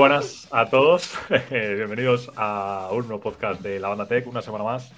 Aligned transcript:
buenas 0.00 0.48
a 0.50 0.70
todos. 0.70 1.12
Bienvenidos 1.50 2.32
a 2.34 2.88
un 2.90 3.06
nuevo 3.06 3.20
podcast 3.20 3.60
de 3.60 3.78
la 3.78 3.88
banda 3.88 4.08
Tech, 4.08 4.26
una 4.26 4.40
semana 4.40 4.64
más. 4.64 4.94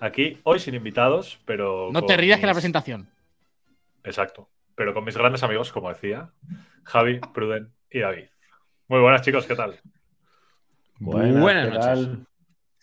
Aquí, 0.00 0.40
hoy 0.42 0.58
sin 0.58 0.74
invitados, 0.74 1.38
pero. 1.44 1.90
No 1.92 2.06
te 2.06 2.16
rías 2.16 2.40
que 2.40 2.46
la 2.46 2.54
presentación. 2.54 3.10
Exacto. 4.04 4.48
Pero 4.74 4.94
con 4.94 5.04
mis 5.04 5.18
grandes 5.18 5.42
amigos, 5.42 5.70
como 5.70 5.90
decía, 5.90 6.30
Javi, 6.84 7.20
Pruden 7.34 7.74
y 7.90 7.98
David. 7.98 8.28
Muy 8.88 9.00
buenas, 9.00 9.20
chicos, 9.20 9.44
¿qué 9.44 9.54
tal? 9.54 9.78
Buenas, 10.98 11.70
noches. 11.70 12.08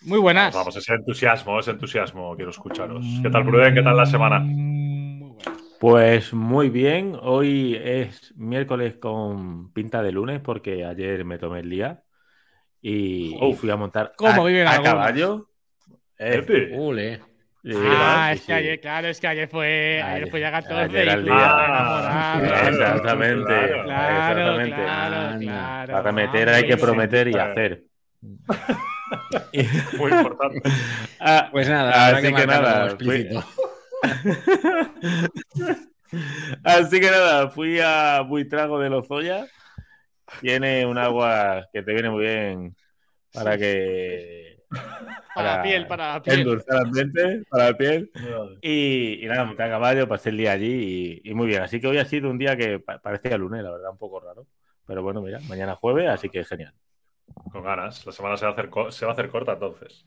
Muy 0.03 0.19
buenas. 0.19 0.53
Vamos, 0.53 0.75
ese 0.75 0.93
entusiasmo, 0.93 1.59
ese 1.59 1.71
entusiasmo, 1.71 2.35
quiero 2.35 2.51
escucharos. 2.51 3.03
¿Qué 3.23 3.29
tal, 3.31 3.43
Pruden? 3.43 3.73
¿Qué 3.73 3.81
tal 3.81 3.97
la 3.97 4.05
semana? 4.05 4.45
Pues 5.87 6.33
muy 6.33 6.71
bien, 6.71 7.15
hoy 7.21 7.79
es 7.79 8.33
miércoles 8.35 8.95
con 8.95 9.71
pinta 9.71 10.01
de 10.01 10.11
lunes 10.11 10.41
porque 10.41 10.83
ayer 10.83 11.23
me 11.25 11.37
tomé 11.37 11.59
el 11.59 11.69
día 11.69 12.01
y, 12.81 13.37
fui 13.55 13.69
a 13.69 13.75
montar 13.75 14.13
¿Cómo 14.17 14.47
a, 14.47 14.71
a 14.71 14.81
caballo. 14.81 15.47
Eh, 16.17 16.43
ah, 17.85 18.31
es 18.33 18.41
que 18.41 18.53
ayer, 18.53 18.79
claro, 18.81 19.09
es 19.09 19.19
que 19.19 19.27
ayer 19.27 19.47
fue, 19.47 20.01
ayer, 20.01 20.27
fue 20.31 20.39
ya 20.39 20.49
14 20.49 20.73
ayer 20.85 21.07
el 21.07 21.23
día. 21.23 21.35
Ah, 21.37 22.67
exactamente, 22.67 23.45
claro, 23.83 24.55
Claro, 24.65 25.39
claro, 25.39 25.93
Para 25.93 26.11
meter 26.11 26.49
hay 26.49 26.65
que 26.65 26.77
prometer 26.77 27.27
y 27.27 27.37
hacer. 27.37 27.83
Muy 29.99 30.11
importante. 30.11 30.61
Ah, 31.19 31.47
pues 31.51 31.69
nada, 31.69 32.07
así 32.07 32.25
que, 32.29 32.33
que 32.33 32.47
nada, 32.47 32.85
explícito. 32.85 33.43
Así 36.63 36.99
que 36.99 37.11
nada, 37.11 37.49
fui 37.49 37.79
a 37.79 38.21
Buitrago 38.21 38.79
de 38.79 38.89
Lozoya. 38.89 39.47
Tiene 40.41 40.85
un 40.85 40.97
agua 40.97 41.67
que 41.71 41.83
te 41.83 41.93
viene 41.93 42.09
muy 42.09 42.23
bien 42.23 42.75
para 43.33 43.57
que. 43.57 44.55
Para, 45.35 45.57
la 45.57 45.63
piel, 45.63 45.85
para 45.85 46.13
la 46.13 46.21
piel. 46.21 46.39
Endulzar 46.39 46.77
ambiente, 46.77 47.43
para 47.49 47.65
la 47.65 47.77
piel. 47.77 48.09
Y, 48.61 49.19
y 49.21 49.27
nada, 49.27 49.43
monté 49.43 49.63
a 49.63 49.69
caballo, 49.69 50.07
pasé 50.07 50.29
el 50.29 50.37
día 50.37 50.53
allí 50.53 51.21
y, 51.25 51.33
muy 51.33 51.47
bien. 51.47 51.61
Así 51.61 51.81
que 51.81 51.87
hoy 51.87 51.97
ha 51.97 52.05
sido 52.05 52.29
un 52.29 52.37
día 52.37 52.55
que 52.55 52.79
parecía 52.79 53.37
lunes, 53.37 53.61
la 53.61 53.71
verdad, 53.71 53.91
un 53.91 53.97
poco 53.97 54.21
raro. 54.21 54.47
Pero 54.87 55.03
bueno, 55.03 55.21
mira, 55.21 55.39
mañana 55.49 55.75
jueves, 55.75 56.07
así 56.09 56.29
que 56.29 56.45
genial. 56.45 56.73
Con 57.51 57.63
ganas. 57.63 58.05
La 58.05 58.13
semana 58.13 58.37
se 58.37 58.45
va 58.45 58.51
a 58.51 58.53
hacer, 58.53 58.69
se 58.91 59.05
va 59.05 59.11
a 59.11 59.13
hacer 59.13 59.29
corta 59.29 59.53
entonces. 59.53 60.05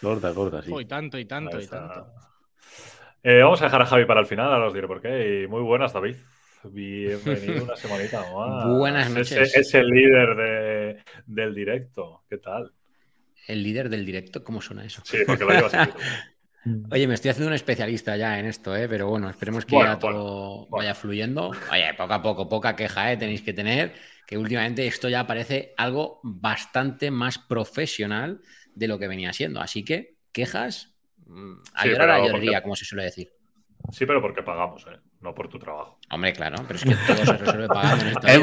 Corta, 0.00 0.32
corta, 0.32 0.62
sí. 0.62 0.72
Y 0.78 0.84
tanto, 0.84 1.18
y 1.18 1.24
tanto, 1.24 1.60
y 1.60 1.66
tanto. 1.66 2.06
Eh, 3.22 3.42
vamos 3.42 3.60
a 3.60 3.64
dejar 3.64 3.82
a 3.82 3.86
Javi 3.86 4.04
para 4.04 4.20
el 4.20 4.26
final, 4.26 4.52
ahora 4.52 4.68
os 4.68 4.74
diré 4.74 4.86
por 4.86 5.00
qué. 5.00 5.42
Y 5.42 5.46
muy 5.48 5.62
buenas, 5.62 5.92
David. 5.92 6.16
Bienvenido 6.64 7.64
una 7.64 7.76
semanita 7.76 8.20
más. 8.34 8.66
Buenas 8.66 9.10
noches. 9.10 9.56
Es, 9.56 9.74
el 9.74 9.86
líder 9.88 11.04
del 11.26 11.54
directo. 11.54 12.22
¿Qué 12.28 12.38
tal? 12.38 12.72
¿El 13.46 13.62
líder 13.62 13.88
del 13.88 14.04
directo? 14.04 14.44
¿Cómo 14.44 14.60
suena 14.60 14.84
eso? 14.84 15.02
Sí, 15.04 15.18
porque 15.26 15.44
lo 15.44 15.50
llevas. 15.50 15.72
Oye, 16.90 17.06
me 17.06 17.14
estoy 17.14 17.30
haciendo 17.30 17.48
un 17.48 17.54
especialista 17.54 18.16
ya 18.16 18.38
en 18.38 18.46
esto, 18.46 18.76
¿eh? 18.76 18.88
pero 18.88 19.08
bueno, 19.08 19.30
esperemos 19.30 19.64
que 19.64 19.76
ya 19.76 19.98
todo 19.98 20.66
vaya 20.68 20.94
fluyendo. 20.94 21.50
Oye, 21.72 21.94
poco 21.96 22.12
a 22.12 22.22
poco, 22.22 22.48
poca 22.48 22.76
queja 22.76 23.12
¿eh? 23.12 23.16
tenéis 23.16 23.42
que 23.42 23.54
tener, 23.54 23.94
que 24.26 24.36
últimamente 24.36 24.86
esto 24.86 25.08
ya 25.08 25.26
parece 25.26 25.72
algo 25.76 26.20
bastante 26.22 27.10
más 27.10 27.38
profesional 27.38 28.40
de 28.74 28.88
lo 28.88 28.98
que 28.98 29.08
venía 29.08 29.32
siendo. 29.32 29.60
Así 29.60 29.84
que, 29.84 30.16
quejas, 30.32 30.97
A 31.74 31.86
llorar 31.86 32.10
a 32.10 32.18
llorería, 32.26 32.62
como 32.62 32.76
se 32.76 32.84
suele 32.84 33.04
decir. 33.04 33.30
Sí, 33.90 34.04
pero 34.06 34.20
porque 34.20 34.42
pagamos, 34.42 34.84
¿eh? 34.86 34.98
no 35.20 35.34
por 35.34 35.48
tu 35.48 35.58
trabajo. 35.58 35.98
Hombre, 36.10 36.32
claro, 36.32 36.56
pero 36.66 36.78
es 36.78 36.84
que 36.84 36.94
todo 37.06 37.24
se 37.24 37.36
resuelve 37.36 37.68
pagando 37.68 38.04
en 38.04 38.10
esta 38.10 38.34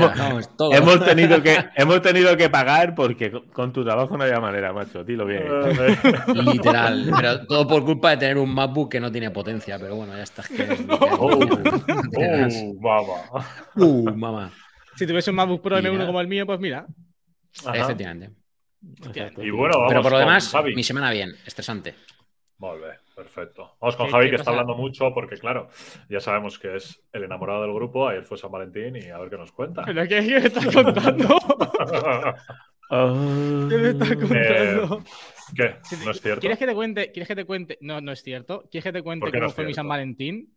hemos, 0.75 1.05
tenido 1.05 1.41
que, 1.41 1.57
hemos 1.75 2.01
tenido 2.01 2.35
que 2.35 2.49
pagar 2.49 2.95
porque 2.95 3.31
con 3.53 3.71
tu 3.71 3.83
trabajo 3.83 4.17
no 4.17 4.23
había 4.23 4.39
manera, 4.39 4.73
macho. 4.73 5.03
Dilo 5.03 5.25
bien. 5.25 5.43
Literal. 6.45 7.11
Pero 7.15 7.45
todo 7.45 7.67
por 7.67 7.85
culpa 7.85 8.11
de 8.11 8.17
tener 8.17 8.37
un 8.37 8.53
MacBook 8.53 8.91
que 8.91 8.99
no 8.99 9.11
tiene 9.11 9.31
potencia. 9.31 9.77
Pero 9.79 9.95
bueno, 9.95 10.15
ya 10.15 10.23
está. 10.23 10.43
oh, 11.19 11.39
mamá. 12.81 13.49
Uh, 13.75 14.15
mamá. 14.15 14.51
Si 14.95 15.05
tuviese 15.05 15.29
un 15.29 15.37
MacBook 15.37 15.61
Pro 15.61 15.77
M1 15.77 16.05
como 16.05 16.21
el 16.21 16.27
mío, 16.27 16.45
pues 16.45 16.59
mira. 16.59 16.85
Efectivamente. 17.73 18.31
Y 19.37 19.49
bueno, 19.49 19.77
vamos 19.77 19.89
Pero 19.89 20.01
por 20.01 20.11
lo 20.11 20.19
demás, 20.19 20.53
mi 20.75 20.83
semana 20.83 21.11
bien, 21.11 21.33
estresante. 21.45 21.95
Vale, 22.57 22.99
perfecto. 23.13 23.75
Vamos 23.81 23.97
con 23.97 24.09
Javi, 24.09 24.29
que 24.29 24.37
está 24.37 24.51
hablando 24.51 24.75
mucho, 24.75 25.13
porque 25.13 25.35
claro, 25.37 25.67
ya 26.09 26.21
sabemos 26.21 26.57
que 26.57 26.77
es 26.77 27.01
el 27.11 27.23
enamorado 27.23 27.63
del 27.63 27.73
grupo. 27.73 28.07
Ayer 28.07 28.23
fue 28.23 28.37
San 28.37 28.51
Valentín 28.51 28.95
y 28.95 29.09
a 29.09 29.17
ver 29.17 29.29
qué 29.29 29.37
nos 29.37 29.51
cuenta. 29.51 29.83
¿Pero 29.83 30.07
qué, 30.07 30.21
me 30.21 30.37
está 30.37 30.61
contando? 30.71 31.37
¿Qué 33.69 33.77
me 33.77 33.89
está 33.89 34.15
contando? 34.15 35.03
¿Qué? 35.53 35.75
¿No 36.05 36.11
es 36.11 36.21
cierto? 36.21 36.39
¿Quieres 36.39 36.57
que 36.57 36.65
te 36.65 36.73
cuente? 36.73 37.11
¿Quieres 37.11 37.27
que 37.27 37.35
te 37.35 37.45
cuente? 37.45 37.77
No, 37.81 37.99
no 37.99 38.13
es 38.13 38.23
cierto. 38.23 38.63
¿Quieres 38.71 38.85
que 38.85 38.93
te 38.93 39.03
cuente 39.03 39.31
cómo 39.31 39.49
fue 39.49 39.65
mi 39.65 39.73
San 39.73 39.87
Valentín? 39.87 40.55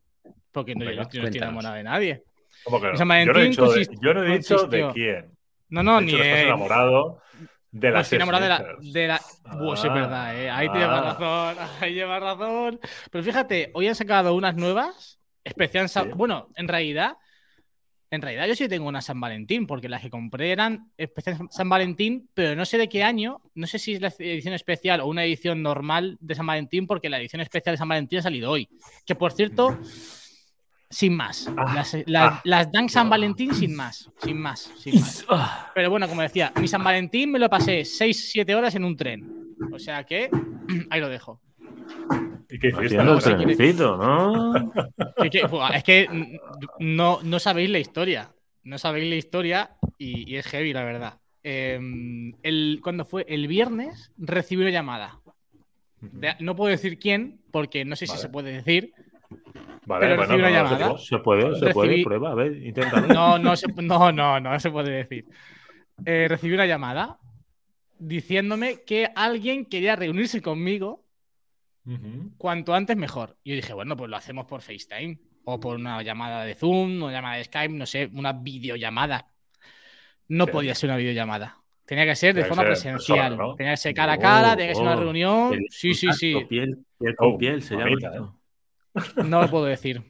Porque 0.52 0.76
no, 0.76 0.84
yo 0.84 0.94
no 0.94 1.02
estoy 1.02 1.38
enamorado 1.38 1.74
de 1.74 1.82
nadie. 1.82 2.22
¿Cómo 2.62 2.80
que 2.80 2.88
no? 2.88 2.96
San 2.96 3.08
Valentín 3.08 3.52
yo 3.52 3.64
no 3.64 3.74
he 3.74 3.78
dicho, 3.78 3.90
de, 3.90 3.98
yo 4.00 4.14
no 4.14 4.24
he 4.24 4.38
dicho 4.38 4.66
de 4.68 4.88
quién. 4.92 5.32
No, 5.70 5.82
no, 5.82 6.00
ni. 6.00 6.14
Estás 6.14 6.44
enamorado 6.44 7.20
de 7.70 7.90
la 7.90 7.98
pues 7.98 8.12
enamorado 8.12 8.42
de 8.44 8.48
la. 8.48 8.76
De 8.80 9.06
la... 9.06 9.16
es 9.16 9.82
verdad, 9.82 10.40
¿eh? 10.40 10.50
Ahí 10.50 10.68
te 10.70 10.78
llevas 10.78 11.04
razón. 11.04 11.56
Ahí 11.80 11.94
llevas 11.94 12.22
razón. 12.22 12.80
Pero 13.10 13.24
fíjate, 13.24 13.70
hoy 13.74 13.88
han 13.88 13.94
sacado 13.94 14.34
unas 14.34 14.56
nuevas. 14.56 15.18
Especial. 15.44 15.88
Bueno, 16.14 16.48
en 16.56 16.68
realidad. 16.68 17.16
En 18.10 18.22
realidad 18.22 18.46
yo 18.46 18.54
sí 18.54 18.68
tengo 18.68 18.88
una 18.88 19.02
San 19.02 19.20
Valentín, 19.20 19.66
porque 19.66 19.86
las 19.86 20.00
que 20.00 20.08
compré 20.08 20.50
eran 20.50 20.90
especial 20.96 21.46
San 21.50 21.68
Valentín, 21.68 22.30
pero 22.32 22.56
no 22.56 22.64
sé 22.64 22.78
de 22.78 22.88
qué 22.88 23.02
año, 23.02 23.42
no 23.54 23.66
sé 23.66 23.78
si 23.78 23.92
es 23.92 24.00
la 24.00 24.08
edición 24.18 24.54
especial 24.54 25.02
o 25.02 25.08
una 25.08 25.24
edición 25.24 25.62
normal 25.62 26.16
de 26.18 26.34
San 26.34 26.46
Valentín, 26.46 26.86
porque 26.86 27.10
la 27.10 27.18
edición 27.18 27.42
especial 27.42 27.74
de 27.74 27.76
San 27.76 27.88
Valentín 27.88 28.20
ha 28.20 28.22
salido 28.22 28.50
hoy. 28.50 28.70
Que 29.04 29.14
por 29.14 29.32
cierto, 29.32 29.78
sin 30.90 31.16
más. 31.16 31.50
Ah, 31.56 31.74
las, 31.74 31.94
ah. 31.94 32.40
las, 32.44 32.72
Dan 32.72 32.88
San 32.88 33.10
Valentín 33.10 33.54
sin 33.54 33.74
más. 33.74 34.10
Sin 34.22 34.38
más. 34.38 34.72
Sin 34.78 35.00
más. 35.00 35.26
Ah. 35.28 35.70
Pero 35.74 35.90
bueno, 35.90 36.08
como 36.08 36.22
decía, 36.22 36.52
mi 36.60 36.68
San 36.68 36.82
Valentín 36.82 37.30
me 37.30 37.38
lo 37.38 37.48
pasé 37.50 37.82
6-7 37.82 38.54
horas 38.54 38.74
en 38.74 38.84
un 38.84 38.96
tren. 38.96 39.56
O 39.72 39.78
sea 39.78 40.04
que 40.04 40.30
ahí 40.90 41.00
lo 41.00 41.08
dejo. 41.08 41.40
¿Y 42.50 42.58
qué? 42.58 42.70
¿no? 42.72 43.04
¿no? 43.04 43.18
es 45.74 45.84
que 45.84 46.38
no, 46.78 47.20
no 47.22 47.38
sabéis 47.38 47.70
la 47.70 47.78
historia. 47.78 48.32
No 48.64 48.78
sabéis 48.78 49.08
la 49.08 49.16
historia 49.16 49.70
y, 49.98 50.36
es 50.36 50.46
heavy, 50.46 50.72
la 50.72 50.84
verdad. 50.84 51.20
Em, 51.42 52.34
el, 52.42 52.80
cuando 52.82 53.04
fue 53.04 53.24
el 53.28 53.48
viernes, 53.48 54.12
recibí 54.16 54.62
una 54.62 54.70
llamada. 54.70 55.20
no 56.40 56.56
puedo 56.56 56.70
decir 56.70 56.98
quién, 56.98 57.40
porque 57.50 57.84
no 57.84 57.96
sé 57.96 58.06
si 58.06 58.16
se 58.16 58.28
puede 58.28 58.52
decir, 58.52 58.92
Vale, 59.86 60.06
pero 60.06 60.16
bueno, 60.16 60.34
una 60.34 60.50
llamada. 60.50 60.98
Se 60.98 61.18
puede, 61.18 61.58
se 61.58 61.72
puede, 61.72 62.04
prueba, 62.04 62.32
a 62.32 62.34
ver, 62.34 62.56
intenta. 62.56 63.00
No, 63.00 63.38
no, 63.38 63.54
no, 63.76 64.12
no, 64.12 64.40
no, 64.40 64.60
se 64.60 64.70
puede 64.70 64.90
decir. 64.90 65.26
Eh, 66.04 66.26
recibí 66.28 66.54
una 66.54 66.66
llamada 66.66 67.18
diciéndome 67.98 68.84
que 68.84 69.10
alguien 69.14 69.64
quería 69.66 69.96
reunirse 69.96 70.40
conmigo 70.40 71.04
cuanto 72.36 72.74
antes 72.74 72.96
mejor. 72.96 73.38
Y 73.42 73.50
yo 73.50 73.56
dije, 73.56 73.72
bueno, 73.72 73.96
pues 73.96 74.10
lo 74.10 74.16
hacemos 74.16 74.44
por 74.44 74.60
FaceTime 74.60 75.18
o 75.44 75.58
por 75.58 75.76
una 75.76 76.02
llamada 76.02 76.44
de 76.44 76.54
Zoom, 76.54 77.02
una 77.02 77.12
llamada 77.12 77.36
de 77.36 77.44
Skype, 77.44 77.74
no 77.74 77.86
sé, 77.86 78.10
una 78.12 78.34
videollamada. 78.34 79.32
No 80.28 80.46
podía 80.46 80.74
ser 80.74 80.90
una 80.90 80.98
videollamada. 80.98 81.56
Tenía 81.86 82.04
que 82.04 82.14
ser 82.14 82.34
de 82.34 82.44
forma 82.44 82.64
presencial. 82.64 83.38
Tenía 83.56 83.72
que 83.72 83.78
ser 83.78 83.94
cara 83.94 84.12
a 84.12 84.18
cara, 84.18 84.54
tenía 84.54 84.72
que 84.72 84.74
ser 84.74 84.84
una 84.84 84.96
oh, 84.96 85.00
reunión. 85.00 85.58
Sí, 85.70 85.94
sí, 85.94 86.12
sí. 86.12 86.34
Piel, 86.46 86.84
piel 86.98 87.16
con 87.16 87.38
piel 87.38 87.62
se 87.62 87.76
llama. 87.76 88.37
No 89.24 89.42
lo 89.42 89.50
puedo 89.50 89.64
decir. 89.64 90.02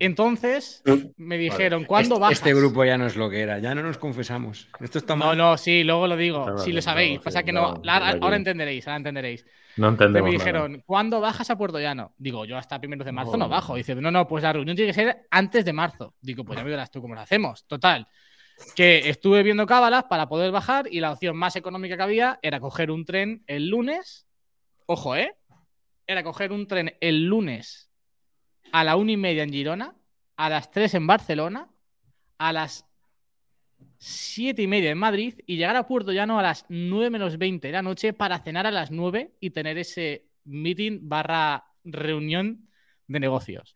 Entonces 0.00 0.82
me 1.16 1.38
dijeron, 1.38 1.84
¿cuándo 1.84 2.14
este, 2.14 2.20
bajas? 2.20 2.38
Este 2.38 2.54
grupo 2.54 2.84
ya 2.84 2.96
no 2.96 3.06
es 3.06 3.16
lo 3.16 3.28
que 3.28 3.40
era, 3.40 3.58
ya 3.58 3.74
no 3.74 3.82
nos 3.82 3.98
confesamos. 3.98 4.68
Esto 4.80 4.98
está 4.98 5.16
mal. 5.16 5.36
No, 5.36 5.50
no, 5.50 5.56
sí, 5.56 5.82
luego 5.82 6.06
lo 6.06 6.16
digo. 6.16 6.58
si 6.58 6.72
lo 6.72 6.80
sabéis, 6.80 7.20
pasa 7.20 7.42
que 7.42 7.52
no. 7.52 7.80
ahora 7.84 8.36
entenderéis, 8.36 8.86
ahora 8.86 8.98
entenderéis. 8.98 9.44
No 9.76 9.88
entendemos. 9.88 10.28
Me 10.28 10.36
dijeron, 10.36 10.82
¿cuándo 10.86 11.20
bajas 11.20 11.50
a 11.50 11.58
Puerto 11.58 11.80
Llano? 11.80 12.12
Digo, 12.16 12.44
yo 12.44 12.56
hasta 12.56 12.78
primeros 12.78 13.04
de 13.04 13.12
marzo 13.12 13.36
no, 13.36 13.48
bajo. 13.48 13.74
Dice, 13.74 13.94
no, 13.94 14.10
no, 14.10 14.26
pues 14.26 14.42
la 14.42 14.52
reunión 14.52 14.76
tiene 14.76 14.90
que 14.90 14.94
ser 14.94 15.26
antes 15.30 15.64
de 15.64 15.72
marzo. 15.72 16.14
Digo, 16.20 16.44
pues 16.44 16.58
ya 16.58 16.64
me 16.64 16.70
verás 16.70 16.90
tú 16.90 17.00
cómo 17.00 17.14
lo 17.14 17.20
hacemos. 17.20 17.66
Total. 17.66 18.06
Que 18.74 19.08
estuve 19.08 19.42
viendo 19.44 19.66
cábalas 19.66 20.04
para 20.04 20.28
poder 20.28 20.50
bajar 20.50 20.86
y 20.90 21.00
la 21.00 21.12
opción 21.12 21.36
más 21.36 21.54
económica 21.54 21.96
que 21.96 22.02
había 22.02 22.38
era 22.42 22.60
coger 22.60 22.90
un 22.90 23.04
tren 23.04 23.44
el 23.46 23.68
lunes. 23.68 24.26
Ojo, 24.86 25.14
¿eh? 25.14 25.37
Era 26.08 26.24
coger 26.24 26.52
un 26.52 26.66
tren 26.66 26.94
el 27.02 27.26
lunes 27.26 27.90
a 28.72 28.82
la 28.82 28.96
una 28.96 29.12
y 29.12 29.16
media 29.18 29.42
en 29.42 29.52
Girona, 29.52 29.94
a 30.36 30.48
las 30.48 30.70
3 30.70 30.94
en 30.94 31.06
Barcelona, 31.06 31.70
a 32.38 32.52
las 32.52 32.86
siete 33.98 34.62
y 34.62 34.66
media 34.66 34.90
en 34.90 34.98
Madrid 34.98 35.34
y 35.46 35.56
llegar 35.56 35.76
a 35.76 35.86
Puerto 35.86 36.12
Llano 36.12 36.38
a 36.38 36.42
las 36.42 36.64
9 36.70 37.10
menos 37.10 37.36
20 37.36 37.68
de 37.68 37.72
la 37.72 37.82
noche 37.82 38.14
para 38.14 38.38
cenar 38.38 38.66
a 38.66 38.70
las 38.70 38.90
9 38.90 39.34
y 39.38 39.50
tener 39.50 39.76
ese 39.76 40.26
meeting 40.44 41.00
barra 41.02 41.66
reunión 41.84 42.70
de 43.06 43.20
negocios. 43.20 43.74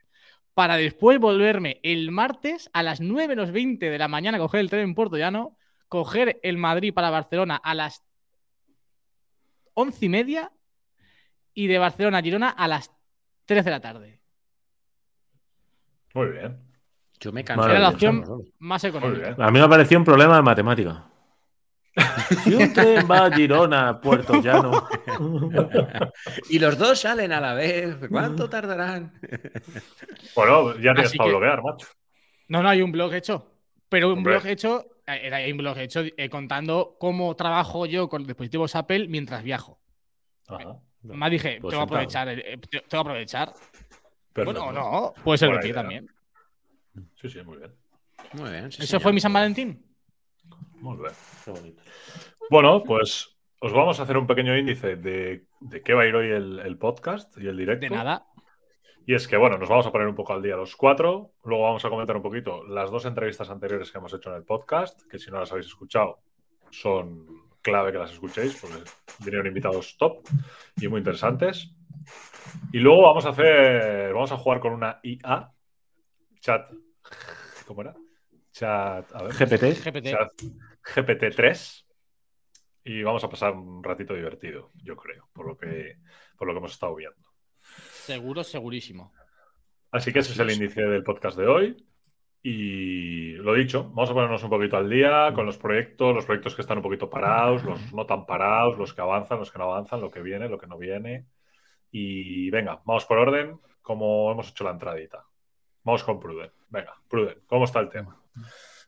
Para 0.55 0.77
después 0.79 1.19
volverme 1.19 1.81
el 1.83 2.11
martes 2.13 2.71
a 2.73 2.83
las 2.83 3.03
9 3.03 3.29
menos 3.29 3.53
20 3.53 3.91
de 3.91 3.99
la 3.99 4.09
mañana 4.09 4.39
coger 4.39 4.61
el 4.61 4.71
tren 4.71 4.85
en 4.85 4.95
Puerto 4.95 5.19
Llano, 5.19 5.59
coger 5.89 6.41
el 6.43 6.57
Madrid 6.57 6.95
para 6.95 7.11
Barcelona 7.11 7.57
a 7.57 7.75
las 7.75 8.03
once 9.75 10.07
y 10.07 10.09
media 10.09 10.51
y 11.55 11.67
de 11.67 11.79
Barcelona 11.79 12.19
a 12.19 12.23
Girona 12.23 12.49
a 12.51 12.69
las 12.69 12.91
3 13.47 13.65
de 13.65 13.71
la 13.71 13.81
tarde. 13.81 14.21
Muy 16.15 16.29
bien. 16.29 16.59
Yo 17.21 17.33
me 17.33 17.45
cansé. 17.45 17.71
Era 17.71 17.79
la 17.79 17.89
opción 17.91 18.25
más 18.59 18.83
económica. 18.85 19.35
A 19.39 19.51
mí 19.51 19.61
me 19.61 19.69
pareció 19.69 19.99
un 19.99 20.05
problema 20.05 20.37
de 20.37 20.43
matemática. 20.43 21.07
Si 22.45 22.55
un 22.55 22.73
tren 22.73 23.07
va 23.11 23.27
a 23.27 23.31
Girona, 23.31 24.01
Puerto 24.01 24.41
Llano. 24.41 24.89
y 26.49 26.59
los 26.59 26.79
dos 26.79 27.01
salen 27.01 27.33
a 27.33 27.41
la 27.41 27.53
vez. 27.55 27.97
¿Cuánto 28.11 28.49
tardarán? 28.49 29.13
Bueno, 30.35 30.73
ya 30.77 30.95
tienes 30.95 31.07
Así 31.07 31.19
para 31.19 31.29
que- 31.31 31.37
bloquear, 31.37 31.63
macho. 31.63 31.87
No, 32.49 32.63
no, 32.63 32.69
hay 32.71 32.81
un 32.83 32.93
blog 32.93 33.13
hecho. 33.15 33.53
Pero 33.91 34.09
un 34.09 34.19
Hombre. 34.19 34.35
blog 34.35 34.47
hecho, 34.47 34.87
eh, 35.07 35.31
hay 35.33 35.53
un 35.53 35.59
blog 35.59 35.77
hecho 35.79 36.01
eh, 36.17 36.29
contando 36.31 36.97
cómo 36.99 37.37
trabajo 37.37 37.85
yo 37.87 38.09
con 38.09 38.27
dispositivos 38.27 38.75
Apple 38.75 39.09
mientras 39.09 39.43
viajo. 39.43 39.79
Ajá. 40.49 40.77
Más 41.05 41.31
dije, 41.31 41.59
Pues 41.61 41.73
tengo 41.73 41.87
que 41.87 41.95
aprovechar. 41.95 42.29
eh, 42.29 42.59
te- 42.59 42.81
tengo 42.81 42.89
que 42.89 42.97
aprovechar. 42.97 43.53
Bueno, 44.35 44.73
no, 44.73 45.13
puede 45.25 45.39
ser 45.39 45.59
de 45.61 45.73
también. 45.73 46.07
Sí, 47.21 47.29
sí, 47.29 47.43
muy 47.43 47.59
bien. 47.59 47.73
Muy 48.35 48.51
bien. 48.51 48.71
sí, 48.73 48.79
¿Eso 48.83 48.87
señor. 48.93 49.03
fue 49.03 49.13
mi 49.13 49.21
San 49.21 49.33
Valentín? 49.33 49.85
Muy 50.81 50.97
bien. 50.99 51.13
Qué 51.45 51.51
bonito. 51.51 51.83
Bueno, 52.51 52.83
pues 52.83 53.37
os 53.61 53.73
vamos 53.73 53.99
a 54.01 54.03
hacer 54.05 54.17
un 54.17 54.27
pequeño 54.27 54.57
índice 54.57 54.97
de, 54.97 55.47
de 55.61 55.83
qué 55.83 55.95
va 55.95 56.03
a 56.03 56.07
ir 56.07 56.15
hoy 56.15 56.31
el, 56.31 56.59
el 56.61 56.79
podcast 56.79 57.37
y 57.39 57.47
el 57.47 57.57
directo. 57.57 57.87
De 57.87 57.91
nada. 57.91 58.27
Y 59.07 59.15
es 59.15 59.27
que, 59.27 59.37
bueno, 59.37 59.59
nos 59.59 59.69
vamos 59.69 59.87
a 59.87 59.93
poner 59.93 60.07
un 60.07 60.15
poco 60.15 60.33
al 60.33 60.43
día 60.43 60.57
los 60.57 60.77
cuatro. 60.77 61.33
Luego 61.45 61.65
vamos 61.65 61.85
a 61.85 61.91
comentar 61.91 62.17
un 62.17 62.23
poquito 62.23 62.65
las 62.65 62.91
dos 62.91 63.05
entrevistas 63.05 63.51
anteriores 63.51 63.91
que 63.91 63.99
hemos 63.99 64.15
hecho 64.15 64.31
en 64.31 64.37
el 64.37 64.45
podcast, 64.45 65.03
que 65.11 65.19
si 65.19 65.31
no 65.31 65.41
las 65.41 65.51
habéis 65.51 65.67
escuchado, 65.67 66.21
son 66.71 67.27
clave 67.63 67.93
que 67.93 67.99
las 67.99 68.13
escuchéis, 68.13 68.55
porque 68.57 68.77
vinieron 69.21 69.47
invitados 69.47 69.97
top 69.97 70.29
y 70.77 70.89
muy 70.89 70.99
interesantes. 70.99 71.75
Y 72.73 72.79
luego 72.79 73.03
vamos 73.03 73.25
a 73.25 73.31
hacer, 73.31 74.13
vamos 74.13 74.33
a 74.33 74.37
jugar 74.37 74.61
con 74.61 74.73
una 74.73 75.01
IA, 75.03 75.51
chat, 76.41 76.69
¿cómo 77.67 77.83
era? 77.83 77.95
Chat, 78.51 79.15
a 79.15 79.23
ver, 79.23 79.33
GPT. 79.33 79.83
GPT. 79.85 80.11
chat 80.11 80.33
GPT-3 80.83 81.85
y 82.85 83.03
vamos 83.03 83.23
a 83.23 83.29
pasar 83.29 83.53
un 83.53 83.83
ratito 83.83 84.15
divertido, 84.15 84.73
yo 84.75 84.97
creo, 84.97 85.29
por 85.33 85.47
lo 85.47 85.57
que, 85.57 85.99
por 86.37 86.49
lo 86.49 86.55
que 86.55 86.59
hemos 86.59 86.73
estado 86.73 86.95
viendo. 86.97 87.33
Seguro, 87.61 88.43
segurísimo. 88.43 89.13
Así 89.93 90.13
que 90.13 90.21
ese 90.21 90.33
es 90.33 90.39
el 90.39 90.51
índice 90.51 90.83
del 90.83 91.05
podcast 91.05 91.39
de 91.39 91.47
hoy. 91.47 91.87
Y 92.45 93.35
lo 93.35 93.55
dicho, 93.55 93.85
vamos 93.91 94.11
a 94.11 94.15
ponernos 94.15 94.43
un 94.43 94.51
poquito 94.51 94.77
al 94.77 94.91
día 94.91 95.33
con 95.33 95.47
los 95.47 95.59
proyectos, 95.59 96.15
los 96.15 96.27
proyectos 96.27 96.57
que 96.57 96.63
están 96.63 96.79
un 96.79 96.83
poquito 96.83 97.09
parados, 97.09 97.63
los 97.63 97.93
no 97.93 98.05
tan 98.05 98.27
parados, 98.27 98.77
los 98.77 98.93
que 98.93 99.01
avanzan, 99.01 99.39
los 99.39 99.53
que 99.53 99.59
no 99.59 99.65
avanzan, 99.65 100.01
lo 100.01 100.11
que 100.11 100.23
viene, 100.23 100.49
lo 100.49 100.59
que 100.59 100.67
no 100.67 100.77
viene. 100.77 101.27
Y 101.93 102.51
venga, 102.51 102.81
vamos 102.85 103.05
por 103.05 103.19
orden, 103.19 103.61
como 103.81 104.33
hemos 104.33 104.51
hecho 104.51 104.65
la 104.65 104.71
entradita. 104.71 105.25
Vamos 105.85 106.03
con 106.03 106.19
Pruden. 106.19 106.51
Venga, 106.69 106.95
Pruden, 107.09 107.39
¿cómo 107.47 107.65
está 107.65 107.79
el 107.79 107.89
tema? 107.89 108.21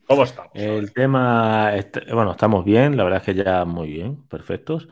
¿Cómo 0.06 0.25
estamos? 0.25 0.51
El 0.55 0.93
tema, 0.93 1.73
bueno, 2.12 2.33
estamos 2.33 2.65
bien, 2.65 2.97
la 2.97 3.05
verdad 3.05 3.21
es 3.21 3.27
que 3.27 3.35
ya 3.35 3.65
muy 3.65 3.89
bien, 3.89 4.27
perfectos. 4.27 4.89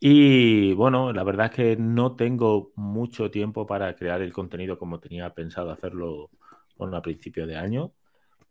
Y 0.00 0.72
bueno, 0.72 1.12
la 1.12 1.22
verdad 1.22 1.46
es 1.46 1.52
que 1.52 1.76
no 1.76 2.16
tengo 2.16 2.72
mucho 2.74 3.30
tiempo 3.30 3.66
para 3.66 3.94
crear 3.94 4.20
el 4.22 4.32
contenido 4.32 4.78
como 4.78 4.98
tenía 4.98 5.32
pensado 5.32 5.70
hacerlo 5.70 6.30
bueno, 6.76 6.96
a 6.96 7.02
principio 7.02 7.46
de 7.46 7.56
año. 7.56 7.92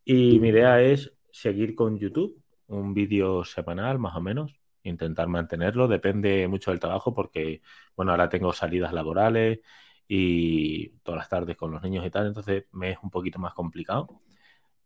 Y 0.06 0.40
mi 0.40 0.50
idea 0.50 0.82
es 0.82 1.14
seguir 1.32 1.76
con 1.76 1.98
YouTube, 2.00 2.42
un 2.68 2.94
vídeo 2.94 3.44
semanal 3.46 4.00
más 4.00 4.16
o 4.16 4.22
menos, 4.22 4.60
intentar 4.84 5.28
mantenerlo. 5.28 5.88
Depende 5.88 6.48
mucho 6.48 6.72
del 6.72 6.80
trabajo 6.80 7.14
porque, 7.14 7.62
bueno, 7.96 8.12
ahora 8.12 8.30
tengo 8.30 8.54
salidas 8.54 8.94
laborales 8.94 9.60
y 10.08 10.90
todas 11.04 11.20
las 11.20 11.30
tardes 11.30 11.58
con 11.58 11.72
los 11.72 11.82
niños 11.84 12.06
y 12.06 12.10
tal, 12.10 12.28
entonces 12.28 12.66
me 12.72 12.92
es 12.92 12.98
un 13.04 13.12
poquito 13.12 13.40
más 13.40 13.54
complicado 13.54 14.22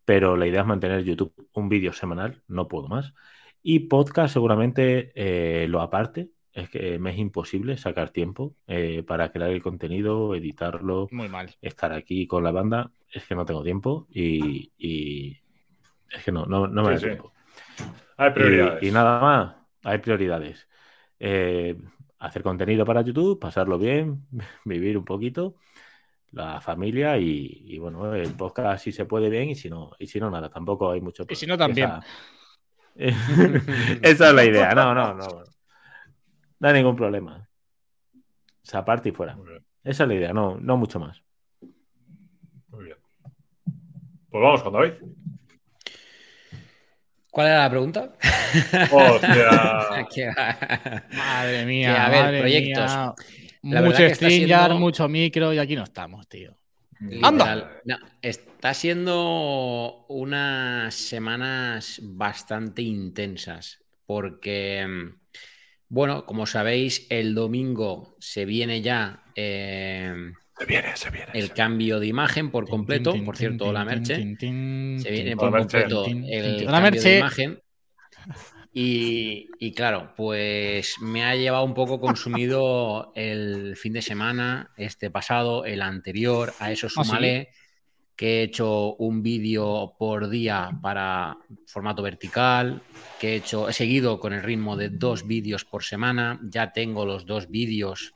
pero 0.05 0.35
la 0.37 0.47
idea 0.47 0.61
es 0.61 0.67
mantener 0.67 1.03
YouTube 1.03 1.33
un 1.53 1.69
vídeo 1.69 1.93
semanal, 1.93 2.43
no 2.47 2.67
puedo 2.67 2.87
más. 2.87 3.13
Y 3.61 3.79
podcast 3.81 4.33
seguramente 4.33 5.11
eh, 5.15 5.67
lo 5.67 5.81
aparte, 5.81 6.31
es 6.53 6.69
que 6.69 6.99
me 6.99 7.11
es 7.11 7.17
imposible 7.19 7.77
sacar 7.77 8.11
tiempo 8.11 8.55
eh, 8.67 9.03
para 9.03 9.31
crear 9.31 9.49
el 9.51 9.61
contenido, 9.63 10.35
editarlo, 10.35 11.11
Muy 11.11 11.29
mal. 11.29 11.55
estar 11.61 11.93
aquí 11.93 12.27
con 12.27 12.43
la 12.43 12.51
banda, 12.51 12.91
es 13.11 13.25
que 13.27 13.35
no 13.35 13.45
tengo 13.45 13.63
tiempo 13.63 14.07
y, 14.11 14.71
y 14.77 15.39
es 16.11 16.23
que 16.23 16.31
no, 16.31 16.45
no, 16.45 16.67
no 16.67 16.83
me 16.83 16.91
da 16.93 16.99
sí. 16.99 17.05
tiempo. 17.05 17.33
Hay 18.17 18.31
Y, 18.33 18.33
prioridades. 18.33 18.81
y 18.81 18.91
nada 18.91 19.19
más, 19.21 19.55
hay 19.83 19.97
prioridades. 19.99 20.67
Eh, 21.19 21.77
hacer 22.19 22.43
contenido 22.43 22.85
para 22.85 23.01
YouTube, 23.01 23.39
pasarlo 23.39 23.77
bien, 23.77 24.27
vivir 24.65 24.97
un 24.97 25.05
poquito, 25.05 25.55
la 26.31 26.61
familia 26.61 27.17
y, 27.19 27.63
y, 27.65 27.79
bueno, 27.79 28.13
el 28.15 28.35
podcast 28.35 28.83
si 28.85 28.91
se 28.91 29.05
puede 29.05 29.29
bien 29.29 29.49
y 29.49 29.55
si 29.55 29.69
no, 29.69 29.91
y 29.99 30.07
si 30.07 30.19
no 30.19 30.29
nada, 30.31 30.49
tampoco 30.49 30.91
hay 30.91 31.01
mucho 31.01 31.25
Y 31.27 31.35
si 31.35 31.45
no, 31.47 31.57
también. 31.57 31.89
Esa, 31.89 32.05
esa 34.01 34.29
es 34.29 34.33
la 34.35 34.45
idea, 34.45 34.73
no, 34.75 34.93
no, 34.93 35.13
no. 35.13 35.52
No 36.63 36.69
hay 36.69 36.75
ningún 36.75 36.95
problema. 36.95 37.45
Esa 38.63 38.85
parte 38.85 39.09
y 39.09 39.11
fuera. 39.11 39.37
Esa 39.83 40.03
es 40.03 40.07
la 40.07 40.15
idea, 40.15 40.31
no, 40.31 40.57
no 40.61 40.77
mucho 40.77 40.97
más. 40.97 41.21
muy 42.69 42.85
bien. 42.85 42.97
Pues 44.29 44.41
vamos 44.41 44.63
con 44.63 44.71
David. 44.71 44.93
¿Cuál 47.29 47.47
era 47.47 47.63
la 47.63 47.69
pregunta? 47.69 48.13
Hostia. 48.93 49.49
Madre 51.13 51.65
mía. 51.65 51.93
Que, 51.93 51.99
a 51.99 52.09
ver, 52.09 52.23
madre 52.23 52.39
proyectos. 52.39 52.91
mía. 53.61 53.73
La 53.75 53.81
Mucho 53.81 54.09
StreamYard, 54.09 54.61
siendo- 54.67 54.79
mucho 54.79 55.09
micro 55.09 55.51
y 55.53 55.57
aquí 55.59 55.75
no 55.75 55.83
estamos, 55.83 56.25
tío. 56.29 56.55
Anda. 57.23 57.81
No, 57.83 57.97
está 58.21 58.73
siendo 58.73 60.05
unas 60.07 60.93
semanas 60.95 61.99
bastante 62.01 62.81
intensas 62.83 63.83
porque, 64.05 64.85
mm, 64.87 65.22
bueno, 65.93 66.25
como 66.25 66.47
sabéis, 66.47 67.05
el 67.11 67.35
domingo 67.35 68.15
se 68.19 68.45
viene 68.45 68.81
ya 68.81 69.25
eh, 69.35 70.11
Se 70.57 70.65
viene, 70.65 70.97
se 70.97 71.11
viene. 71.11 71.31
el 71.35 71.49
se 71.49 71.53
cambio 71.53 71.99
de 71.99 72.07
imagen 72.07 72.49
por 72.49 72.67
completo. 72.67 73.13
Por 73.23 73.37
cierto, 73.37 73.71
la 73.71 73.85
merche. 73.85 74.15
Se 74.15 75.11
viene 75.11 75.37
por 75.37 75.51
completo 75.55 76.07
el 76.07 76.65
cambio 76.65 76.99
de 76.99 77.17
imagen. 77.19 77.61
Y, 78.73 79.49
y 79.59 79.73
claro, 79.73 80.15
pues 80.17 80.95
me 80.99 81.23
ha 81.25 81.35
llevado 81.35 81.63
un 81.63 81.75
poco 81.75 81.99
consumido 81.99 83.11
el 83.15 83.77
fin 83.77 83.93
de 83.93 84.01
semana, 84.01 84.71
este 84.77 85.11
pasado, 85.11 85.63
el 85.63 85.83
anterior, 85.83 86.55
a 86.57 86.71
eso 86.71 86.87
¿Ah, 86.87 87.03
sí? 87.03 87.47
Que 88.15 88.39
he 88.39 88.43
hecho 88.43 88.95
un 88.95 89.23
vídeo 89.23 89.95
por 89.97 90.29
día 90.29 90.69
para 90.81 91.37
formato 91.65 92.03
vertical, 92.03 92.81
que 93.19 93.33
he 93.33 93.35
hecho, 93.35 93.69
he 93.69 93.73
seguido 93.73 94.19
con 94.19 94.33
el 94.33 94.43
ritmo 94.43 94.77
de 94.77 94.89
dos 94.89 95.25
vídeos 95.25 95.65
por 95.65 95.83
semana, 95.83 96.39
ya 96.43 96.71
tengo 96.71 97.05
los 97.05 97.25
dos 97.25 97.49
vídeos 97.49 98.13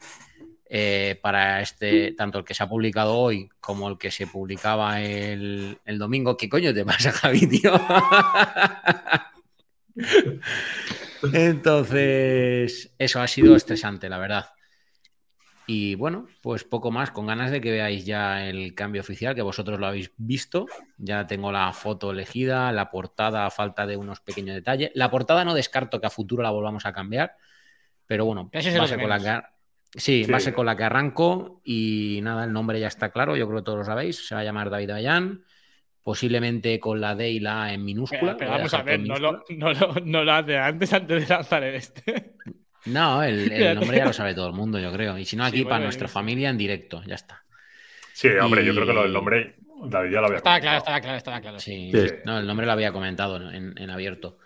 eh, 0.69 1.17
para 1.21 1.61
este, 1.61 2.11
tanto 2.11 2.39
el 2.39 2.45
que 2.45 2.53
se 2.53 2.63
ha 2.63 2.69
publicado 2.69 3.15
hoy 3.15 3.49
como 3.59 3.87
el 3.87 3.97
que 3.97 4.11
se 4.11 4.27
publicaba 4.27 5.01
el, 5.01 5.79
el 5.85 5.97
domingo. 5.97 6.35
¿Qué 6.35 6.49
coño 6.49 6.73
te 6.73 6.85
pasa, 6.85 7.11
Javi, 7.11 7.47
tío? 7.47 7.73
Entonces, 11.33 12.93
eso 12.97 13.21
ha 13.21 13.27
sido 13.27 13.55
estresante, 13.55 14.09
la 14.09 14.17
verdad. 14.17 14.47
Y 15.69 15.95
bueno, 15.95 16.27
pues 16.41 16.63
poco 16.63 16.91
más, 16.91 17.11
con 17.11 17.27
ganas 17.27 17.51
de 17.51 17.59
que 17.59 17.71
veáis 17.71 18.05
ya 18.05 18.47
el 18.47 18.73
cambio 18.73 19.01
oficial, 19.01 19.35
que 19.35 19.41
vosotros 19.41 19.79
lo 19.79 19.87
habéis 19.87 20.11
visto. 20.15 20.65
Ya 20.97 21.27
tengo 21.27 21.51
la 21.51 21.73
foto 21.73 22.11
elegida, 22.11 22.71
la 22.71 22.89
portada 22.89 23.45
a 23.45 23.51
falta 23.51 23.85
de 23.85 23.97
unos 23.97 24.21
pequeños 24.21 24.55
detalles. 24.55 24.91
La 24.93 25.11
portada 25.11 25.43
no 25.43 25.53
descarto 25.53 25.99
que 25.99 26.07
a 26.07 26.09
futuro 26.09 26.41
la 26.41 26.51
volvamos 26.51 26.85
a 26.85 26.93
cambiar, 26.93 27.35
pero 28.05 28.23
bueno, 28.23 28.49
va 28.53 28.87
con 28.87 29.09
la 29.09 29.19
que, 29.19 29.99
sí, 29.99 30.23
Sí. 30.23 30.31
va 30.31 30.37
a 30.37 30.39
ser 30.39 30.53
con 30.53 30.65
la 30.65 30.77
que 30.77 30.85
arranco 30.85 31.59
y 31.65 32.21
nada, 32.23 32.45
el 32.45 32.53
nombre 32.53 32.79
ya 32.79 32.87
está 32.87 33.11
claro, 33.11 33.35
yo 33.35 33.45
creo 33.47 33.59
que 33.59 33.65
todos 33.65 33.79
lo 33.79 33.83
sabéis, 33.83 34.25
se 34.25 34.35
va 34.35 34.41
a 34.41 34.45
llamar 34.45 34.69
David 34.69 34.91
Avellán, 34.91 35.43
posiblemente 36.01 36.79
con 36.79 37.01
la 37.01 37.13
D 37.15 37.29
y 37.29 37.41
la 37.41 37.63
A 37.63 37.73
en 37.73 37.83
minúscula. 37.83 38.37
Pero, 38.37 38.51
vamos 38.51 38.73
a 38.73 38.83
ver, 38.83 39.01
no 39.01 39.17
lo, 39.17 39.43
no, 39.49 39.73
lo, 39.73 39.95
no 40.05 40.23
lo 40.23 40.31
hace 40.31 40.57
antes, 40.57 40.93
antes 40.93 41.27
de 41.27 41.35
lanzar 41.35 41.63
el 41.65 41.75
este. 41.75 42.35
No, 42.87 43.23
el, 43.23 43.75
nombre 43.75 43.97
ya 43.97 44.05
lo 44.05 44.13
sabe 44.13 44.33
todo 44.33 44.47
el 44.47 44.53
mundo, 44.53 44.79
yo 44.79 44.91
creo. 44.91 45.17
Y 45.17 45.25
si 45.25 45.35
no, 45.35 45.43
Sí, 45.45 45.49
aquí 45.49 45.57
bueno, 45.63 45.69
para 45.69 45.83
nuestra 45.85 46.07
sí. 46.07 46.13
familia 46.13 46.49
en 46.49 46.57
directo, 46.57 47.01
ya 47.05 47.15
está. 47.15 47.43
Sí, 48.13 48.29
hombre, 48.41 48.65
yo 48.65 48.73
creo 48.73 48.87
que 48.87 48.93
lo 48.93 49.03
del 49.03 49.13
nombre, 49.13 49.55
David 49.85 50.11
ya 50.11 50.19
lo 50.21 50.25
había 50.27 50.37
Estaba 50.37 50.59
claro, 50.59 50.79
comentado. 50.83 50.97
estaba 50.97 51.01
claro, 51.01 51.17
estaba 51.17 51.41
claro. 51.41 51.59
Sí, 51.59 51.91
Sí. 51.93 52.15
no, 52.25 52.39
el 52.39 52.47
nombre 52.47 52.65
lo 52.65 52.71
había 52.71 52.91
comentado 52.91 53.51
en 53.51 53.89
abierto. 53.89 54.39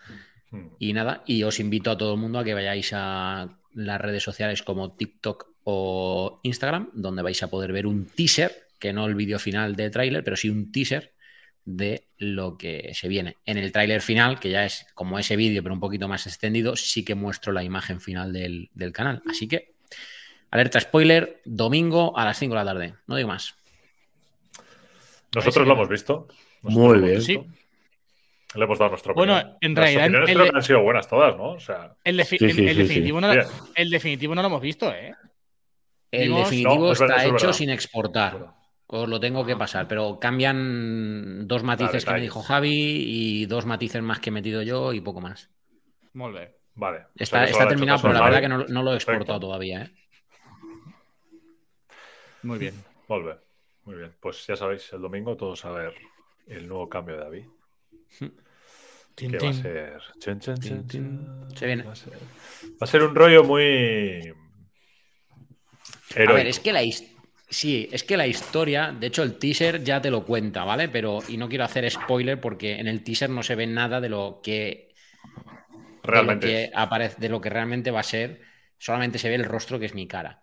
Mm. 0.52 0.68
Y 0.80 0.94
nada, 0.94 1.24
y 1.26 1.44
os 1.44 1.60
invito 1.60 1.92
a 1.92 1.98
todo 1.98 2.14
el 2.14 2.20
mundo 2.20 2.40
a 2.40 2.44
que 2.44 2.54
vayáis 2.54 2.92
a 2.94 3.50
las 3.74 4.02
redes 4.02 4.22
sociales 4.24 4.64
como 4.64 4.94
TikTok 4.96 5.48
o 5.64 6.40
Instagram, 6.44 6.90
donde 6.94 7.22
vais 7.22 7.42
a 7.44 7.50
poder 7.50 7.72
ver 7.72 7.88
un 7.88 8.06
teaser, 8.06 8.52
que 8.80 8.92
no 8.94 9.06
el 9.06 9.16
vídeo 9.16 9.40
final 9.40 9.76
de 9.76 9.90
tráiler, 9.90 10.24
pero 10.24 10.36
sí 10.36 10.50
un 10.50 10.72
teaser 10.72 11.14
de 11.66 12.08
lo 12.18 12.58
que 12.58 12.92
se 12.94 13.08
viene. 13.08 13.38
En 13.46 13.58
el 13.58 13.72
tráiler 13.72 14.02
final, 14.02 14.40
que 14.40 14.50
ya 14.50 14.66
es 14.66 14.88
como 14.96 15.20
ese 15.20 15.36
vídeo, 15.36 15.62
pero 15.64 15.74
un 15.76 15.80
poquito 15.80 16.08
más 16.08 16.26
extendido, 16.28 16.76
sí 16.76 17.06
que 17.06 17.16
muestro 17.16 17.54
la 17.54 17.64
imagen 17.64 18.02
final 18.02 18.34
del, 18.34 18.70
del 18.74 18.92
canal. 18.92 19.22
Así 19.30 19.48
que, 19.48 19.74
alerta 20.50 20.80
spoiler, 20.80 21.42
domingo 21.46 22.18
a 22.18 22.26
las 22.26 22.40
5 22.40 22.54
de 22.56 22.60
la 22.60 22.66
tarde. 22.66 22.94
No 23.08 23.16
digo 23.16 23.28
más. 23.30 23.56
Nosotros 25.36 25.66
lo 25.68 25.74
hemos 25.74 25.90
visto. 25.90 26.28
Nosotros 26.64 26.74
Muy 27.00 27.00
bien. 27.08 27.18
visto. 27.20 27.46
Le 28.54 28.66
hemos 28.66 28.80
dado 28.80 28.92
nuestra 28.92 29.14
Bueno, 29.14 29.38
en 29.62 29.74
Las 29.76 29.84
realidad, 29.84 30.04
opiniones 30.06 30.30
el- 30.30 30.36
creo 30.36 30.52
que 30.52 30.58
han 30.58 30.64
sido 30.64 30.82
buenas 30.84 31.08
todas, 31.08 31.38
¿no? 31.38 31.52
O 31.52 31.60
sea, 31.60 31.96
El, 32.04 32.20
defi- 32.20 32.38
Sí, 32.38 32.46
el- 32.46 32.54
sí, 32.54 32.68
el 32.68 32.76
sí, 32.76 32.82
definitivo 32.84 33.22
No, 33.22 33.32
Bien. 33.32 33.46
el 33.76 33.90
definitivo 33.90 34.36
no 34.36 34.42
lo 34.42 34.48
hemos 34.50 34.62
visto, 34.62 34.92
¿eh? 34.94 35.14
El 36.12 36.24
Vimos- 36.30 36.44
definitivo 36.50 36.86
No, 36.88 36.92
es 36.92 37.00
verdad, 37.00 37.24
está 37.24 37.36
hecho 37.38 37.54
sin 37.54 37.70
exportar. 37.70 38.48
Os 38.94 39.08
lo 39.08 39.20
tengo 39.22 39.46
que 39.46 39.56
pasar, 39.56 39.88
pero 39.88 40.20
cambian 40.20 41.48
dos 41.48 41.64
matices 41.64 42.04
que 42.04 42.12
me 42.12 42.20
dijo 42.22 42.42
Javi 42.42 42.74
y 43.08 43.46
dos 43.46 43.66
matices 43.66 44.02
más 44.02 44.20
que 44.20 44.30
he 44.30 44.34
metido 44.34 44.62
yo 44.64 44.92
y 44.92 45.00
poco 45.00 45.22
más. 45.22 45.50
Muy 46.14 46.32
bien. 46.34 46.54
vale. 46.76 47.06
O 47.20 47.26
sea, 47.26 47.46
Está, 47.46 47.68
terminado, 47.70 48.02
pero 48.02 48.14
la 48.14 48.22
verdad 48.22 48.42
que 48.42 48.50
no, 48.50 48.58
no 48.68 48.84
lo 48.84 48.92
he 48.92 48.96
exportado 48.96 49.40
Perfecto. 49.40 49.40
todavía. 49.48 49.84
¿eh? 49.84 49.92
Muy 52.44 52.60
bien. 52.60 52.74
Muy 53.08 53.22
bien. 53.24 53.38
Muy 53.86 53.96
bien. 53.96 54.14
Pues 54.20 54.46
ya 54.46 54.56
sabéis, 54.56 54.92
el 54.94 55.02
domingo 55.02 55.38
todos 55.38 55.64
a 55.66 55.72
ver 55.72 55.94
el 56.48 56.68
nuevo 56.68 56.90
cambio 56.90 57.16
de 57.16 57.22
David. 57.24 57.46
Que 59.16 59.38
va 59.38 59.50
a 59.50 59.54
ser. 59.54 60.02
Se 60.20 61.66
viene. 61.66 61.84
Va 61.84 61.92
a 61.94 61.96
ser, 61.96 62.14
va 62.14 62.18
a 62.82 62.88
ser 62.88 63.04
un 63.04 63.16
rollo 63.16 63.44
muy. 63.44 64.34
A 66.16 66.34
ver, 66.34 66.48
es 66.48 66.60
que 66.60 66.74
la 66.74 66.84
his- 66.84 67.11
sí, 67.52 67.88
es 67.92 68.04
que 68.04 68.18
la 68.18 68.26
historia, 68.26 68.92
de 68.98 69.06
hecho 69.08 69.22
el 69.22 69.38
teaser 69.38 69.84
ya 69.84 70.02
te 70.02 70.10
lo 70.10 70.26
cuenta, 70.26 70.64
¿vale? 70.64 70.90
Pero 70.90 71.20
y 71.28 71.38
no 71.38 71.48
quiero 71.48 71.64
hacer 71.66 71.90
spoiler 71.92 72.42
porque 72.42 72.80
en 72.80 72.88
el 72.88 73.04
teaser 73.04 73.30
no 73.30 73.44
se 73.44 73.54
ve 73.56 73.68
nada 73.68 74.02
de 74.02 74.10
lo 74.10 74.40
que 74.44 74.90
Realmente. 76.04 76.48
de 76.48 76.54
lo 76.54 76.60
es. 76.60 76.70
que 76.70 76.72
aparece, 76.76 77.16
de 77.20 77.30
lo 77.30 77.40
que 77.42 77.50
realmente 77.50 77.92
va 77.92 78.00
a 78.00 78.04
ser. 78.04 78.42
Solamente 78.80 79.20
se 79.20 79.30
ve 79.30 79.36
el 79.36 79.46
rostro 79.46 79.80
que 79.80 79.86
es 79.86 79.94
mi 79.94 80.08
cara. 80.08 80.42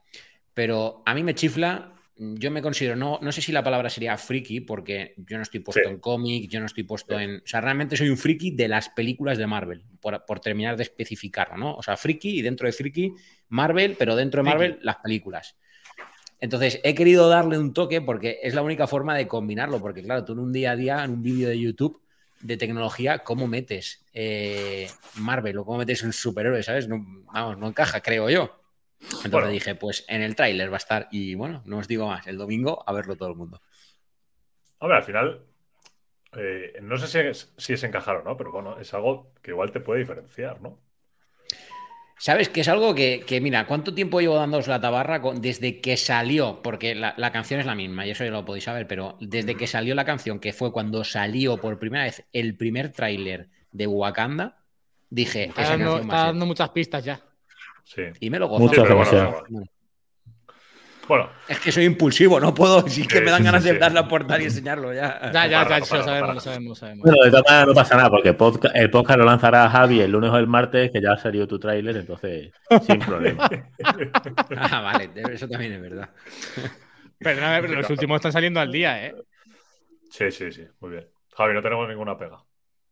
Pero 0.54 1.02
a 1.06 1.14
mí 1.14 1.22
me 1.24 1.34
chifla. 1.34 1.94
Yo 2.20 2.50
me 2.50 2.62
considero, 2.62 2.96
no, 2.96 3.20
no 3.22 3.30
sé 3.30 3.40
si 3.40 3.52
la 3.52 3.62
palabra 3.62 3.88
sería 3.90 4.16
friki, 4.18 4.60
porque 4.60 5.14
yo 5.18 5.36
no 5.36 5.44
estoy 5.44 5.60
puesto 5.60 5.82
Sí. 5.84 5.88
en 5.88 6.00
cómic, 6.00 6.50
yo 6.50 6.58
no 6.58 6.66
estoy 6.66 6.82
puesto 6.82 7.16
Sí. 7.16 7.24
en. 7.24 7.36
O 7.36 7.42
sea, 7.46 7.60
realmente 7.60 7.96
soy 7.96 8.08
un 8.08 8.16
friki 8.18 8.50
de 8.50 8.66
las 8.66 8.88
películas 8.88 9.38
de 9.38 9.46
Marvel, 9.46 9.84
por, 10.00 10.24
por 10.26 10.40
terminar 10.40 10.76
de 10.76 10.82
especificarlo, 10.82 11.56
¿no? 11.56 11.74
O 11.76 11.82
sea, 11.82 11.96
friki 11.96 12.38
y 12.38 12.42
dentro 12.42 12.66
de 12.66 12.72
friki, 12.72 13.12
Marvel, 13.50 13.94
pero 13.96 14.16
dentro 14.16 14.42
de 14.42 14.50
Friki. 14.50 14.58
Marvel, 14.64 14.78
las 14.82 14.96
películas. 14.96 15.56
Entonces, 16.40 16.80
he 16.84 16.94
querido 16.94 17.28
darle 17.28 17.58
un 17.58 17.72
toque 17.74 18.00
porque 18.00 18.38
es 18.42 18.54
la 18.54 18.62
única 18.62 18.86
forma 18.86 19.16
de 19.16 19.26
combinarlo, 19.28 19.80
porque 19.80 20.02
claro, 20.02 20.24
tú 20.24 20.32
en 20.32 20.38
un 20.40 20.52
día 20.52 20.72
a 20.72 20.76
día, 20.76 21.04
en 21.04 21.10
un 21.12 21.22
vídeo 21.22 21.48
de 21.48 21.58
YouTube 21.58 22.02
de 22.40 22.56
tecnología, 22.56 23.20
¿cómo 23.24 23.48
metes 23.48 24.06
eh, 24.12 24.88
Marvel 25.14 25.58
o 25.58 25.64
cómo 25.64 25.78
metes 25.78 26.02
un 26.04 26.12
superhéroe, 26.12 26.62
¿sabes? 26.62 26.88
No, 26.88 26.98
vamos, 27.32 27.58
no 27.58 27.68
encaja, 27.68 28.00
creo 28.02 28.30
yo. 28.30 28.62
Entonces 29.24 29.30
Bueno. 29.30 29.50
dije, 29.50 29.74
pues 29.76 30.04
en 30.08 30.22
el 30.22 30.36
tráiler 30.36 30.70
va 30.72 30.76
a 30.76 30.78
estar 30.78 31.08
y 31.10 31.34
bueno, 31.34 31.62
no 31.66 31.78
os 31.78 31.88
digo 31.88 32.08
más, 32.08 32.26
el 32.28 32.38
domingo 32.38 32.84
a 32.88 32.92
verlo 32.92 33.16
todo 33.16 33.30
el 33.30 33.36
mundo. 33.36 33.60
Hombre, 34.78 34.96
al 34.98 35.02
final. 35.04 35.46
eh, 36.34 36.78
no 36.82 36.96
sé 36.98 37.08
si 37.08 37.18
es, 37.20 37.54
si 37.58 37.74
es 37.74 37.84
encajar 37.84 38.16
o 38.18 38.24
no, 38.24 38.36
pero 38.36 38.52
bueno, 38.52 38.78
es 38.80 38.94
algo 38.94 39.34
que 39.42 39.52
igual 39.52 39.72
te 39.72 39.80
puede 39.80 40.00
diferenciar, 40.00 40.60
¿no? 40.62 40.80
¿Sabes? 42.18 42.48
Que 42.48 42.62
es 42.62 42.68
algo 42.68 42.94
que, 42.94 43.22
que, 43.26 43.40
mira, 43.40 43.66
¿cuánto 43.66 43.94
tiempo 43.94 44.20
llevo 44.20 44.34
dándoos 44.36 44.66
la 44.66 44.80
tabarra 44.80 45.20
con- 45.22 45.40
desde 45.40 45.80
que 45.80 45.96
salió? 45.96 46.60
Porque 46.62 46.94
la, 46.94 47.14
la 47.16 47.30
canción 47.32 47.60
es 47.60 47.66
la 47.66 47.74
misma 47.76 48.06
y 48.06 48.10
eso 48.10 48.24
ya 48.24 48.30
lo 48.30 48.44
podéis 48.44 48.64
saber, 48.64 48.86
pero 48.88 49.16
desde 49.20 49.54
que 49.54 49.66
salió 49.66 49.94
la 49.94 50.04
canción, 50.04 50.40
que 50.40 50.52
fue 50.52 50.72
cuando 50.72 51.04
salió 51.04 51.56
por 51.58 51.78
primera 51.78 52.04
vez 52.04 52.24
el 52.32 52.56
primer 52.56 52.90
tráiler 52.92 53.48
de 53.72 53.86
Wakanda, 53.86 54.58
dije, 55.10 55.44
Está 55.44 55.62
esa 55.62 55.70
dando, 55.72 55.84
canción 55.86 56.02
está 56.02 56.14
va 56.16 56.20
a 56.22 56.24
ser. 56.26 56.32
dando 56.34 56.46
muchas 56.46 56.68
pistas 56.70 57.04
ya. 57.04 57.20
Sí. 57.84 58.02
Y 58.20 58.30
me 58.30 58.38
lo 58.38 58.48
gozo. 58.48 58.64
Muchas 58.64 58.88
gracias. 58.88 59.30
bueno. 59.50 59.66
Bueno, 61.08 61.30
Es 61.48 61.58
que 61.58 61.72
soy 61.72 61.84
impulsivo, 61.84 62.38
no 62.38 62.54
puedo. 62.54 62.86
Sí 62.88 63.06
que 63.06 63.20
me 63.20 63.30
dan 63.30 63.42
ganas 63.42 63.64
de 63.64 63.78
darle 63.78 63.98
a 63.98 64.06
portal 64.06 64.40
y 64.42 64.44
enseñarlo 64.44 64.92
ya. 64.92 65.30
Ya, 65.32 65.46
ya, 65.46 65.68
ya, 65.68 65.78
lo 65.78 65.84
sabemos, 65.86 66.34
lo 66.34 66.40
sabemos, 66.40 66.68
lo 66.68 66.74
sabemos. 66.74 67.04
Bueno, 67.04 67.24
de 67.24 67.30
todas 67.30 67.44
maneras 67.46 67.66
no 67.68 67.74
pasa 67.74 67.96
nada, 67.96 68.10
porque 68.10 68.28
el 68.74 68.90
podcast 68.90 69.18
lo 69.18 69.24
lanzará 69.24 69.68
Javi 69.70 70.00
el 70.00 70.10
lunes 70.10 70.30
o 70.30 70.36
el 70.36 70.46
martes, 70.46 70.90
que 70.92 71.00
ya 71.00 71.16
salió 71.16 71.48
tu 71.48 71.58
tráiler, 71.58 71.96
entonces 71.96 72.52
sin 72.86 72.98
problema. 73.00 73.48
Ah, 74.56 74.80
vale, 74.80 75.10
eso 75.32 75.48
también 75.48 75.72
es 75.72 75.80
verdad. 75.80 76.10
Perdóname, 77.18 77.62
pero 77.62 77.80
los 77.80 77.90
últimos 77.90 78.16
están 78.16 78.32
saliendo 78.32 78.60
al 78.60 78.70
día, 78.70 79.06
¿eh? 79.06 79.14
sí, 80.10 80.30
sí, 80.30 80.52
sí. 80.52 80.66
Muy 80.80 80.90
bien. 80.90 81.08
Javi, 81.36 81.54
no 81.54 81.62
tenemos 81.62 81.88
ninguna 81.88 82.18
pega. 82.18 82.38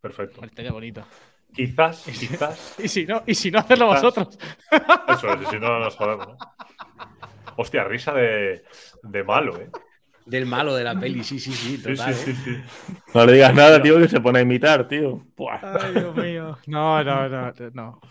Perfecto. 0.01 0.43
Estaría 0.43 0.71
bonito. 0.71 1.05
Quizás, 1.53 2.03
quizás. 2.03 2.75
Y 2.83 2.87
si 2.87 3.05
no, 3.05 3.23
y 3.25 3.35
si 3.35 3.51
no 3.51 3.59
hacerlo 3.59 3.87
Quizás. 3.89 4.01
vosotros. 4.03 4.39
Eso 5.09 5.33
es, 5.33 5.41
y 5.41 5.45
si 5.45 5.59
no 5.59 5.79
nos 5.79 5.95
jodemos, 5.95 6.27
¿no? 6.27 6.37
Hostia, 7.57 7.83
risa 7.83 8.13
de, 8.13 8.63
de 9.03 9.23
malo, 9.23 9.59
¿eh? 9.59 9.69
Del 10.25 10.45
malo 10.45 10.75
de 10.75 10.83
la 10.83 10.93
peli, 10.99 11.23
sí, 11.23 11.39
sí, 11.39 11.51
sí, 11.51 11.77
Sí, 11.77 11.83
total. 11.83 12.13
sí, 12.13 12.31
¿eh? 12.31 12.35
sí, 12.35 12.41
sí. 12.43 12.93
No 13.13 13.25
le 13.25 13.33
digas 13.33 13.53
nada, 13.55 13.81
tío, 13.81 13.97
que 13.97 14.07
se 14.07 14.19
pone 14.21 14.39
a 14.39 14.41
imitar, 14.41 14.87
tío. 14.87 15.25
Buah. 15.35 15.59
Ay, 15.81 15.93
Dios 15.93 16.15
mío. 16.15 16.57
No, 16.67 17.03
no, 17.03 17.29
no, 17.29 17.51
no. 17.73 18.01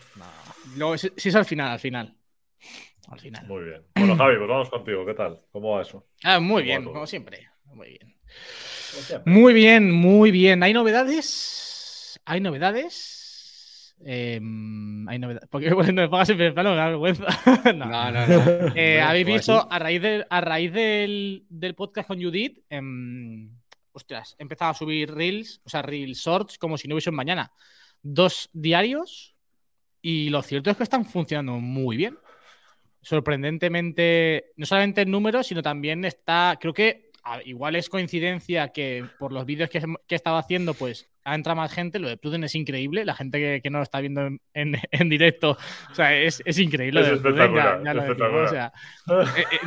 no. 0.75 0.97
Si 0.97 1.29
es 1.29 1.35
al 1.35 1.45
final, 1.45 1.71
al 1.71 1.79
final. 1.79 2.13
Al 3.09 3.19
final. 3.19 3.45
Muy 3.47 3.63
bien. 3.63 3.83
Bueno, 3.95 4.17
Javi, 4.17 4.37
pues 4.37 4.49
vamos 4.49 4.69
contigo. 4.69 5.05
¿Qué 5.05 5.13
tal? 5.13 5.39
¿Cómo 5.51 5.75
va 5.75 5.81
eso? 5.81 6.05
Ah, 6.23 6.39
muy 6.39 6.63
bien, 6.63 6.83
como 6.83 7.07
siempre. 7.07 7.47
Muy 7.65 7.89
bien. 7.89 8.15
Muy 9.25 9.53
bien, 9.53 9.91
muy 9.91 10.31
bien. 10.31 10.63
¿Hay 10.63 10.73
novedades? 10.73 12.19
¿Hay 12.25 12.41
novedades? 12.41 13.16
Eh, 14.05 14.35
hay 15.07 15.19
novedades. 15.19 15.49
Porque 15.49 15.73
bueno, 15.73 15.91
no 15.93 16.01
me 16.03 16.09
pongas 16.09 16.29
en 16.29 16.53
plano, 16.53 16.71
me 16.71 16.75
da 16.75 16.87
vergüenza. 16.87 17.25
No. 17.75 17.85
No, 17.85 18.11
no, 18.11 18.27
no. 18.27 18.75
Eh, 18.75 19.01
Habéis 19.01 19.25
visto, 19.25 19.67
a 19.71 19.79
raíz, 19.79 20.01
de- 20.01 20.25
a 20.29 20.41
raíz 20.41 20.71
del, 20.71 21.45
del 21.49 21.75
podcast 21.75 22.07
con 22.07 22.21
Judith, 22.21 22.59
em, 22.69 23.49
ostras, 23.91 24.35
he 24.37 24.43
empezado 24.43 24.71
a 24.71 24.75
subir 24.75 25.11
reels, 25.13 25.59
o 25.65 25.69
sea, 25.69 25.81
reels 25.81 26.19
shorts 26.19 26.57
como 26.57 26.77
si 26.77 26.87
no 26.87 26.95
hubiese 26.95 27.09
un 27.09 27.15
mañana. 27.15 27.51
Dos 28.03 28.49
diarios 28.53 29.35
y 30.01 30.29
lo 30.29 30.41
cierto 30.43 30.69
es 30.69 30.77
que 30.77 30.83
están 30.83 31.05
funcionando 31.05 31.53
muy 31.53 31.97
bien. 31.97 32.17
Sorprendentemente, 33.01 34.51
no 34.57 34.65
solamente 34.65 35.01
en 35.01 35.11
números, 35.11 35.47
sino 35.47 35.61
también 35.61 36.05
está, 36.05 36.57
creo 36.59 36.73
que 36.73 37.06
igual 37.45 37.75
es 37.75 37.89
coincidencia 37.89 38.69
que 38.69 39.05
por 39.19 39.31
los 39.33 39.45
vídeos 39.45 39.69
que, 39.69 39.79
que 39.79 40.15
he 40.15 40.15
estado 40.15 40.37
haciendo, 40.37 40.73
pues 40.73 41.07
ha 41.23 41.35
entrado 41.35 41.57
más 41.57 41.73
gente. 41.73 41.99
Lo 41.99 42.07
de 42.09 42.17
Pruden 42.17 42.43
es 42.43 42.55
increíble. 42.55 43.03
La 43.05 43.13
gente 43.15 43.37
que, 43.39 43.61
que 43.61 43.69
no 43.69 43.79
lo 43.79 43.83
está 43.83 43.99
viendo 43.99 44.25
en, 44.25 44.39
en- 44.53 44.75
en 44.91 45.09
directo, 45.09 45.57
o 45.91 45.95
sea, 45.95 46.15
es, 46.15 46.41
es 46.45 46.57
increíble. 46.59 47.01
Es 47.01 47.21
ya- 47.23 47.93
lo 47.93 48.43
o 48.43 48.47
sea, 48.47 48.71
eh, 49.35 49.43
eh, 49.51 49.57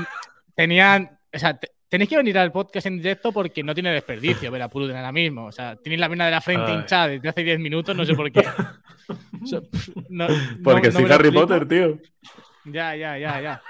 tenían, 0.54 1.18
o 1.32 1.38
sea, 1.38 1.58
te- 1.58 1.70
tenéis 1.88 2.08
que 2.10 2.16
venir 2.16 2.38
al 2.38 2.52
podcast 2.52 2.86
en 2.86 2.96
directo 2.98 3.32
porque 3.32 3.62
no 3.62 3.74
tiene 3.74 3.92
desperdicio 3.92 4.50
ver 4.50 4.62
a 4.62 4.68
Pruden 4.68 4.96
ahora 4.96 5.12
mismo. 5.12 5.44
O 5.46 5.52
sea, 5.52 5.76
tenéis 5.76 6.00
la 6.00 6.08
mina 6.08 6.24
de 6.24 6.30
la 6.30 6.40
frente 6.40 6.70
Ay. 6.70 6.74
hinchada 6.78 7.08
desde 7.08 7.28
hace 7.28 7.42
10 7.44 7.58
minutos, 7.58 7.94
no 7.96 8.04
sé 8.06 8.14
por 8.14 8.30
qué. 8.32 8.44
O 9.42 9.46
sea, 9.46 9.60
pf, 9.60 9.92
no- 10.08 10.28
Porque 10.62 10.90
no- 10.90 11.14
Harry. 11.14 11.30
Potter, 11.30 11.66
tío. 11.68 11.98
Ya, 12.64 12.94
ya, 12.94 13.18
ya, 13.18 13.40
ya. 13.40 13.62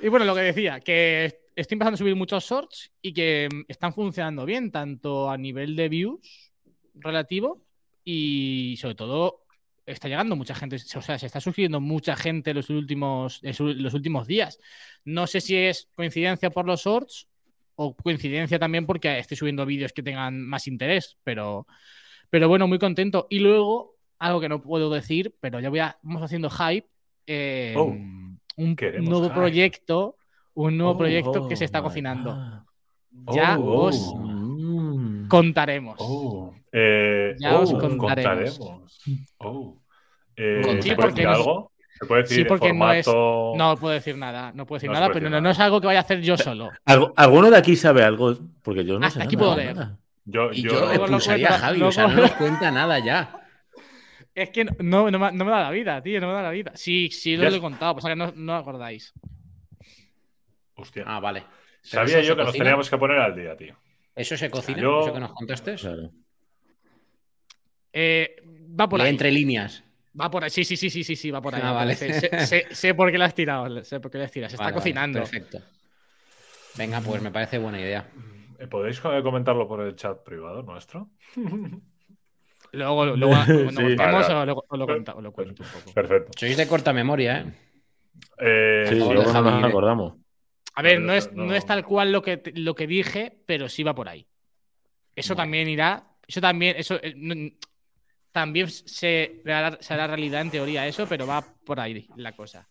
Y 0.00 0.08
bueno, 0.08 0.24
lo 0.24 0.34
que 0.34 0.40
decía, 0.42 0.80
que 0.80 1.41
estoy 1.56 1.74
empezando 1.76 1.94
a 1.94 1.98
subir 1.98 2.16
muchos 2.16 2.44
shorts 2.44 2.92
y 3.00 3.12
que 3.12 3.48
mm, 3.52 3.62
están 3.68 3.92
funcionando 3.92 4.44
bien, 4.44 4.70
tanto 4.70 5.30
a 5.30 5.36
nivel 5.36 5.76
de 5.76 5.88
views 5.88 6.52
relativo 6.94 7.62
y 8.04 8.76
sobre 8.80 8.94
todo 8.94 9.40
está 9.84 10.08
llegando 10.08 10.36
mucha 10.36 10.54
gente, 10.54 10.76
o 10.76 11.02
sea, 11.02 11.18
se 11.18 11.26
está 11.26 11.40
suscribiendo 11.40 11.80
mucha 11.80 12.14
gente 12.16 12.54
los 12.54 12.70
últimos, 12.70 13.40
los 13.42 13.94
últimos 13.94 14.26
días. 14.26 14.58
No 15.04 15.26
sé 15.26 15.40
si 15.40 15.56
es 15.56 15.88
coincidencia 15.94 16.50
por 16.50 16.66
los 16.66 16.82
shorts 16.84 17.26
o 17.74 17.94
coincidencia 17.96 18.58
también 18.58 18.86
porque 18.86 19.18
estoy 19.18 19.36
subiendo 19.36 19.66
vídeos 19.66 19.92
que 19.92 20.02
tengan 20.02 20.40
más 20.46 20.66
interés, 20.68 21.16
pero, 21.24 21.66
pero 22.30 22.48
bueno, 22.48 22.68
muy 22.68 22.78
contento. 22.78 23.26
Y 23.28 23.40
luego, 23.40 23.96
algo 24.18 24.40
que 24.40 24.48
no 24.48 24.62
puedo 24.62 24.88
decir, 24.90 25.34
pero 25.40 25.58
ya 25.58 25.68
voy 25.68 25.80
a, 25.80 25.98
vamos 26.02 26.22
haciendo 26.22 26.48
hype. 26.48 26.86
eh, 27.26 27.74
Oh, 27.76 27.86
un 28.56 28.78
nuevo 29.04 29.24
hype. 29.24 29.34
proyecto, 29.34 30.16
un 30.54 30.76
nuevo 30.76 30.92
Oh, 30.92 30.98
proyecto 30.98 31.48
que 31.48 31.56
se 31.56 31.64
está 31.64 31.78
my 31.80 31.84
cocinando. 31.84 32.64
Ya 33.32 33.58
Oh, 33.58 33.86
os 33.88 34.14
contaremos. 35.28 35.96
Oh, 35.98 36.52
eh, 36.72 37.34
Ya 37.38 37.56
oh, 37.58 37.62
os 37.62 37.72
contaremos. 37.74 38.60
Oh. 39.38 39.78
Eh, 40.36 40.60
Con- 40.64 40.76
¿Se 40.76 40.82
sí, 40.82 40.88
puede 40.94 40.96
porque 40.96 41.14
decir 41.14 41.26
nos- 41.28 41.38
algo? 41.38 41.72
¿Se 42.00 42.06
puede 42.06 42.22
decir 42.22 42.36
Sí, 42.38 42.44
porque 42.44 42.72
no 42.72 42.92
es-? 42.92 43.06
No 43.06 43.76
puedo 43.78 43.94
decir 43.94 44.16
nada, 44.16 44.50
no 44.54 44.66
puedo 44.66 44.78
decir 44.78 44.88
No 44.90 44.94
nada, 44.94 45.06
pero 45.08 45.20
decir 45.20 45.24
no, 45.24 45.30
nada. 45.30 45.40
no 45.42 45.50
es 45.50 45.60
algo 45.60 45.80
que 45.80 45.86
vaya 45.86 46.00
a 46.00 46.02
hacer 46.02 46.20
yo 46.22 46.36
solo. 46.36 46.70
¿Algu- 46.86 47.12
¿Alguno 47.16 47.50
de 47.50 47.56
aquí 47.58 47.76
sabe 47.76 48.02
algo? 48.02 48.34
Porque 48.62 48.84
yo 48.84 48.98
no 48.98 49.06
Hasta 49.06 49.20
sé 49.20 49.26
aquí 49.26 49.36
nada, 49.36 49.46
puedo 49.46 49.56
leer. 49.60 49.76
nada. 49.76 49.98
Yo, 50.24 50.50
Y 50.52 50.62
yo- 50.62 50.70
yo 50.70 50.78
luego 50.80 50.88
lo 50.88 50.94
expulsaría 51.02 51.46
a 51.46 51.50
cuenta- 51.50 51.66
Javi, 51.66 51.82
o 51.82 51.92
sea, 51.92 52.06
no 52.08 52.14
nos 52.22 52.32
cuenta 52.32 52.70
nada 52.70 52.98
ya. 52.98 53.38
Es 54.34 54.48
que 54.50 54.64
no, 54.64 55.10
no, 55.10 55.18
me, 55.18 55.32
no 55.32 55.44
me 55.44 55.50
da 55.50 55.60
la 55.64 55.70
vida, 55.70 56.02
tío, 56.02 56.18
no 56.20 56.28
me 56.28 56.32
da 56.32 56.42
la 56.42 56.50
vida. 56.50 56.72
Sí, 56.74 57.10
sí, 57.10 57.36
lo 57.36 57.46
he 57.48 57.60
contado, 57.60 57.92
pues 57.94 58.04
que 58.06 58.16
no, 58.16 58.32
no 58.34 58.54
acordáis. 58.54 59.12
Hostia. 60.76 61.04
Ah, 61.06 61.20
vale. 61.20 61.44
Sabía 61.82 62.20
yo 62.20 62.34
que 62.34 62.38
nos 62.42 62.46
cocina. 62.48 62.64
teníamos 62.64 62.88
que 62.90 62.98
poner 62.98 63.18
al 63.18 63.34
día, 63.34 63.56
tío. 63.56 63.76
¿Eso 64.14 64.36
se 64.36 64.50
cocina? 64.50 64.80
Yo- 64.80 65.00
¿Eso 65.02 65.12
que 65.14 65.20
nos 65.20 65.32
contaste? 65.32 65.74
Claro. 65.76 66.10
Eh, 67.92 68.36
va 68.78 68.88
por 68.88 69.00
ahí. 69.00 69.10
entre 69.10 69.30
líneas. 69.30 69.84
Va 70.18 70.30
por 70.30 70.44
ahí. 70.44 70.50
Sí, 70.50 70.64
sí, 70.64 70.76
sí, 70.76 70.90
sí, 70.90 71.04
sí, 71.04 71.16
sí, 71.16 71.30
va 71.30 71.40
por 71.40 71.54
ahí. 71.54 71.62
Ah, 71.64 71.72
vale. 71.72 71.94
Sé, 71.94 72.12
sé- 72.20 72.46
sé- 72.46 72.66
sé 72.74 72.94
por 72.94 73.10
qué 73.10 73.18
lo 73.18 73.24
has 73.24 73.34
tirado. 73.34 73.84
Sé 73.84 74.00
por 74.00 74.10
qué 74.10 74.18
lo 74.18 74.24
has 74.24 74.30
tirado. 74.32 74.50
Se 74.50 74.56
está 74.56 74.64
Vale, 74.64 74.72
vale, 74.74 74.80
cocinando. 74.82 75.18
perfecto. 75.20 75.58
Venga, 76.76 77.00
pues 77.00 77.22
me 77.22 77.30
parece 77.30 77.58
buena 77.58 77.80
idea. 77.80 78.08
Eh, 78.58 78.66
¿Podéis 78.66 79.00
co- 79.00 79.22
comentarlo 79.22 79.66
por 79.68 79.80
el 79.82 79.94
chat 79.96 80.22
privado 80.22 80.62
nuestro? 80.62 81.10
Luego, 82.74 83.04
luego 83.04 83.34
cuando 83.46 83.80
Sí. 83.82 83.96
os 83.98 84.28
lo, 84.46 84.76
lo 84.76 84.86
cuento, 84.86 85.14
os 85.16 85.22
lo 85.22 85.32
cuento 85.32 85.62
un 85.62 85.68
poco. 85.68 85.92
Perfecto. 85.92 86.32
Sois 86.38 86.56
de 86.56 86.66
corta 86.66 86.94
memoria, 86.94 87.40
¿eh? 87.40 87.44
Eh, 88.38 88.86
Sí, 88.88 88.94
luego 88.94 89.30
no 89.30 89.42
nos 89.42 89.62
eh. 89.62 89.66
acordamos. 89.66 90.14
A 90.74 90.82
ver, 90.82 91.00
no 91.00 91.12
es, 91.12 91.32
no- 91.32 91.44
no 91.46 91.54
es 91.54 91.66
tal 91.66 91.84
cual 91.84 92.12
lo 92.12 92.22
que, 92.22 92.42
lo 92.54 92.74
que 92.74 92.86
dije, 92.86 93.36
pero 93.46 93.68
sí 93.68 93.82
va 93.82 93.94
por 93.94 94.08
ahí. 94.08 94.26
Eso 95.14 95.36
también 95.36 95.68
irá. 95.68 96.04
Eso 96.26 96.40
también. 96.40 96.76
Eso, 96.78 96.98
eh, 97.02 97.14
no- 97.16 97.50
también 98.30 98.70
se 98.70 99.42
hará, 99.44 99.76
se 99.80 99.92
hará 99.92 100.06
realidad 100.06 100.40
en 100.40 100.50
teoría 100.50 100.86
eso, 100.86 101.06
pero 101.06 101.26
va 101.26 101.44
por 101.64 101.78
ahí 101.80 102.06
la 102.16 102.32
cosa. 102.32 102.66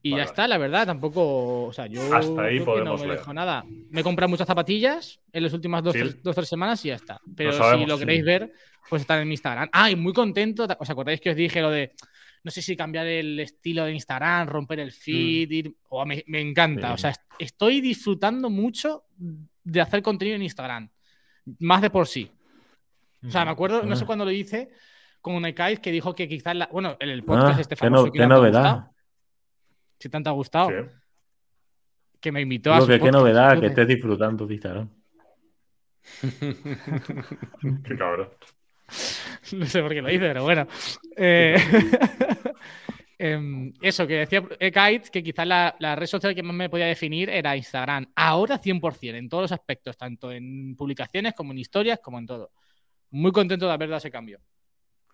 Y 0.00 0.10
Vale, 0.10 0.22
ya 0.22 0.26
está, 0.26 0.46
la 0.46 0.58
verdad, 0.58 0.86
tampoco. 0.86 1.64
O 1.64 1.72
sea, 1.72 1.86
yo 1.86 2.14
Hasta 2.14 2.42
ahí 2.42 2.60
podemos 2.60 3.00
no 3.00 3.06
me 3.08 3.14
dejo 3.14 3.32
nada. 3.32 3.64
Me 3.90 4.02
he 4.02 4.04
comprado 4.04 4.28
muchas 4.28 4.46
zapatillas 4.46 5.18
en 5.32 5.42
las 5.42 5.52
últimas 5.54 5.82
dos, 5.82 5.94
Sí. 5.94 6.00
tres, 6.00 6.22
dos 6.22 6.36
tres 6.36 6.48
semanas 6.48 6.84
y 6.84 6.88
ya 6.88 6.94
está. 6.96 7.18
Pero 7.34 7.52
si 7.52 7.58
sabemos, 7.58 7.88
lo 7.88 7.94
sí. 7.96 8.00
queréis 8.00 8.22
ver, 8.24 8.52
pues 8.88 9.00
están 9.02 9.20
en 9.22 9.28
mi 9.28 9.34
Instagram. 9.34 9.70
Ah, 9.72 9.90
y 9.90 9.96
muy 9.96 10.12
contento. 10.12 10.68
¿Os 10.78 10.90
acordáis 10.90 11.20
que 11.20 11.30
os 11.30 11.36
dije 11.36 11.60
lo 11.62 11.70
de 11.70 11.92
no 12.44 12.50
sé 12.50 12.62
si 12.62 12.76
cambiar 12.76 13.06
el 13.06 13.40
estilo 13.40 13.84
de 13.86 13.92
Instagram, 13.92 14.46
romper 14.48 14.78
el 14.80 14.92
feed, 14.92 15.50
ir- 15.50 15.74
oh, 15.88 16.04
me, 16.06 16.22
me 16.28 16.40
encanta. 16.40 16.88
Sí. 16.88 16.94
O 16.94 16.98
sea, 16.98 17.10
est- 17.10 17.22
estoy 17.38 17.80
disfrutando 17.80 18.48
mucho 18.50 19.04
de 19.16 19.80
hacer 19.80 20.02
contenido 20.02 20.36
en 20.36 20.42
Instagram. 20.42 20.88
Más 21.58 21.82
de 21.82 21.90
por 21.90 22.06
sí. 22.06 22.30
O 23.26 23.30
sea, 23.30 23.44
me 23.44 23.50
acuerdo, 23.50 23.82
no 23.82 23.96
sé 23.96 24.04
Ah. 24.04 24.06
cuándo 24.06 24.24
lo 24.26 24.30
hice, 24.30 24.70
con 25.22 25.40
Nekais 25.40 25.80
que 25.80 25.90
dijo 25.90 26.14
que 26.14 26.28
quizás, 26.28 26.54
la- 26.54 26.68
bueno, 26.70 26.96
en 27.00 27.08
el 27.08 27.24
podcast 27.24 27.56
Ah, 27.58 27.60
este 27.62 27.74
qué, 27.76 27.80
famoso 27.80 28.06
no- 28.06 28.12
que 28.12 28.18
qué 28.18 28.24
ha 28.24 28.28
novedad. 28.28 28.90
si 29.98 30.08
tanto 30.10 30.28
ha 30.28 30.34
gustado, 30.34 30.68
Sí. 30.68 30.74
que 32.20 32.30
me 32.32 32.42
invitó 32.42 32.72
a 32.74 32.80
su 32.82 32.86
que 32.86 33.00
qué 33.00 33.10
novedad 33.10 33.58
que 33.58 33.66
estés 33.68 33.88
disfrutando 33.88 34.46
de 34.46 34.54
Instagram. 34.54 34.90
Qué 37.84 37.96
cabrón. 37.96 38.28
No 39.52 39.66
sé 39.66 39.80
por 39.82 39.92
qué 39.92 40.02
lo 40.02 40.10
hice, 40.10 40.20
pero 40.20 40.42
bueno. 40.44 40.66
Eh, 41.16 41.56
em, 43.18 43.72
eso, 43.80 44.06
que 44.06 44.26
decía 44.26 44.42
Kite, 44.42 45.10
que 45.12 45.22
quizás 45.22 45.46
la, 45.46 45.76
la 45.78 45.94
red 45.96 46.06
social 46.06 46.34
que 46.34 46.42
más 46.42 46.54
me 46.56 46.68
podía 46.68 46.86
definir 46.86 47.30
era 47.30 47.56
Instagram. 47.56 48.06
Ahora 48.16 48.58
100%, 48.58 49.14
en 49.16 49.28
todos 49.28 49.42
los 49.44 49.52
aspectos, 49.52 49.96
tanto 49.96 50.32
en 50.32 50.74
publicaciones 50.76 51.34
como 51.34 51.52
en 51.52 51.58
historias, 51.58 52.00
como 52.02 52.18
en 52.18 52.26
todo. 52.26 52.50
Muy 53.10 53.30
contento 53.32 53.66
de 53.66 53.72
haber 53.72 53.88
dado 53.88 53.98
ese 53.98 54.10
cambio. 54.10 54.40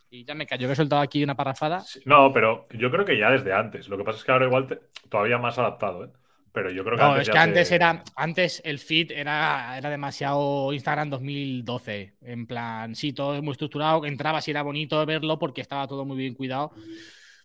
Y 0.08 0.25
ya 0.25 0.34
me 0.34 0.46
callo, 0.46 0.66
que 0.66 0.72
he 0.72 0.76
soltado 0.76 1.02
aquí 1.02 1.22
una 1.22 1.37
parrafada. 1.37 1.80
Sí, 1.80 2.00
No, 2.04 2.32
pero 2.32 2.64
yo 2.72 2.90
creo 2.90 3.04
que 3.04 3.18
ya 3.18 3.30
desde 3.30 3.52
antes. 3.52 3.88
Lo 3.88 3.96
que 3.96 4.04
pasa 4.04 4.18
es 4.18 4.25
que 4.25 4.32
ahora 4.32 4.46
igual 4.46 4.66
te- 4.66 4.80
todavía 5.08 5.38
más 5.38 5.58
adaptado, 5.58 6.04
¿eh? 6.06 6.08
Pero 6.52 6.71
yo 6.73 6.83
creo 6.85 6.97
que 6.97 7.02
No, 7.02 7.11
antes 7.12 7.23
es 7.23 7.28
que 7.28 7.33
te- 7.33 7.38
antes 7.38 7.71
era, 7.73 8.04
antes 8.17 8.63
el 8.65 8.78
feed 8.80 9.13
era, 9.13 9.78
era 9.78 9.89
demasiado 9.91 10.73
Instagram 10.73 11.10
2012. 11.10 12.15
En 12.23 12.47
plan, 12.47 12.95
sí, 12.95 13.13
todo 13.13 13.36
es 13.36 13.43
muy 13.43 13.52
estructurado, 13.52 14.04
entrabas 14.04 14.47
y 14.49 14.50
era 14.50 14.63
bonito 14.63 15.04
verlo 15.06 15.39
porque 15.39 15.60
estaba 15.60 15.86
todo 15.86 16.04
muy 16.04 16.17
bien 16.17 16.34
cuidado. 16.34 16.73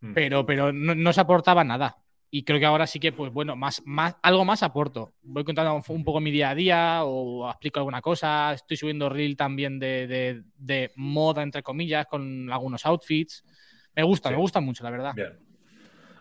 Mm. 0.01 0.13
pero, 0.13 0.45
pero 0.45 0.73
no, 0.73 0.93
no 0.93 1.13
se 1.13 1.21
aportaba 1.21 1.63
nada. 1.63 1.97
Y 2.29 2.43
creo 2.43 2.59
que 2.59 2.65
ahora 2.65 2.85
sí 2.85 2.99
que, 2.99 3.13
pues 3.13 3.31
bueno, 3.31 3.55
más, 3.55 3.81
más, 3.85 4.15
algo 4.21 4.43
más 4.43 4.61
aporto. 4.61 5.13
Voy 5.21 5.45
contando 5.45 5.79
un 5.87 6.03
poco 6.03 6.19
mi 6.19 6.31
día 6.31 6.49
a 6.49 6.55
día 6.55 6.99
o 7.05 7.49
explico 7.49 7.79
alguna 7.79 8.01
cosa. 8.01 8.53
Estoy 8.53 8.75
subiendo 8.75 9.07
reel 9.07 9.37
también 9.37 9.79
de, 9.79 10.05
de- 10.07 10.43
de 10.57 10.91
moda, 10.97 11.43
entre 11.43 11.63
comillas, 11.63 12.07
con 12.07 12.51
algunos 12.51 12.85
outfits. 12.85 13.45
Me 13.95 14.03
gusta, 14.03 14.29
Sí. 14.29 14.35
me 14.35 14.41
gusta 14.41 14.59
mucho, 14.59 14.83
la 14.83 14.89
verdad. 14.89 15.13
Bien. 15.15 15.39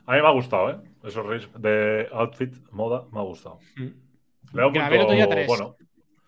A 0.07 0.12
mí 0.14 0.21
me 0.23 0.27
ha 0.29 0.33
gustado, 0.33 0.71
¿eh? 0.71 0.77
Esos 1.03 1.25
reels 1.25 1.49
de 1.59 2.09
outfit, 2.12 2.53
moda, 2.71 3.05
me 3.12 3.19
ha 3.21 3.23
gustado. 3.23 3.59
Mm. 3.77 3.83
Le 4.57 4.71
Grabé 4.71 4.97
el 4.97 5.03
otro 5.03 5.14
día 5.14 5.29
tres. 5.29 5.47
bueno. 5.47 5.77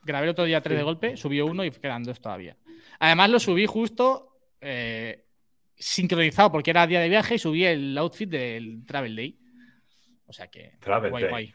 Grabé 0.03 0.25
el 0.27 0.31
otro 0.31 0.45
día 0.45 0.61
tres 0.61 0.75
Sí. 0.75 0.79
de 0.79 0.83
golpe, 0.85 1.17
subí 1.17 1.41
uno 1.41 1.65
y 1.65 1.71
quedan 1.71 2.03
dos 2.03 2.21
todavía. 2.21 2.57
Además, 3.01 3.31
lo 3.31 3.39
subí 3.41 3.67
justo 3.67 4.29
eh, 4.61 5.25
sincronizado 5.77 6.51
porque 6.53 6.71
era 6.71 6.87
día 6.87 7.01
de 7.01 7.09
viaje 7.09 7.35
y 7.35 7.39
subí 7.39 7.65
el 7.65 7.97
outfit 7.99 8.29
del 8.29 8.85
Travel 8.87 9.15
Day. 9.17 9.39
O 10.27 10.33
sea 10.33 10.49
que. 10.49 10.71
Travel 10.81 11.11
guay, 11.11 11.23
Day. 11.25 11.31
guay. 11.31 11.55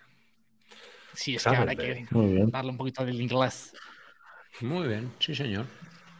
Sí, 1.14 1.36
es 1.36 1.44
Travel 1.44 1.76
que 1.78 1.84
ahora 1.88 2.00
hay 2.00 2.06
que 2.06 2.46
darle 2.52 2.72
un 2.72 2.78
poquito 2.78 3.04
del 3.06 3.20
inglés. 3.20 3.74
Muy 4.62 4.88
bien, 4.88 5.12
sí, 5.20 5.34
señor. 5.34 5.66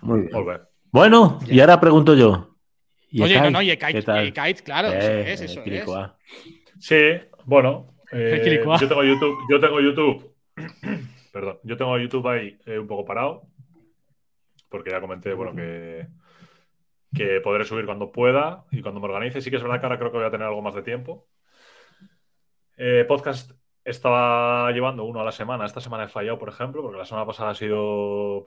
Muy 0.02 0.22
bien. 0.22 0.62
Bueno, 0.92 1.40
y 1.48 1.60
ahora 1.60 1.80
pregunto 1.80 2.16
yo. 2.16 2.51
¿Y 3.12 3.21
Oye, 3.21 3.41
no, 3.41 3.52
no, 3.52 3.62
y 3.62 3.76
Kite, 3.76 4.63
claro, 4.63 4.89
Eh, 4.91 5.34
eso 5.34 5.43
es, 5.43 5.58
eso 5.58 5.62
es. 5.62 6.12
Sí, 6.80 6.95
bueno. 7.45 7.93
eh, 8.12 8.41
yo 8.82 8.88
tengo 8.88 9.04
YouTube. 9.04 9.38
Yo 9.50 9.60
tengo 9.60 9.82
YouTube. 9.82 10.34
Perdón. 11.34 11.60
Yo 11.63 11.78
tengo 11.78 11.97
YouTube 12.00 12.28
ahí 12.28 12.58
eh, 12.65 12.80
un 12.80 12.88
poco 12.88 13.06
parado. 13.06 13.43
Porque 14.69 14.89
ya 14.91 15.02
comenté, 15.02 15.34
bueno, 15.34 15.54
que, 15.54 16.08
que 17.13 17.41
podré 17.41 17.65
subir 17.65 17.86
cuando 17.86 18.12
pueda 18.12 18.63
y 18.71 18.82
cuando 18.82 19.02
me 19.02 19.08
organice. 19.08 19.41
Sí 19.41 19.50
que 19.50 19.58
es 19.58 19.63
verdad 19.63 19.82
que 19.82 19.86
ahora 19.86 20.00
creo 20.00 20.12
que 20.12 20.17
voy 20.17 20.28
a 20.28 20.32
tener 20.32 20.47
algo 20.47 20.62
más 20.62 20.76
de 20.76 20.82
tiempo. 20.84 21.28
Eh, 22.78 23.04
podcast 23.08 23.52
estaba 23.84 24.71
llevando 24.71 25.04
uno 25.04 25.19
a 25.19 25.26
la 25.26 25.34
semana. 25.34 25.65
Esta 25.65 25.82
semana 25.82 26.06
he 26.06 26.08
fallado, 26.08 26.39
por 26.39 26.47
ejemplo, 26.50 26.82
porque 26.82 26.97
la 26.97 27.06
semana 27.06 27.26
pasada 27.26 27.52
ha 27.52 27.56
sido. 27.56 28.45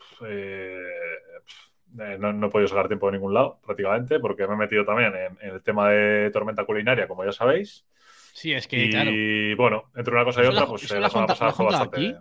Eh, 2.01 2.17
no, 2.19 2.33
no 2.33 2.47
he 2.47 2.51
podido 2.51 2.69
sacar 2.69 2.89
tiempo 2.89 3.07
de 3.07 3.13
ningún 3.13 3.35
lado, 3.35 3.61
prácticamente, 3.65 4.21
porque 4.21 4.47
me 4.47 4.55
he 4.55 4.57
metido 4.57 4.85
también 4.85 5.15
en, 5.15 5.39
en 5.41 5.55
el 5.55 5.63
tema 5.63 5.91
de 5.91 6.31
tormenta 6.31 6.65
culinaria, 6.65 7.09
como 7.09 7.25
ya 7.25 7.33
sabéis. 7.33 7.87
Sí, 8.33 8.53
es 8.53 8.67
que, 8.67 8.85
y 8.85 8.91
claro. 8.91 9.11
bueno, 9.57 9.91
entre 9.95 10.15
una 10.15 10.25
cosa 10.25 10.41
y 10.41 10.45
¿Eso 10.45 10.53
otra, 10.53 10.67
pues 10.67 10.91
eh, 10.91 11.01
la 11.01 11.07
has 11.07 11.13
semana 11.13 11.27
pasada 11.29 11.53
fue 11.53 11.67
bastante. 11.67 11.97
aquí? 11.97 12.15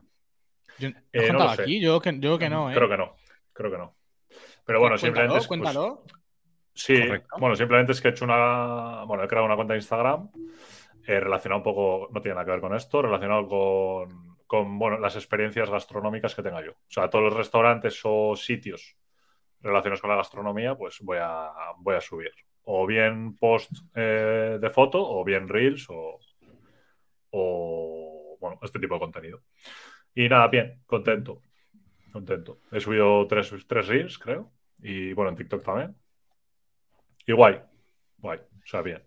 Yo, 0.77 0.89
¿lo 0.89 0.95
has 0.97 1.03
Eh, 1.11 1.21
no 1.31 1.39
contado 1.39 1.49
lo 1.49 1.55
sé. 1.55 1.61
aquí? 1.63 1.81
Yo 1.81 1.99
que, 2.01 2.19
yo 2.19 2.37
que 2.39 2.49
no, 2.49 2.71
¿eh? 2.71 2.73
Creo 2.75 2.89
que 2.89 2.97
no, 2.97 3.15
creo 3.51 3.71
que 3.71 3.77
no. 3.77 3.95
Pero 4.65 4.79
bueno, 4.79 4.97
simplemente. 4.97 5.37
es, 5.37 5.47
pues, 5.47 5.47
cuéntalo. 5.47 6.03
Sí, 6.75 6.99
Correcto. 6.99 7.35
bueno, 7.39 7.55
simplemente 7.55 7.91
es 7.91 8.01
que 8.01 8.07
he 8.09 8.11
hecho 8.11 8.25
una. 8.25 9.03
Bueno, 9.05 9.23
he 9.23 9.27
creado 9.27 9.45
una 9.45 9.55
cuenta 9.55 9.73
de 9.73 9.79
Instagram 9.79 10.29
eh, 11.05 11.19
relacionado 11.19 11.59
un 11.59 11.63
poco, 11.63 12.09
no 12.11 12.21
tiene 12.21 12.35
nada 12.35 12.45
que 12.45 12.51
ver 12.51 12.61
con 12.61 12.75
esto, 12.75 13.01
relacionado 13.01 13.47
con, 13.47 14.37
con 14.47 14.79
bueno, 14.79 14.97
las 14.99 15.15
experiencias 15.15 15.69
gastronómicas 15.69 16.33
que 16.35 16.41
tenga 16.43 16.63
yo. 16.63 16.71
O 16.71 16.77
sea, 16.91 17.09
todos 17.09 17.25
los 17.25 17.33
restaurantes 17.35 17.99
o 18.03 18.35
sitios 18.35 18.95
relacionados 19.63 20.01
con 20.01 20.09
la 20.09 20.17
gastronomía, 20.17 20.75
pues 20.75 20.99
voy 21.01 21.17
a, 21.19 21.51
voy 21.77 21.95
a 21.95 22.01
subir. 22.01 22.31
O 22.65 22.85
bien 22.85 23.35
post 23.35 23.71
eh, 23.95 24.57
de 24.61 24.69
foto, 24.69 25.01
o 25.01 25.23
bien 25.23 25.47
reels, 25.47 25.87
o, 25.89 26.19
bueno, 28.39 28.59
este 28.61 28.79
tipo 28.79 28.95
de 28.95 28.99
contenido. 28.99 29.41
Y 30.13 30.29
nada, 30.29 30.47
bien, 30.47 30.81
contento. 30.85 31.41
Contento. 32.11 32.59
He 32.71 32.79
subido 32.79 33.25
tres, 33.27 33.51
tres 33.67 33.87
reels, 33.87 34.19
creo. 34.19 34.51
Y 34.81 35.13
bueno, 35.13 35.31
en 35.31 35.37
TikTok 35.37 35.63
también. 35.63 35.95
Y 37.25 37.31
guay, 37.31 37.59
guay, 38.17 38.39
o 38.39 38.65
sea, 38.67 38.81
bien. 38.81 39.01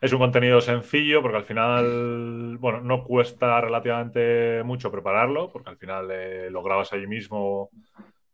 Es 0.00 0.12
un 0.12 0.18
contenido 0.18 0.60
sencillo 0.60 1.22
porque 1.22 1.38
al 1.38 1.44
final, 1.44 2.58
bueno, 2.58 2.80
no 2.80 3.04
cuesta 3.04 3.60
relativamente 3.60 4.62
mucho 4.62 4.90
prepararlo 4.90 5.50
porque 5.50 5.70
al 5.70 5.78
final 5.78 6.10
eh, 6.10 6.50
lo 6.50 6.62
grabas 6.62 6.92
allí 6.92 7.06
mismo 7.06 7.70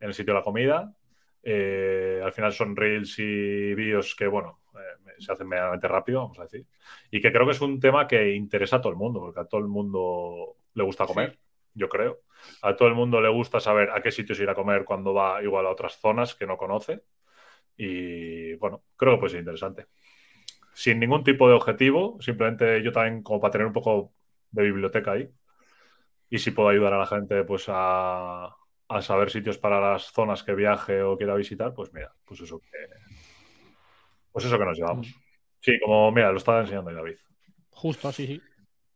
en 0.01 0.09
el 0.09 0.15
sitio 0.15 0.35
de 0.35 0.41
la 0.41 0.45
comida. 0.45 0.93
Eh, 1.43 2.21
al 2.23 2.33
final 2.33 2.53
son 2.53 2.77
reels 2.77 3.19
y 3.19 3.75
vídeos 3.75 4.15
que, 4.15 4.27
bueno, 4.27 4.61
eh, 4.75 5.13
se 5.19 5.33
hacen 5.33 5.49
medianamente 5.49 5.89
rápido, 5.89 6.21
vamos 6.21 6.39
a 6.39 6.43
decir. 6.43 6.67
Y 7.11 7.21
que 7.21 7.33
creo 7.33 7.47
que 7.47 7.53
es 7.53 7.61
un 7.61 7.81
tema 7.81 8.07
que 8.07 8.35
interesa 8.35 8.77
a 8.77 8.81
todo 8.81 8.93
el 8.93 8.99
mundo 8.99 9.21
porque 9.21 9.41
a 9.41 9.45
todo 9.45 9.61
el 9.61 9.69
mundo 9.69 10.57
le 10.75 10.83
gusta 10.83 11.07
comer, 11.07 11.39
yo 11.75 11.89
creo. 11.89 12.21
A 12.63 12.77
todo 12.77 12.89
el 12.89 12.95
mundo 12.95 13.21
le 13.21 13.29
gusta 13.29 13.61
saber 13.61 13.91
a 13.91 14.01
qué 14.03 14.11
sitios 14.11 14.41
ir 14.41 14.49
a 14.51 14.55
comer 14.55 14.85
cuando 14.85 15.15
va 15.15 15.43
igual 15.43 15.67
a 15.67 15.71
otras 15.71 15.99
zonas 16.01 16.35
que 16.35 16.47
no 16.47 16.57
conoce. 16.57 17.03
Y 17.77 18.55
bueno, 18.55 18.85
creo 18.97 19.15
que 19.15 19.21
puede 19.21 19.31
ser 19.31 19.41
interesante. 19.41 19.87
Sin 20.75 21.01
ningún 21.01 21.25
tipo 21.25 21.49
de 21.49 21.55
objetivo, 21.55 22.19
simplemente 22.21 22.83
yo 22.83 22.93
también 22.93 23.23
como 23.23 23.41
para 23.41 23.53
tener 23.53 23.67
un 23.67 23.73
poco 23.73 24.13
de 24.51 24.63
biblioteca 24.65 25.13
ahí. 25.13 25.31
Y 26.29 26.39
si 26.39 26.53
puedo 26.53 26.69
ayudar 26.69 26.95
a 26.95 26.99
la 26.99 27.07
gente 27.07 27.45
pues 27.45 27.65
a, 27.69 28.57
a 28.91 29.01
saber 29.03 29.31
sitios 29.31 29.57
para 29.57 29.81
las 29.81 30.11
zonas 30.13 30.43
que 30.43 30.53
viaje 30.53 31.01
o 31.01 31.17
quiera 31.17 31.37
visitar, 31.37 31.73
pues 31.73 31.93
mira, 31.93 32.13
pues 32.25 32.41
eso 32.41 32.59
que, 32.59 32.79
pues 34.33 34.45
eso 34.45 34.59
que 34.59 34.65
nos 34.65 34.77
llevamos. 34.77 35.15
Sí, 35.61 35.79
como 35.79 36.11
mira, 36.11 36.33
lo 36.33 36.39
estaba 36.39 36.61
enseñando 36.61 36.91
ahí 36.91 36.97
David. 36.97 37.17
Justo, 37.71 38.11
sí, 38.11 38.27
sí. 38.27 38.43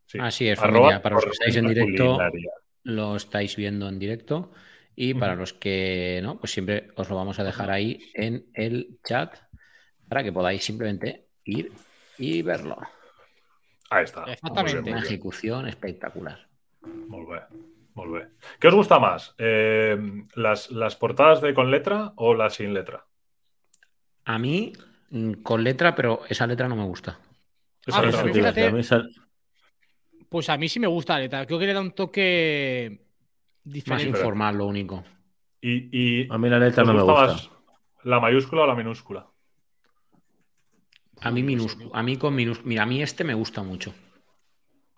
Sí. 0.06 0.18
Así 0.20 0.48
es, 0.48 0.58
Arroba 0.58 0.80
familia. 0.80 1.02
Para 1.02 1.14
los 1.14 1.24
que 1.24 1.30
estáis 1.30 1.56
en 1.56 1.68
directo, 1.68 2.04
Culinaria. 2.04 2.52
lo 2.82 3.16
estáis 3.16 3.56
viendo 3.56 3.88
en 3.88 3.98
directo. 3.98 4.52
Y 4.96 5.14
para 5.14 5.34
los 5.34 5.52
que 5.52 6.20
no, 6.22 6.38
pues 6.38 6.52
siempre 6.52 6.88
os 6.96 7.08
lo 7.08 7.16
vamos 7.16 7.38
a 7.38 7.44
dejar 7.44 7.70
ahí 7.70 7.98
en 8.14 8.46
el 8.54 8.98
chat 9.04 9.36
para 10.08 10.22
que 10.22 10.32
podáis 10.32 10.64
simplemente 10.64 11.28
ir 11.44 11.72
y 12.18 12.42
verlo. 12.42 12.78
Ahí 13.90 14.04
está. 14.04 14.24
Exactamente. 14.24 14.82
Muy 14.82 14.82
bien, 14.82 14.94
Una 14.94 15.04
muy 17.08 17.26
bien. 17.26 17.73
Molt 17.94 18.12
bé. 18.12 18.18
Muy 18.18 18.18
bien. 18.18 18.36
¿Qué 18.60 18.68
os 18.68 18.74
gusta 18.74 18.98
más? 18.98 19.34
Eh, 19.38 19.96
las, 20.34 20.70
¿Las 20.70 20.96
portadas 20.96 21.40
de 21.40 21.54
con 21.54 21.70
letra 21.70 22.12
o 22.16 22.34
las 22.34 22.54
sin 22.54 22.74
letra? 22.74 23.06
A 24.24 24.38
mí, 24.38 24.72
mm, 25.10 25.32
con 25.42 25.62
letra, 25.62 25.94
pero 25.94 26.22
esa 26.28 26.46
letra 26.46 26.68
no 26.68 26.76
me 26.76 26.84
gusta. 26.84 27.18
Ah, 27.20 27.26
pues, 27.84 27.94
a 27.96 28.02
mí, 28.02 28.08
Eso 28.08 28.32
te 28.32 28.38
iba 28.38 28.48
a 28.48 28.52
decir, 28.52 28.64
fíjate- 28.64 28.66
a 28.66 28.72
mí 28.72 28.80
esa- 28.80 29.04
Pues 30.28 30.48
a 30.48 30.56
mí 30.56 30.68
sí 30.68 30.80
me 30.80 30.86
gusta 30.88 31.14
la 31.14 31.20
letra. 31.20 31.46
Creo 31.46 31.58
que 31.58 31.66
le 31.66 31.72
da 31.74 31.80
un 31.80 31.92
toque 31.92 33.00
Más 33.64 33.72
diferente. 33.74 34.08
informal, 34.08 34.56
lo 34.56 34.66
único. 34.66 35.04
Y, 35.60 36.24
y 36.24 36.28
a 36.32 36.36
mí 36.38 36.48
la 36.50 36.58
letra 36.58 36.82
¿os 36.82 36.88
no 36.88 36.94
me 36.94 37.02
gusta 37.02 37.12
gusta. 37.34 37.50
más 37.50 37.50
la 38.04 38.20
mayúscula 38.20 38.62
o 38.62 38.66
la 38.66 38.74
minúscula? 38.74 39.26
A 41.20 41.30
mí 41.30 41.42
minúsculo, 41.42 41.94
a 41.94 42.02
mí 42.02 42.16
con 42.18 42.34
minúsculo. 42.34 42.68
Mira, 42.68 42.82
a 42.82 42.86
mí 42.86 43.00
este 43.02 43.22
me 43.24 43.34
gusta 43.34 43.62
mucho. 43.62 43.94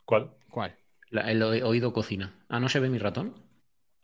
¿Cuál? 0.05 0.31
¿Cuál? 0.51 0.75
La- 1.11 1.31
el 1.31 1.43
oído 1.43 1.93
cocina. 1.93 2.33
Ah, 2.49 2.61
¿no 2.61 2.69
se 2.69 2.81
ve 2.81 2.89
mi 2.89 2.99
ratón? 2.99 3.35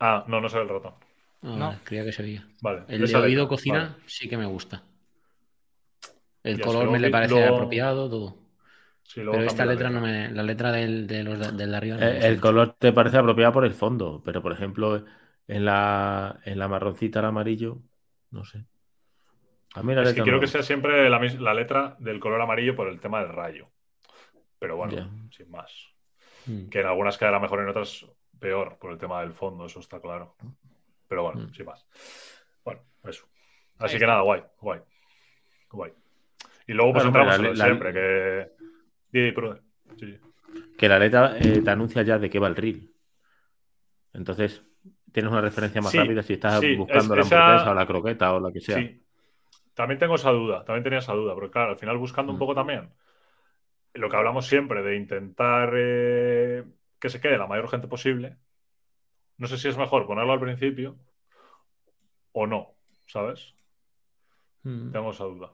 Ah, 0.00 0.24
no, 0.28 0.40
no 0.40 0.48
se 0.48 0.56
ve 0.56 0.62
el 0.64 0.68
ratón. 0.68 0.94
Ah, 1.42 1.56
No. 1.58 1.74
creía 1.84 2.04
que 2.04 2.12
se 2.12 2.22
veía. 2.22 2.46
Vale. 2.60 2.82
El 2.88 3.06
de 3.06 3.16
oído 3.16 3.48
cocina 3.48 3.78
vale. 3.80 3.94
sí 4.06 4.28
que 4.28 4.36
me 4.36 4.46
gusta. 4.46 4.82
El 6.42 6.58
Ya, 6.58 6.64
color 6.64 6.90
me 6.90 6.98
le 6.98 7.10
parece 7.10 7.34
luego- 7.34 7.54
apropiado, 7.56 8.08
todo. 8.10 8.36
Sí, 9.04 9.20
luego 9.20 9.32
Pero 9.32 9.46
esta 9.46 9.66
letra 9.66 9.90
no 9.90 10.00
me. 10.00 10.30
La 10.30 10.42
letra 10.42 10.72
del, 10.72 11.06
de 11.06 11.22
los 11.22 11.38
de, 11.38 11.52
del 11.52 11.70
de 11.70 11.76
arriba 11.76 11.96
no 11.98 12.06
Eh, 12.06 12.18
El 12.26 12.30
mucho. 12.34 12.40
color 12.42 12.76
te 12.78 12.92
parece 12.92 13.18
apropiado 13.18 13.52
por 13.52 13.64
el 13.64 13.74
fondo, 13.74 14.22
pero 14.24 14.40
por 14.42 14.52
ejemplo, 14.52 15.04
en 15.48 15.64
la, 15.64 16.40
en 16.44 16.58
la 16.58 16.68
marroncita, 16.68 17.18
el 17.20 17.26
amarillo, 17.26 17.78
no 18.30 18.44
sé. 18.44 18.64
A 19.74 19.82
mí 19.82 19.94
la 19.94 20.02
Es 20.02 20.08
letra 20.08 20.14
que 20.14 20.22
quiero 20.22 20.40
que 20.40 20.46
sea 20.46 20.62
siempre 20.62 21.08
la, 21.10 21.18
la 21.18 21.54
letra 21.54 21.96
del 21.98 22.20
color 22.20 22.40
amarillo 22.40 22.74
por 22.76 22.88
el 22.88 23.00
tema 23.00 23.20
del 23.20 23.30
rayo. 23.32 23.68
Pero 24.58 24.76
bueno, 24.76 25.10
sin 25.30 25.50
más. 25.50 25.70
Mm. 26.46 26.68
Que 26.68 26.80
en 26.80 26.86
algunas 26.86 27.18
quedará 27.18 27.38
mejor 27.38 27.60
y 27.60 27.62
en 27.62 27.68
otras 27.68 28.06
peor 28.38 28.76
por 28.78 28.90
el 28.92 28.98
tema 28.98 29.20
del 29.20 29.32
fondo, 29.32 29.66
eso 29.66 29.80
está 29.80 30.00
claro. 30.00 30.34
Pero 31.08 31.22
bueno, 31.24 31.40
Mm. 31.42 31.54
sin 31.54 31.66
más. 31.66 31.86
Bueno, 32.64 32.80
eso. 33.04 33.26
Así 33.78 33.98
que 33.98 34.06
nada, 34.06 34.22
guay, 34.22 34.42
guay. 34.60 34.80
Guay. 35.70 35.92
Y 36.66 36.72
luego 36.72 36.92
pues 36.92 37.04
Bueno, 37.04 37.18
entramos 37.20 37.36
en 37.38 37.42
la- 37.44 37.54
la- 37.58 37.64
siempre, 37.64 37.92
que... 37.92 38.50
Sí, 39.12 39.34
sí. 39.98 40.18
Que 40.78 40.88
la 40.88 40.98
letra 40.98 41.36
eh, 41.38 41.60
te 41.62 41.70
anuncia 41.70 42.02
ya 42.02 42.18
de 42.18 42.28
qué 42.30 42.38
va 42.38 42.48
el 42.48 42.56
reel. 42.56 42.90
Entonces, 44.12 44.62
tienes 45.12 45.30
una 45.32 45.40
referencia 45.40 45.80
más 45.80 45.90
Sí, 45.90 45.98
rápida 45.98 46.22
si 46.22 46.34
estás 46.34 46.60
sí, 46.60 46.76
buscando 46.76 47.14
es- 47.14 47.18
la 47.18 47.20
esa- 47.22 47.42
hamburguesa 47.44 47.70
o 47.70 47.74
la 47.74 47.86
croqueta 47.86 48.34
o 48.34 48.40
la 48.40 48.52
que 48.52 48.60
sea. 48.60 48.76
Sí. 48.78 49.02
También 49.74 49.98
tengo 49.98 50.16
esa 50.16 50.30
duda, 50.30 50.64
también 50.64 50.84
tenía 50.84 50.98
esa 50.98 51.14
duda, 51.14 51.34
porque 51.34 51.50
claro, 51.50 51.70
al 51.70 51.76
final 51.78 51.96
buscando 51.96 52.32
un 52.32 52.36
Mm. 52.36 52.38
poco 52.40 52.54
también 52.54 52.90
lo 53.94 54.08
que 54.08 54.16
hablamos 54.16 54.46
siempre 54.46 54.82
de 54.82 54.96
intentar 54.96 55.72
eh, 55.76 56.64
que 56.98 57.10
se 57.10 57.20
quede 57.20 57.38
la 57.38 57.46
mayor 57.46 57.68
gente 57.68 57.88
posible, 57.88 58.36
no 59.38 59.46
sé 59.46 59.58
si 59.58 59.68
es 59.68 59.76
mejor 59.76 60.06
ponerlo 60.06 60.32
al 60.32 60.40
principio 60.40 60.96
o 62.32 62.46
no, 62.46 62.74
¿sabes? 63.06 63.54
Mm, 64.62 64.92
Tengo 64.92 65.10
esa 65.10 65.24
duda. 65.24 65.52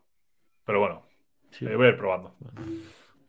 Pero 0.65 0.81
bueno, 0.81 1.07
sí. 1.51 1.67
eh, 1.67 1.75
voy 1.75 1.87
a 1.87 1.91
ir 1.91 1.97
probando. 1.99 2.37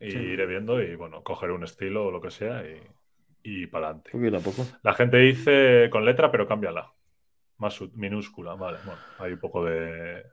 Y 0.00 0.10
Sí. 0.12 0.18
iré 0.18 0.46
viendo 0.46 0.82
y 0.82 0.94
bueno, 0.94 1.22
cogeré 1.22 1.52
un 1.52 1.64
estilo 1.64 2.06
o 2.06 2.10
lo 2.10 2.20
que 2.20 2.30
sea 2.30 2.62
y, 2.66 2.80
y 3.42 3.66
para 3.66 3.86
adelante. 3.88 4.10
Poquito 4.12 4.36
a 4.36 4.40
poco. 4.40 4.66
La 4.82 4.94
gente 4.94 5.18
dice 5.18 5.88
con 5.90 6.04
letra, 6.04 6.30
pero 6.30 6.46
cámbiala. 6.46 6.92
Más 7.58 7.80
minúscula, 7.94 8.54
vale. 8.54 8.78
Bueno, 8.84 9.00
hay 9.18 9.32
un 9.32 9.38
poco 9.38 9.64
de. 9.64 10.24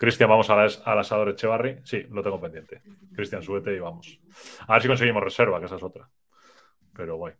Cristian, 0.00 0.30
vamos 0.30 0.48
al, 0.48 0.60
as- 0.60 0.82
al 0.86 0.98
asador 0.98 1.28
Echevarri. 1.28 1.78
Sí, 1.84 2.02
lo 2.10 2.22
tengo 2.22 2.40
pendiente. 2.40 2.80
Cristian, 3.14 3.42
súbete 3.42 3.74
y 3.76 3.78
vamos. 3.80 4.18
A 4.66 4.72
ver 4.72 4.82
si 4.82 4.88
conseguimos 4.88 5.22
reserva, 5.22 5.58
que 5.60 5.66
esa 5.66 5.76
es 5.76 5.82
otra. 5.82 6.08
Pero 6.94 7.16
guay. 7.16 7.34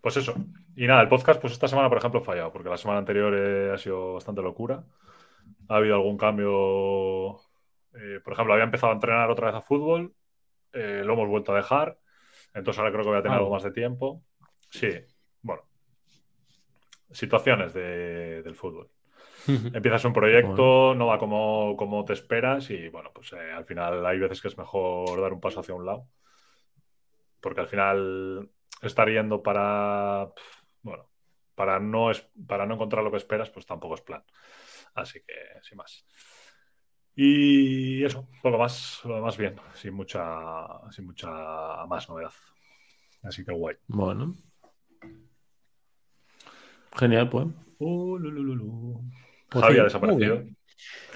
Pues 0.00 0.16
eso. 0.16 0.34
Y 0.74 0.86
nada, 0.88 1.02
el 1.02 1.08
podcast, 1.08 1.40
pues 1.40 1.52
esta 1.52 1.68
semana, 1.68 1.88
por 1.88 1.98
ejemplo, 1.98 2.20
ha 2.20 2.24
fallado, 2.24 2.52
porque 2.52 2.68
la 2.68 2.76
semana 2.76 2.98
anterior 2.98 3.32
eh, 3.32 3.72
ha 3.72 3.78
sido 3.78 4.14
bastante 4.14 4.42
locura. 4.42 4.82
Ha 5.68 5.76
habido 5.76 5.94
algún 5.94 6.18
cambio. 6.18 7.36
eh, 7.94 8.18
por 8.24 8.32
ejemplo, 8.32 8.52
había 8.54 8.64
empezado 8.64 8.90
a 8.92 8.96
entrenar 8.96 9.30
otra 9.30 9.46
vez 9.46 9.54
a 9.56 9.62
fútbol. 9.62 10.12
eh, 10.72 11.02
lo 11.04 11.12
hemos 11.12 11.28
vuelto 11.28 11.52
a 11.52 11.56
dejar. 11.56 11.96
Entonces 12.52 12.80
ahora 12.80 12.90
creo 12.90 13.04
que 13.04 13.10
voy 13.10 13.18
a 13.18 13.22
tener 13.22 13.36
Ah. 13.36 13.38
algo 13.38 13.52
más 13.52 13.62
de 13.62 13.70
tiempo. 13.70 14.24
Sí, 14.68 14.88
bueno. 15.42 15.62
Situaciones 17.12 17.72
de- 17.72 18.42
del 18.42 18.56
fútbol. 18.56 18.90
Empiezas 19.46 20.04
un 20.04 20.12
proyecto, 20.12 20.94
no 20.94 21.06
va 21.06 21.18
como, 21.18 21.76
como 21.76 22.04
te 22.04 22.12
esperas 22.12 22.70
y 22.70 22.88
bueno, 22.88 23.10
pues 23.12 23.32
eh, 23.32 23.52
al 23.52 23.64
final 23.64 24.04
hay 24.06 24.18
veces 24.18 24.40
que 24.40 24.48
es 24.48 24.58
mejor 24.58 25.20
dar 25.20 25.32
un 25.32 25.40
paso 25.40 25.60
hacia 25.60 25.74
un 25.74 25.86
lado. 25.86 26.08
Porque 27.40 27.60
al 27.60 27.66
final 27.66 28.50
estar 28.80 29.08
yendo 29.08 29.42
para, 29.42 30.28
bueno, 30.82 31.08
para 31.54 31.78
no, 31.78 32.10
es, 32.10 32.26
para 32.46 32.66
no 32.66 32.74
encontrar 32.74 33.04
lo 33.04 33.10
que 33.10 33.18
esperas, 33.18 33.50
pues 33.50 33.66
tampoco 33.66 33.94
es 33.94 34.00
plan. 34.00 34.24
Así 34.94 35.20
que, 35.20 35.34
sin 35.62 35.76
más. 35.76 36.06
Y 37.16 38.04
eso, 38.04 38.28
poco 38.42 38.58
más, 38.58 39.00
lo 39.04 39.16
demás 39.16 39.36
bien, 39.36 39.56
sin 39.74 39.94
mucha, 39.94 40.66
sin 40.90 41.06
mucha 41.06 41.28
más 41.86 42.08
novedad. 42.08 42.32
Así 43.22 43.44
que 43.44 43.52
guay. 43.52 43.76
Bueno. 43.86 44.34
Genial, 46.96 47.28
pues. 47.28 47.46
Uh, 47.78 48.18
lu, 48.18 48.30
lu, 48.30 48.42
lu, 48.42 48.54
lu. 48.54 49.04
Pues 49.54 49.62
Javi 49.62 49.74
sí, 49.74 49.80
ha 49.80 49.84
desaparecido. 49.84 50.44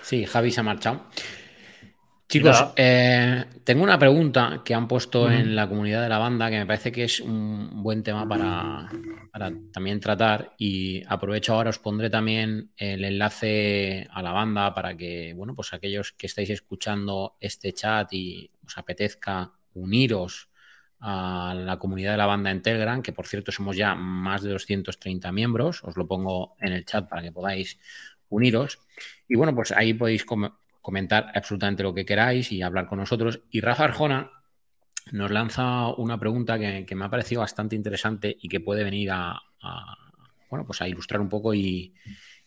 Sí, 0.02 0.24
Javi 0.24 0.50
se 0.52 0.60
ha 0.60 0.62
marchado. 0.62 1.06
Chicos, 2.28 2.72
eh, 2.76 3.44
tengo 3.64 3.82
una 3.82 3.98
pregunta 3.98 4.60
que 4.64 4.74
han 4.74 4.86
puesto 4.86 5.30
en 5.30 5.56
la 5.56 5.66
comunidad 5.66 6.02
de 6.02 6.10
la 6.10 6.18
banda 6.18 6.50
que 6.50 6.58
me 6.58 6.66
parece 6.66 6.92
que 6.92 7.04
es 7.04 7.20
un 7.20 7.82
buen 7.82 8.02
tema 8.02 8.28
para, 8.28 8.88
para 9.32 9.50
también 9.72 9.98
tratar 9.98 10.54
y 10.58 11.02
aprovecho 11.08 11.54
ahora, 11.54 11.70
os 11.70 11.78
pondré 11.78 12.10
también 12.10 12.70
el 12.76 13.02
enlace 13.04 14.06
a 14.10 14.22
la 14.22 14.32
banda 14.32 14.74
para 14.74 14.94
que, 14.94 15.32
bueno, 15.34 15.54
pues 15.54 15.72
aquellos 15.72 16.12
que 16.12 16.26
estáis 16.26 16.50
escuchando 16.50 17.36
este 17.40 17.72
chat 17.72 18.12
y 18.12 18.50
os 18.64 18.76
apetezca 18.76 19.50
uniros 19.72 20.48
a 21.00 21.54
la 21.56 21.78
comunidad 21.78 22.12
de 22.12 22.18
la 22.18 22.26
banda 22.26 22.50
en 22.50 22.60
Telegram, 22.62 23.02
que 23.02 23.12
por 23.12 23.26
cierto 23.26 23.52
somos 23.52 23.76
ya 23.76 23.94
más 23.94 24.42
de 24.42 24.50
230 24.50 25.32
miembros, 25.32 25.82
os 25.82 25.96
lo 25.96 26.06
pongo 26.06 26.56
en 26.60 26.72
el 26.72 26.84
chat 26.84 27.08
para 27.08 27.22
que 27.22 27.32
podáis 27.32 27.78
uniros. 28.28 28.78
Y 29.28 29.36
bueno, 29.36 29.54
pues 29.54 29.72
ahí 29.72 29.94
podéis 29.94 30.24
com- 30.24 30.50
comentar 30.80 31.30
absolutamente 31.34 31.82
lo 31.82 31.94
que 31.94 32.04
queráis 32.06 32.50
y 32.52 32.62
hablar 32.62 32.86
con 32.86 32.98
nosotros. 32.98 33.40
Y 33.50 33.60
Rafa 33.60 33.84
Arjona 33.84 34.30
nos 35.12 35.30
lanza 35.30 35.88
una 35.94 36.18
pregunta 36.18 36.58
que, 36.58 36.84
que 36.86 36.94
me 36.94 37.04
ha 37.04 37.10
parecido 37.10 37.40
bastante 37.40 37.76
interesante 37.76 38.36
y 38.40 38.48
que 38.48 38.60
puede 38.60 38.84
venir 38.84 39.10
a, 39.10 39.32
a, 39.62 39.96
bueno, 40.50 40.66
pues 40.66 40.80
a 40.82 40.88
ilustrar 40.88 41.20
un 41.20 41.28
poco 41.28 41.54
y, 41.54 41.94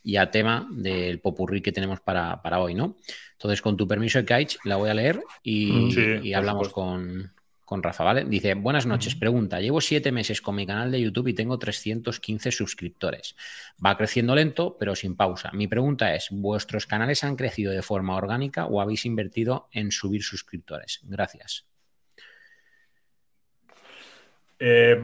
y 0.03 0.15
a 0.15 0.29
tema 0.31 0.67
del 0.71 1.19
popurrí 1.19 1.61
que 1.61 1.71
tenemos 1.71 1.99
para, 2.01 2.41
para 2.41 2.59
hoy, 2.59 2.73
¿no? 2.75 2.97
Entonces, 3.33 3.61
con 3.61 3.77
tu 3.77 3.87
permiso, 3.87 4.23
Kaich, 4.23 4.57
la 4.65 4.75
voy 4.75 4.89
a 4.89 4.93
leer 4.93 5.21
y, 5.41 5.91
Sí, 5.91 6.01
y 6.21 6.31
por 6.31 6.37
hablamos 6.37 6.69
con, 6.69 7.33
con 7.71 7.81
Rafa, 7.81 8.03
¿vale? 8.03 8.25
Dice, 8.25 8.53
buenas 8.53 8.85
noches, 8.85 9.15
pregunta, 9.15 9.61
llevo 9.61 9.79
siete 9.79 10.11
meses 10.11 10.41
con 10.41 10.55
mi 10.55 10.67
canal 10.67 10.91
de 10.91 10.99
YouTube 10.99 11.29
y 11.29 11.33
tengo 11.33 11.57
315 11.57 12.51
suscriptores. 12.51 13.37
Va 13.83 13.95
creciendo 13.95 14.35
lento, 14.35 14.75
pero 14.77 14.93
sin 14.93 15.15
pausa. 15.15 15.51
Mi 15.53 15.69
pregunta 15.69 16.13
es, 16.13 16.27
¿vuestros 16.31 16.85
canales 16.85 17.23
han 17.23 17.37
crecido 17.37 17.71
de 17.71 17.81
forma 17.81 18.17
orgánica 18.17 18.65
o 18.65 18.81
habéis 18.81 19.05
invertido 19.05 19.69
en 19.71 19.91
subir 19.91 20.21
suscriptores? 20.21 20.99
Gracias. 21.03 21.65
Eh, 24.59 25.01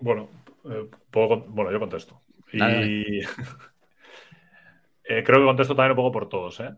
bueno, 0.00 0.28
eh, 0.64 0.90
puedo 1.12 1.38
bueno, 1.42 1.70
yo 1.70 1.78
contesto. 1.78 2.20
Y 2.52 2.58
Dale, 2.58 3.20
eh, 5.04 5.22
creo 5.22 5.38
que 5.38 5.44
contesto 5.44 5.76
también 5.76 5.92
un 5.92 5.98
poco 5.98 6.10
por 6.10 6.28
todos, 6.28 6.58
¿eh? 6.58 6.74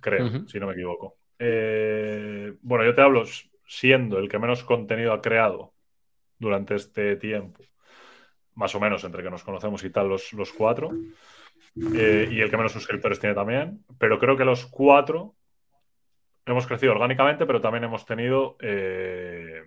Creo, 0.00 0.48
si 0.48 0.58
no 0.58 0.66
me 0.66 0.72
equivoco. 0.72 1.18
Eh, 1.38 2.54
bueno, 2.62 2.84
yo 2.84 2.94
te 2.96 3.00
hablo 3.00 3.22
siendo 3.70 4.18
el 4.18 4.28
que 4.28 4.40
menos 4.40 4.64
contenido 4.64 5.12
ha 5.12 5.22
creado 5.22 5.72
durante 6.40 6.74
este 6.74 7.14
tiempo, 7.14 7.62
más 8.56 8.74
o 8.74 8.80
menos 8.80 9.04
entre 9.04 9.22
que 9.22 9.30
nos 9.30 9.44
conocemos 9.44 9.84
y 9.84 9.90
tal, 9.90 10.08
los, 10.08 10.32
los 10.32 10.52
cuatro, 10.52 10.90
eh, 11.94 12.28
y 12.32 12.40
el 12.40 12.50
que 12.50 12.56
menos 12.56 12.72
suscriptores 12.72 13.20
tiene 13.20 13.36
también, 13.36 13.84
pero 13.96 14.18
creo 14.18 14.36
que 14.36 14.44
los 14.44 14.66
cuatro 14.66 15.36
hemos 16.46 16.66
crecido 16.66 16.90
orgánicamente, 16.90 17.46
pero 17.46 17.60
también 17.60 17.84
hemos 17.84 18.04
tenido, 18.04 18.56
eh, 18.60 19.62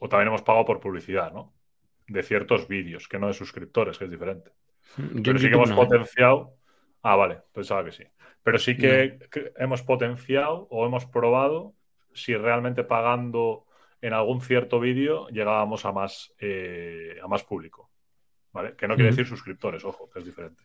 o 0.00 0.08
también 0.08 0.26
hemos 0.26 0.42
pagado 0.42 0.64
por 0.64 0.80
publicidad, 0.80 1.32
¿no? 1.32 1.54
De 2.08 2.24
ciertos 2.24 2.66
vídeos, 2.66 3.06
que 3.06 3.20
no 3.20 3.28
de 3.28 3.34
suscriptores, 3.34 3.98
que 3.98 4.06
es 4.06 4.10
diferente. 4.10 4.50
Yo 4.96 5.22
Pero 5.22 5.38
sí 5.38 5.48
que 5.48 5.54
hemos 5.54 5.70
no, 5.70 5.76
¿eh? 5.76 5.86
potenciado. 5.86 6.56
Ah, 7.02 7.14
vale, 7.14 7.38
pensaba 7.52 7.84
que 7.84 7.92
sí. 7.92 8.04
Pero 8.42 8.58
sí 8.58 8.76
que, 8.76 9.20
que 9.30 9.52
hemos 9.58 9.82
potenciado 9.82 10.66
o 10.70 10.84
hemos 10.84 11.06
probado 11.06 11.74
si 12.12 12.34
realmente 12.34 12.84
pagando 12.84 13.66
en 14.00 14.12
algún 14.12 14.40
cierto 14.40 14.80
vídeo 14.80 15.28
llegábamos 15.28 15.84
a 15.84 15.92
más, 15.92 16.32
eh, 16.38 17.16
a 17.22 17.26
más 17.26 17.44
público. 17.44 17.90
¿Vale? 18.52 18.74
Que 18.76 18.88
no 18.88 18.94
quiere 18.94 19.10
decir 19.10 19.26
suscriptores, 19.26 19.84
ojo, 19.84 20.08
que 20.10 20.20
es 20.20 20.24
diferente. 20.24 20.62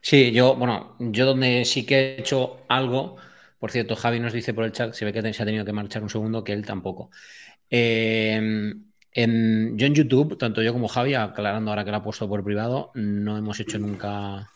Sí, 0.00 0.32
yo, 0.32 0.54
bueno, 0.54 0.96
yo 0.98 1.26
donde 1.26 1.64
sí 1.64 1.84
que 1.84 1.96
he 1.96 2.20
hecho 2.20 2.60
algo, 2.68 3.16
por 3.58 3.70
cierto, 3.70 3.96
Javi 3.96 4.20
nos 4.20 4.32
dice 4.32 4.54
por 4.54 4.64
el 4.64 4.72
chat, 4.72 4.94
se 4.94 5.04
ve 5.04 5.12
que 5.12 5.32
se 5.32 5.42
ha 5.42 5.46
tenido 5.46 5.64
que 5.64 5.72
marchar 5.72 6.02
un 6.02 6.08
segundo, 6.08 6.44
que 6.44 6.52
él 6.52 6.64
tampoco. 6.64 7.10
Eh, 7.68 8.72
En, 9.12 9.76
yo 9.76 9.86
en 9.88 9.94
YouTube, 9.94 10.38
tanto 10.38 10.62
yo 10.62 10.72
como 10.72 10.86
Javi, 10.86 11.14
aclarando 11.14 11.72
ahora 11.72 11.84
que 11.84 11.90
lo 11.90 11.96
ha 11.96 12.02
puesto 12.02 12.28
por 12.28 12.44
privado, 12.44 12.92
no 12.94 13.36
hemos 13.36 13.58
hecho 13.58 13.76
nunca 13.76 14.48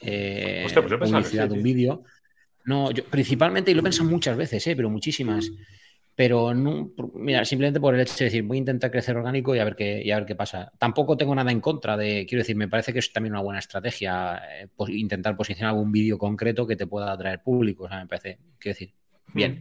eh, 0.00 0.64
Hostia, 0.66 0.82
pues 0.82 1.10
publicidad 1.10 1.44
sí, 1.44 1.48
de 1.50 1.54
un 1.54 1.62
vídeo. 1.62 2.02
No, 2.70 2.90
yo 2.96 3.02
principalmente, 3.04 3.70
y 3.70 3.74
lo 3.74 3.80
he 3.80 3.82
pensado 3.88 4.08
muchas 4.08 4.36
veces, 4.36 4.66
eh, 4.66 4.74
pero 4.76 4.88
muchísimas. 4.90 5.50
Pero 6.14 6.52
no, 6.54 6.90
mira, 7.14 7.44
simplemente 7.44 7.80
por 7.80 7.94
el 7.94 8.00
hecho 8.02 8.14
de 8.18 8.24
decir, 8.26 8.42
voy 8.42 8.58
a 8.58 8.60
intentar 8.64 8.90
crecer 8.90 9.16
orgánico 9.16 9.54
y 9.54 9.58
a 9.58 9.64
ver 9.64 9.74
qué, 9.74 10.02
y 10.04 10.10
a 10.10 10.16
ver 10.18 10.26
qué 10.26 10.34
pasa. 10.36 10.70
Tampoco 10.78 11.16
tengo 11.16 11.34
nada 11.34 11.50
en 11.50 11.60
contra 11.60 11.96
de, 11.96 12.26
quiero 12.28 12.40
decir, 12.42 12.56
me 12.56 12.68
parece 12.68 12.92
que 12.92 12.98
es 12.98 13.10
también 13.12 13.32
una 13.32 13.42
buena 13.42 13.58
estrategia 13.60 14.42
eh, 14.60 14.68
pos- 14.76 14.90
intentar 14.90 15.34
posicionar 15.36 15.70
algún 15.74 15.90
vídeo 15.92 16.18
concreto 16.18 16.66
que 16.66 16.76
te 16.76 16.86
pueda 16.86 17.10
atraer 17.12 17.42
público. 17.42 17.84
O 17.84 17.88
sea, 17.88 18.00
me 18.00 18.06
parece, 18.06 18.38
quiero 18.58 18.74
decir, 18.74 18.92
bien. 19.32 19.60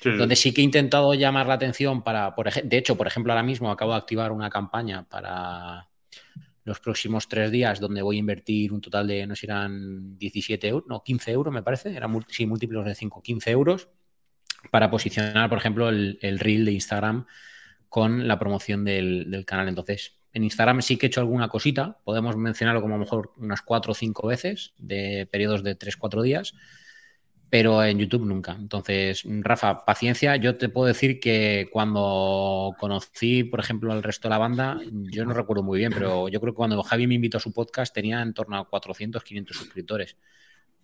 Sí, 0.00 0.10
sí. 0.10 0.18
Donde 0.18 0.34
sí 0.36 0.52
que 0.52 0.62
he 0.62 0.64
intentado 0.64 1.14
llamar 1.14 1.46
la 1.46 1.54
atención 1.54 2.02
para, 2.02 2.34
por 2.34 2.50
de 2.52 2.76
hecho, 2.78 2.96
por 2.96 3.06
ejemplo, 3.06 3.32
ahora 3.32 3.44
mismo 3.44 3.70
acabo 3.70 3.92
de 3.92 3.98
activar 3.98 4.32
una 4.32 4.50
campaña 4.50 5.04
para 5.08 5.88
los 6.70 6.78
próximos 6.80 7.28
tres 7.28 7.50
días 7.50 7.80
donde 7.80 8.00
voy 8.00 8.16
a 8.16 8.20
invertir 8.20 8.72
un 8.72 8.80
total 8.80 9.08
de, 9.08 9.26
no 9.26 9.34
sé, 9.34 9.46
eran 9.46 10.16
17 10.16 10.68
euros, 10.68 10.88
no, 10.88 11.02
15 11.02 11.32
euros 11.32 11.52
me 11.52 11.64
parece, 11.64 11.94
eran 11.94 12.24
sí, 12.28 12.46
múltiplos 12.46 12.84
de 12.84 12.94
5, 12.94 13.20
15 13.20 13.50
euros 13.50 13.88
para 14.70 14.88
posicionar, 14.88 15.48
por 15.48 15.58
ejemplo, 15.58 15.88
el, 15.88 16.18
el 16.22 16.38
reel 16.38 16.64
de 16.64 16.72
Instagram 16.72 17.26
con 17.88 18.28
la 18.28 18.38
promoción 18.38 18.84
del, 18.84 19.30
del 19.30 19.44
canal. 19.44 19.68
Entonces, 19.68 20.16
en 20.32 20.44
Instagram 20.44 20.80
sí 20.80 20.96
que 20.96 21.06
he 21.06 21.08
hecho 21.08 21.20
alguna 21.20 21.48
cosita, 21.48 21.98
podemos 22.04 22.36
mencionarlo 22.36 22.80
como 22.80 22.94
a 22.94 22.98
lo 22.98 23.04
mejor 23.04 23.32
unas 23.36 23.62
cuatro 23.62 23.90
o 23.90 23.94
cinco 23.96 24.28
veces 24.28 24.74
de 24.78 25.28
periodos 25.30 25.64
de 25.64 25.76
3-4 25.76 26.22
días, 26.22 26.54
pero 27.50 27.82
en 27.84 27.98
YouTube 27.98 28.24
nunca. 28.24 28.52
Entonces, 28.52 29.24
Rafa, 29.26 29.84
paciencia. 29.84 30.36
Yo 30.36 30.56
te 30.56 30.68
puedo 30.68 30.86
decir 30.86 31.18
que 31.18 31.68
cuando 31.72 32.74
conocí, 32.78 33.42
por 33.42 33.58
ejemplo, 33.58 33.92
al 33.92 34.04
resto 34.04 34.28
de 34.28 34.30
la 34.30 34.38
banda, 34.38 34.80
yo 34.90 35.24
no 35.24 35.34
recuerdo 35.34 35.64
muy 35.64 35.80
bien, 35.80 35.92
pero 35.92 36.28
yo 36.28 36.40
creo 36.40 36.52
que 36.52 36.56
cuando 36.56 36.80
Javi 36.84 37.08
me 37.08 37.16
invitó 37.16 37.38
a 37.38 37.40
su 37.40 37.52
podcast 37.52 37.92
tenía 37.92 38.22
en 38.22 38.32
torno 38.32 38.56
a 38.56 38.68
400, 38.68 39.24
500 39.24 39.56
suscriptores 39.56 40.16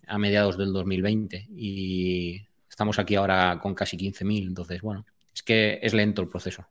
a 0.07 0.17
mediados 0.17 0.57
del 0.57 0.73
2020 0.73 1.47
y 1.55 2.41
estamos 2.69 2.99
aquí 2.99 3.15
ahora 3.15 3.59
con 3.61 3.73
casi 3.73 3.95
15.000. 3.95 4.47
Entonces, 4.47 4.81
bueno, 4.81 5.05
es 5.33 5.43
que 5.43 5.79
es 5.81 5.93
lento 5.93 6.21
el 6.21 6.27
proceso. 6.27 6.65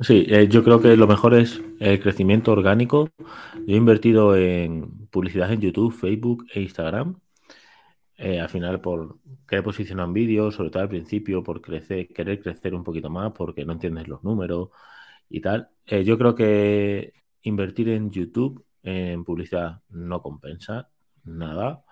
Sí, 0.00 0.26
eh, 0.28 0.48
yo 0.48 0.64
creo 0.64 0.80
que 0.80 0.96
lo 0.96 1.06
mejor 1.06 1.34
es 1.34 1.60
el 1.78 2.00
crecimiento 2.00 2.52
orgánico. 2.52 3.10
Yo 3.66 3.74
he 3.74 3.76
invertido 3.76 4.34
en 4.34 5.06
publicidad 5.10 5.52
en 5.52 5.60
YouTube, 5.60 5.92
Facebook 5.92 6.46
e 6.52 6.62
Instagram. 6.62 7.16
Eh, 8.16 8.40
al 8.40 8.48
final, 8.48 8.80
por 8.80 9.18
querer 9.46 9.64
posicionar 9.64 10.12
vídeos, 10.12 10.54
sobre 10.54 10.70
todo 10.70 10.82
al 10.82 10.88
principio, 10.88 11.42
por 11.42 11.60
crecer, 11.60 12.08
querer 12.08 12.40
crecer 12.40 12.74
un 12.74 12.84
poquito 12.84 13.10
más, 13.10 13.32
porque 13.32 13.64
no 13.64 13.72
entiendes 13.72 14.08
los 14.08 14.22
números 14.24 14.70
y 15.28 15.40
tal. 15.40 15.70
Eh, 15.86 16.04
yo 16.04 16.18
creo 16.18 16.34
que 16.34 17.12
invertir 17.42 17.88
en 17.90 18.10
YouTube, 18.10 18.64
en 18.82 19.24
publicidad, 19.24 19.82
no 19.90 20.22
compensa 20.22 20.90
nada. 21.24 21.84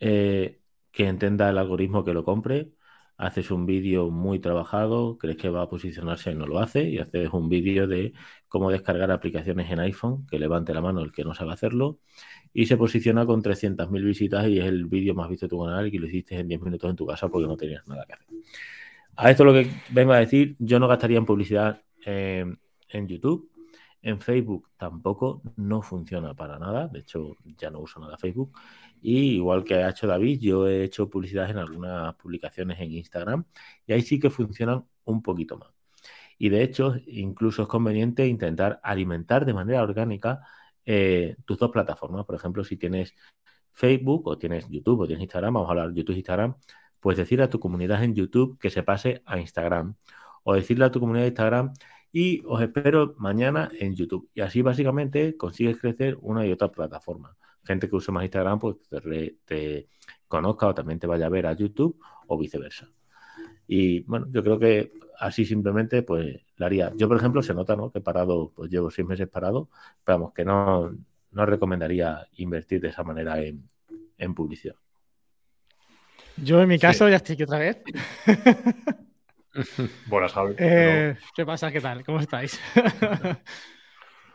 Eh, 0.00 0.60
que 0.92 1.08
entienda 1.08 1.50
el 1.50 1.58
algoritmo 1.58 2.04
que 2.04 2.14
lo 2.14 2.24
compre. 2.24 2.73
Haces 3.16 3.50
un 3.50 3.66
vídeo 3.66 4.10
muy 4.10 4.40
trabajado, 4.40 5.18
crees 5.18 5.36
que 5.36 5.48
va 5.48 5.62
a 5.62 5.68
posicionarse 5.68 6.32
y 6.32 6.34
no 6.34 6.46
lo 6.46 6.58
hace, 6.58 6.88
y 6.88 6.98
haces 6.98 7.30
un 7.32 7.48
vídeo 7.48 7.86
de 7.86 8.12
cómo 8.48 8.70
descargar 8.70 9.10
aplicaciones 9.10 9.70
en 9.70 9.80
iPhone, 9.80 10.26
que 10.26 10.38
levante 10.38 10.74
la 10.74 10.80
mano 10.80 11.00
el 11.00 11.12
que 11.12 11.24
no 11.24 11.34
sabe 11.34 11.52
hacerlo, 11.52 11.98
y 12.52 12.66
se 12.66 12.76
posiciona 12.76 13.26
con 13.26 13.42
300.000 13.42 14.04
visitas 14.04 14.48
y 14.48 14.58
es 14.58 14.66
el 14.66 14.86
vídeo 14.86 15.14
más 15.14 15.28
visto 15.28 15.46
de 15.46 15.50
tu 15.50 15.64
canal 15.64 15.86
y 15.86 15.90
que 15.90 15.98
lo 15.98 16.06
hiciste 16.06 16.38
en 16.38 16.48
10 16.48 16.60
minutos 16.62 16.90
en 16.90 16.96
tu 16.96 17.06
casa 17.06 17.28
porque 17.28 17.48
no 17.48 17.56
tenías 17.56 17.86
nada 17.86 18.04
que 18.06 18.14
hacer. 18.14 18.26
A 19.16 19.30
esto 19.30 19.44
lo 19.44 19.52
que 19.52 19.70
vengo 19.90 20.12
a 20.12 20.18
decir, 20.18 20.56
yo 20.58 20.78
no 20.78 20.88
gastaría 20.88 21.18
en 21.18 21.26
publicidad 21.26 21.82
eh, 22.04 22.44
en 22.88 23.08
YouTube, 23.08 23.50
en 24.02 24.20
Facebook 24.20 24.68
tampoco, 24.76 25.40
no 25.56 25.80
funciona 25.80 26.34
para 26.34 26.58
nada, 26.58 26.88
de 26.88 27.00
hecho 27.00 27.36
ya 27.56 27.70
no 27.70 27.80
uso 27.80 28.00
nada 28.00 28.18
Facebook. 28.18 28.52
Y 29.06 29.34
igual 29.36 29.64
que 29.64 29.74
ha 29.74 29.90
hecho 29.90 30.06
David, 30.06 30.40
yo 30.40 30.66
he 30.66 30.82
hecho 30.84 31.10
publicidad 31.10 31.50
en 31.50 31.58
algunas 31.58 32.14
publicaciones 32.14 32.80
en 32.80 32.92
Instagram 32.92 33.44
y 33.86 33.92
ahí 33.92 34.00
sí 34.02 34.18
que 34.18 34.30
funcionan 34.30 34.86
un 35.04 35.22
poquito 35.22 35.58
más. 35.58 35.70
Y 36.38 36.48
de 36.48 36.62
hecho, 36.62 36.94
incluso 37.06 37.62
es 37.62 37.68
conveniente 37.68 38.26
intentar 38.26 38.80
alimentar 38.82 39.44
de 39.44 39.54
manera 39.54 39.82
orgánica 39.82 40.40
eh, 40.86 41.36
tus 41.44 41.58
dos 41.58 41.70
plataformas. 41.70 42.24
Por 42.24 42.36
ejemplo, 42.36 42.64
si 42.64 42.78
tienes 42.78 43.14
Facebook 43.72 44.26
o 44.26 44.38
tienes 44.38 44.68
YouTube 44.70 45.00
o 45.00 45.06
tienes 45.06 45.22
Instagram, 45.24 45.54
vamos 45.54 45.68
a 45.68 45.72
hablar 45.72 45.90
de 45.90 45.96
YouTube 46.00 46.14
e 46.14 46.18
Instagram, 46.18 46.56
pues 47.00 47.18
decirle 47.18 47.44
a 47.44 47.50
tu 47.50 47.60
comunidad 47.60 48.02
en 48.04 48.14
YouTube 48.14 48.58
que 48.58 48.70
se 48.70 48.82
pase 48.82 49.22
a 49.26 49.38
Instagram. 49.38 49.96
O 50.44 50.54
decirle 50.54 50.86
a 50.86 50.90
tu 50.90 51.00
comunidad 51.00 51.24
de 51.24 51.28
Instagram 51.28 51.74
y 52.12 52.42
os 52.46 52.62
espero 52.62 53.14
mañana 53.18 53.70
en 53.80 53.94
YouTube. 53.96 54.30
Y 54.34 54.40
así 54.42 54.62
básicamente 54.62 55.36
consigues 55.36 55.78
crecer 55.78 56.18
una 56.22 56.46
y 56.46 56.52
otra 56.52 56.70
plataforma. 56.70 57.36
Gente 57.64 57.88
que 57.88 57.96
use 57.96 58.12
más 58.12 58.24
Instagram, 58.24 58.58
pues 58.58 58.76
te, 58.88 59.36
te 59.44 59.88
conozca 60.28 60.66
o 60.66 60.74
también 60.74 60.98
te 60.98 61.06
vaya 61.06 61.26
a 61.26 61.30
ver 61.30 61.46
a 61.46 61.52
YouTube 61.52 61.98
o 62.26 62.38
viceversa. 62.38 62.88
Y 63.66 64.00
bueno, 64.00 64.26
yo 64.30 64.42
creo 64.42 64.58
que 64.58 64.92
así 65.18 65.44
simplemente 65.44 66.02
pues 66.02 66.40
la 66.56 66.66
haría. 66.66 66.92
Yo, 66.96 67.08
por 67.08 67.16
ejemplo, 67.16 67.42
se 67.42 67.54
nota, 67.54 67.76
¿no? 67.76 67.90
Que 67.90 67.98
he 67.98 68.02
parado, 68.02 68.52
pues 68.54 68.70
llevo 68.70 68.90
seis 68.90 69.06
meses 69.06 69.28
parado, 69.28 69.68
pero 70.04 70.18
vamos, 70.18 70.34
que 70.34 70.44
no, 70.44 70.94
no 71.30 71.46
recomendaría 71.46 72.26
invertir 72.36 72.80
de 72.80 72.88
esa 72.88 73.02
manera 73.02 73.40
en, 73.40 73.66
en 74.18 74.34
publicidad. 74.34 74.76
Yo 76.36 76.60
en 76.60 76.68
mi 76.68 76.78
caso 76.78 77.06
sí. 77.06 77.10
ya 77.10 77.16
estoy 77.16 77.34
aquí 77.34 77.42
otra 77.44 77.58
vez. 77.58 77.82
Buenas, 80.06 80.32
Javi. 80.32 80.54
Eh, 80.58 81.16
¿Qué 81.34 81.46
pasa? 81.46 81.70
¿Qué 81.70 81.80
tal? 81.80 82.04
¿Cómo 82.04 82.18
estáis? 82.18 82.60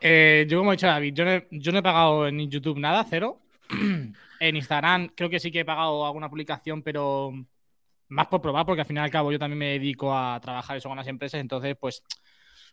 eh, 0.02 0.46
yo, 0.48 0.60
como 0.60 0.72
he 0.72 0.76
dicho 0.76 0.88
David, 0.88 1.14
yo 1.14 1.26
no, 1.26 1.32
he, 1.32 1.48
yo 1.52 1.72
no 1.72 1.80
he 1.80 1.84
pagado 1.84 2.28
en 2.28 2.50
YouTube 2.50 2.80
nada, 2.80 3.06
cero. 3.10 3.40
en 4.40 4.56
Instagram 4.56 5.10
creo 5.16 5.30
que 5.30 5.40
sí 5.40 5.52
que 5.52 5.62
he 5.62 5.66
pagado 5.66 6.06
alguna 6.06 6.30
publicación, 6.30 6.82
pero 6.82 7.32
más 8.08 8.28
por 8.28 8.42
probar, 8.42 8.66
porque 8.66 8.82
al 8.82 8.88
fin 8.88 8.98
y 8.98 9.00
al 9.00 9.12
cabo 9.12 9.32
yo 9.32 9.40
también 9.40 9.60
me 9.60 9.68
dedico 9.68 10.16
a 10.16 10.40
trabajar 10.42 10.78
eso 10.78 10.90
con 10.90 10.98
las 10.98 11.08
empresas, 11.08 11.40
entonces 11.40 11.76
pues 11.80 12.04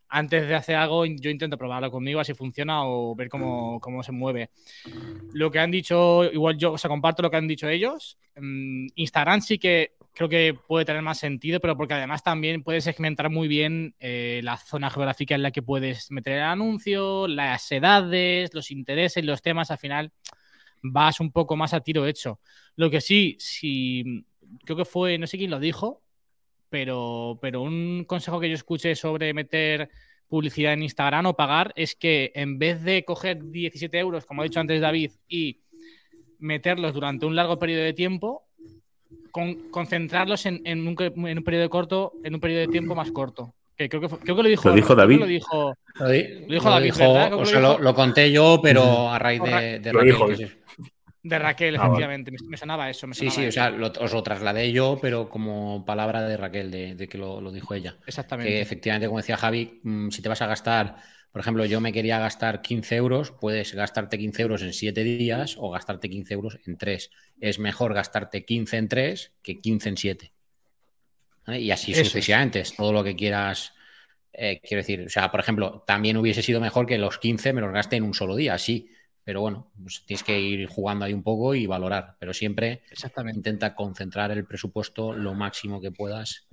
antes 0.09 0.49
de 0.49 0.55
hacer 0.55 0.77
algo 0.77 1.05
yo 1.05 1.31
intento 1.31 1.59
probarlo 1.59 1.91
conmigo, 1.91 2.21
así 2.21 2.33
funciona 2.33 2.85
o 2.85 3.15
ver 3.15 3.29
cómo, 3.29 3.81
cómo 3.81 4.03
se 4.03 4.12
mueve. 4.12 4.51
Lo 5.33 5.51
que 5.51 5.59
han 5.59 5.71
dicho, 5.71 6.25
igual 6.25 6.57
yo, 6.57 6.73
o 6.73 6.79
sea, 6.79 6.89
comparto 6.89 7.23
lo 7.23 7.31
que 7.31 7.37
han 7.37 7.49
dicho 7.49 7.69
ellos. 7.69 8.19
Instagram 8.95 9.41
sí 9.41 9.59
que 9.59 9.97
creo 10.16 10.31
que 10.31 10.55
puede 10.55 10.87
tener 10.87 11.02
más 11.02 11.18
sentido, 11.18 11.61
pero 11.61 11.76
porque 11.76 11.92
además 11.92 12.22
también 12.22 12.62
puedes 12.62 12.85
segmentar 12.85 13.29
muy 13.29 13.48
bien 13.48 13.94
eh, 14.00 14.40
la 14.42 14.57
zona 14.57 14.88
geográfica 14.88 15.35
en 15.35 15.42
la 15.42 15.50
que 15.50 15.61
puedes 15.61 16.11
meter 16.11 16.38
el 16.38 16.42
anuncio, 16.42 17.29
las 17.29 17.70
edades, 17.70 18.55
los 18.55 18.70
intereses, 18.70 19.22
los 19.26 19.42
temas, 19.42 19.70
al 19.70 19.76
final 19.76 20.12
vas 20.83 21.20
un 21.20 21.33
poco 21.33 21.55
más 21.55 21.74
a 21.74 21.81
tiro 21.81 22.07
hecho. 22.07 22.40
Lo 22.76 22.88
que 22.90 23.02
sí, 23.02 23.37
si 23.38 24.24
creo 24.64 24.79
que 24.79 24.87
fue, 24.87 25.18
no 25.18 25.26
sé 25.26 25.37
quién 25.37 25.50
lo 25.50 25.61
dijo, 25.61 26.02
pero, 26.70 27.38
pero 27.42 27.61
un 27.61 28.05
consejo 28.07 28.40
que 28.40 28.48
yo 28.48 28.55
escuché 28.55 28.94
sobre 28.94 29.35
meter 29.35 29.90
publicidad 30.29 30.72
en 30.72 30.83
Instagram 30.83 31.26
o 31.26 31.37
pagar 31.37 31.74
es 31.76 31.94
que 31.94 32.33
en 32.35 32.59
vez 32.59 32.83
de 32.83 33.05
coger 33.05 33.50
17 33.50 33.98
euros, 33.98 34.24
como 34.24 34.40
ha 34.40 34.44
dicho 34.44 34.61
antes 34.61 34.81
David, 34.81 35.12
y 35.29 35.61
meterlos 36.38 36.94
durante 36.94 37.26
un 37.26 37.37
largo 37.37 37.59
periodo 37.59 37.83
de 37.83 37.92
tiempo, 37.92 38.46
con, 39.37 39.55
concentrarlos 39.70 40.46
en, 40.46 40.62
en, 40.64 40.88
un, 40.88 40.96
en, 40.99 41.37
un, 41.37 41.44
periodo 41.44 41.68
corto, 41.68 42.14
en 42.25 42.35
un 42.35 42.40
periodo 42.40 42.62
de 42.62 42.68
tiempo 42.68 42.94
más 42.94 43.11
corto. 43.11 43.53
Que 43.77 43.87
creo, 43.87 44.01
que 44.01 44.09
fue, 44.09 44.18
creo 44.20 44.35
que 44.35 44.42
lo 44.42 44.49
dijo, 44.49 44.66
¿Lo 44.70 44.75
dijo 44.75 44.94
David. 44.94 45.20
Lo 45.20 45.27
dijo, 45.27 45.75
lo, 45.99 46.07
David. 46.07 46.25
Dijo, 46.49 47.12
o 47.37 47.44
sea, 47.44 47.61
lo, 47.61 47.79
lo, 47.79 47.94
conté 47.94 48.33
yo, 48.33 48.61
pero 48.62 49.11
a 49.11 49.18
raíz 49.18 49.42
de, 49.42 49.79
dijo, 49.81 50.29
de 51.22 51.38
Raquel, 51.38 51.77
ah, 51.77 51.85
efectivamente. 51.85 52.31
Vale. 52.31 52.49
Me, 52.49 52.57
sonaba 52.57 52.88
eso. 52.88 53.07
Me 53.07 53.14
sí, 53.14 53.29
sonaba 53.29 53.35
sí, 53.35 53.42
eso. 53.42 53.49
o 53.49 53.53
sea, 53.53 53.68
lo, 53.68 53.88
os 53.88 54.12
lo 54.14 54.22
trasladé 54.22 54.72
yo, 54.72 54.99
pero 55.03 55.29
como 55.29 55.85
palabra 55.85 56.22
de 56.22 56.38
Raquel, 56.38 56.70
de, 56.70 56.94
de 56.94 57.07
que 57.07 57.18
lo, 57.18 57.42
lo, 57.42 57.53
dijo 57.53 57.75
ella. 57.75 57.99
Exactamente. 58.07 58.51
Que 58.51 58.62
efectivamente, 58.62 59.07
como 59.07 59.18
decía 59.18 59.37
Javi, 59.37 59.81
mmm, 59.83 60.09
si 60.09 60.22
te 60.22 60.31
vas 60.31 60.40
a 60.40 60.46
gastar, 60.46 60.96
por 61.37 61.42
ejemplo, 61.42 61.66
yo 61.66 61.83
me 61.83 61.92
quería 61.92 62.18
gastar 62.18 62.62
15 62.62 62.96
euros, 62.96 63.31
puedes 63.31 63.75
gastarte 63.75 64.16
15 64.16 64.40
euros 64.40 64.62
en 64.62 64.72
7 64.72 65.05
días 65.05 65.57
o 65.59 65.70
gastarte 65.70 66.09
15 66.09 66.33
euros 66.33 66.59
en 66.64 66.79
3. 66.79 67.11
Es 67.42 67.59
mejor 67.59 67.92
gastarte 67.92 68.46
15 68.46 68.79
en 68.79 68.88
3 68.88 69.33
que 69.42 69.61
15 69.61 69.88
en 69.90 69.96
7. 69.99 70.33
¿Vale? 71.46 71.61
Y 71.61 71.70
así 71.70 71.92
eso 71.92 72.05
sucesivamente, 72.05 72.61
es. 72.61 72.75
todo 72.75 72.90
lo 72.90 73.05
que 73.05 73.14
quieras. 73.14 73.75
Eh, 74.33 74.62
quiero 74.66 74.81
decir, 74.81 75.03
o 75.03 75.11
sea, 75.11 75.31
por 75.31 75.40
ejemplo, 75.40 75.85
también 75.87 76.16
hubiese 76.16 76.40
sido 76.40 76.59
mejor 76.59 76.87
que 76.87 76.96
los 76.96 77.18
15 77.18 77.53
me 77.53 77.61
los 77.61 77.70
gaste 77.70 77.96
en 77.96 78.05
un 78.05 78.14
solo 78.14 78.35
día, 78.35 78.57
sí. 78.57 78.88
Pero 79.22 79.42
bueno, 79.42 79.70
pues 79.79 80.05
tienes 80.07 80.22
que 80.22 80.40
ir 80.40 80.66
jugando 80.68 81.05
ahí 81.05 81.12
un 81.12 81.22
poco 81.22 81.55
y 81.55 81.66
valorar. 81.66 82.16
Pero 82.18 82.33
siempre 82.33 82.81
intenta 83.31 83.75
concentrar 83.75 84.31
el 84.31 84.46
presupuesto 84.46 85.12
lo 85.12 85.35
máximo 85.35 85.83
que 85.83 85.90
puedas 85.90 86.46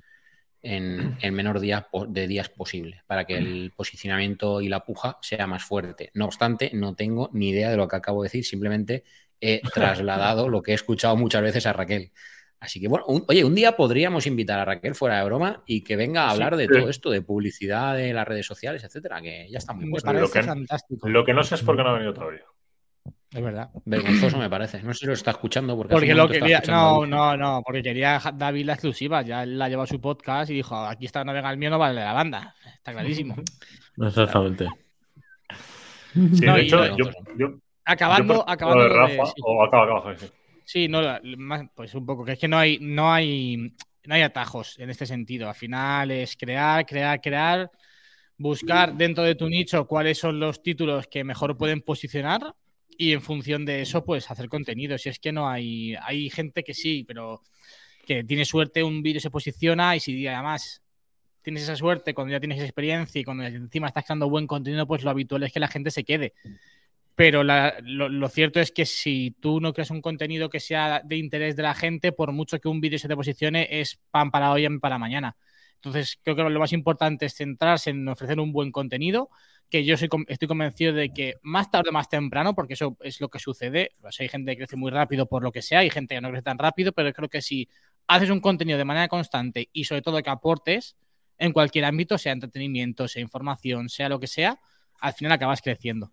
en 0.63 1.17
el 1.21 1.31
menor 1.31 1.59
día 1.59 1.87
de 2.07 2.27
días 2.27 2.49
posible 2.49 3.03
para 3.05 3.25
que 3.25 3.37
el 3.37 3.71
posicionamiento 3.75 4.61
y 4.61 4.69
la 4.69 4.83
puja 4.83 5.17
sea 5.21 5.45
más 5.45 5.63
fuerte. 5.63 6.09
No 6.13 6.25
obstante, 6.25 6.71
no 6.73 6.95
tengo 6.95 7.29
ni 7.33 7.49
idea 7.49 7.69
de 7.69 7.77
lo 7.77 7.87
que 7.87 7.97
acabo 7.97 8.23
de 8.23 8.27
decir, 8.27 8.45
simplemente 8.45 9.03
he 9.39 9.61
trasladado 9.73 10.49
lo 10.49 10.63
que 10.63 10.71
he 10.71 10.75
escuchado 10.75 11.15
muchas 11.15 11.41
veces 11.41 11.65
a 11.65 11.73
Raquel. 11.73 12.11
Así 12.59 12.79
que 12.79 12.87
bueno, 12.87 13.05
oye, 13.27 13.43
un 13.43 13.55
día 13.55 13.75
podríamos 13.75 14.25
invitar 14.25 14.57
a 14.57 14.63
Raquel 14.63 14.95
fuera 14.95 15.17
de 15.17 15.25
broma 15.25 15.63
y 15.65 15.83
que 15.83 15.97
venga 15.97 16.23
a 16.23 16.31
hablar 16.31 16.55
de 16.55 16.69
todo 16.69 16.87
esto, 16.87 17.09
de 17.09 17.21
publicidad, 17.21 17.97
de 17.97 18.13
las 18.13 18.25
redes 18.25 18.45
sociales, 18.45 18.85
etcétera, 18.85 19.21
que 19.21 19.49
ya 19.49 19.57
está 19.57 19.73
muy 19.73 19.83
Me 19.91 20.13
lo 20.13 20.31
que, 20.31 20.43
fantástico. 20.43 21.09
Lo 21.09 21.25
que 21.25 21.33
no 21.33 21.43
sé 21.43 21.55
es 21.55 21.61
por 21.61 21.75
qué 21.75 21.83
no 21.83 21.89
ha 21.89 21.93
venido 21.95 22.13
todavía. 22.13 22.45
Es 23.33 23.41
verdad. 23.41 23.69
Vergonzoso 23.85 24.37
me 24.37 24.49
parece. 24.49 24.83
No 24.83 24.93
sé 24.93 24.99
si 24.99 25.05
lo 25.07 25.13
está 25.13 25.31
escuchando 25.31 25.75
porque, 25.75 25.93
porque 25.93 26.13
lo 26.13 26.27
quería. 26.27 26.61
No, 26.67 27.05
no, 27.05 27.35
no, 27.35 27.63
porque 27.65 27.81
quería 27.81 28.21
David 28.35 28.65
la 28.65 28.73
exclusiva. 28.73 29.23
Ya 29.23 29.43
la 29.45 29.69
llevado 29.69 29.85
a 29.85 29.87
su 29.87 29.99
podcast 29.99 30.51
y 30.51 30.55
dijo: 30.55 30.75
aquí 30.75 31.05
está 31.05 31.23
no 31.23 31.33
venga 31.33 31.49
el 31.49 31.57
mío, 31.57 31.71
no 31.71 31.79
vale 31.79 31.99
la 31.99 32.13
banda. 32.13 32.55
Está 32.75 32.91
clarísimo. 32.91 33.35
Exactamente. 33.97 34.67
Sí, 36.13 36.45
de 36.45 36.61
hecho, 36.61 36.95
yo, 36.95 37.55
acabando, 37.83 38.47
acabando. 38.47 38.83
De 38.83 38.89
Rafa, 38.89 39.33
o 39.41 39.63
acaba, 39.63 39.97
acaba, 39.97 40.15
sí. 40.15 40.27
Sí, 40.63 40.87
no, 40.87 41.01
pues 41.73 41.95
un 41.95 42.05
poco, 42.05 42.23
que 42.23 42.33
es 42.33 42.39
que 42.39 42.47
no 42.47 42.57
hay, 42.57 42.77
no 42.79 43.11
hay, 43.11 43.57
no 44.05 44.15
hay 44.15 44.21
atajos 44.21 44.77
en 44.77 44.91
este 44.91 45.07
sentido. 45.07 45.49
Al 45.49 45.55
final 45.55 46.11
es 46.11 46.37
crear, 46.37 46.85
crear, 46.85 47.19
crear, 47.19 47.71
buscar 48.37 48.93
dentro 48.93 49.23
de 49.23 49.33
tu 49.33 49.49
nicho 49.49 49.87
cuáles 49.87 50.19
son 50.19 50.39
los 50.39 50.61
títulos 50.61 51.07
que 51.07 51.23
mejor 51.23 51.57
pueden 51.57 51.81
posicionar 51.81 52.53
y 52.97 53.13
en 53.13 53.21
función 53.21 53.65
de 53.65 53.81
eso, 53.81 54.03
pues 54.03 54.29
hacer 54.29 54.49
contenido. 54.49 54.97
Si 54.97 55.09
es 55.09 55.19
que 55.19 55.31
no 55.31 55.49
hay, 55.49 55.95
hay 56.01 56.29
gente 56.29 56.63
que 56.63 56.73
sí, 56.73 57.03
pero 57.07 57.41
que 58.05 58.23
tiene 58.23 58.45
suerte, 58.45 58.83
un 58.83 59.01
vídeo 59.01 59.21
se 59.21 59.31
posiciona 59.31 59.95
y 59.95 59.99
si 59.99 60.27
además 60.27 60.81
tienes 61.41 61.63
esa 61.63 61.75
suerte, 61.75 62.13
cuando 62.13 62.31
ya 62.31 62.39
tienes 62.39 62.61
experiencia 62.61 63.19
y 63.19 63.23
cuando 63.23 63.43
encima 63.43 63.87
estás 63.87 64.05
creando 64.05 64.29
buen 64.29 64.47
contenido, 64.47 64.87
pues 64.87 65.03
lo 65.03 65.09
habitual 65.09 65.43
es 65.43 65.51
que 65.51 65.59
la 65.59 65.67
gente 65.67 65.91
se 65.91 66.03
quede. 66.03 66.33
Pero 67.15 67.43
lo, 67.43 68.29
cierto 68.29 68.59
es 68.59 68.71
que 68.71 68.85
si 68.85 69.35
tú 69.39 69.61
no 69.61 69.71
creas 69.73 69.91
un 69.91 70.01
contenido 70.01 70.49
que 70.49 70.59
sea 70.59 71.01
de 71.03 71.17
interés 71.17 71.55
de 71.55 71.63
la 71.63 71.75
gente, 71.75 72.11
por 72.11 72.31
mucho 72.31 72.59
que 72.59 72.67
un 72.67 72.81
vídeo 72.81 72.97
se 72.97 73.07
te 73.07 73.15
posicione, 73.15 73.67
es 73.69 73.99
pan 74.09 74.31
para 74.31 74.51
hoy 74.51 74.65
y 74.65 74.79
para 74.79 74.97
mañana. 74.97 75.35
Entonces, 75.75 76.17
creo 76.23 76.35
que 76.35 76.43
lo 76.43 76.59
más 76.59 76.73
importante 76.73 77.27
es 77.27 77.35
centrarse 77.35 77.91
en 77.91 78.07
ofrecer 78.07 78.39
un 78.39 78.51
buen 78.51 78.71
contenido, 78.71 79.29
que 79.73 79.83
yo 79.83 79.95
estoy 79.95 80.47
convencido 80.47 80.93
de 80.93 81.11
que 81.11 81.37
más 81.41 81.71
tarde 81.71 81.89
o 81.89 81.91
más 81.91 82.07
temprano, 82.07 82.53
porque 82.53 82.75
eso 82.75 82.95
es 83.01 83.19
lo 83.19 83.29
que 83.29 83.39
sucede, 83.39 83.95
pues 83.99 84.19
hay 84.19 84.29
gente 84.29 84.51
que 84.51 84.57
crece 84.57 84.75
muy 84.75 84.91
rápido 84.91 85.25
por 85.25 85.41
lo 85.41 85.51
que 85.51 85.63
sea, 85.63 85.79
hay 85.79 85.89
gente 85.89 86.13
que 86.13 86.21
no 86.21 86.29
crece 86.29 86.43
tan 86.43 86.59
rápido, 86.59 86.91
pero 86.91 87.11
creo 87.11 87.27
que 87.27 87.41
si 87.41 87.67
haces 88.05 88.29
un 88.29 88.39
contenido 88.39 88.77
de 88.77 88.85
manera 88.85 89.07
constante 89.07 89.69
y 89.73 89.85
sobre 89.85 90.03
todo 90.03 90.21
que 90.21 90.29
aportes 90.29 90.95
en 91.39 91.53
cualquier 91.53 91.85
ámbito, 91.85 92.19
sea 92.19 92.33
entretenimiento, 92.33 93.07
sea 93.07 93.23
información, 93.23 93.89
sea 93.89 94.09
lo 94.09 94.19
que 94.19 94.27
sea, 94.27 94.59
al 94.99 95.13
final 95.13 95.31
acabas 95.31 95.59
creciendo. 95.63 96.11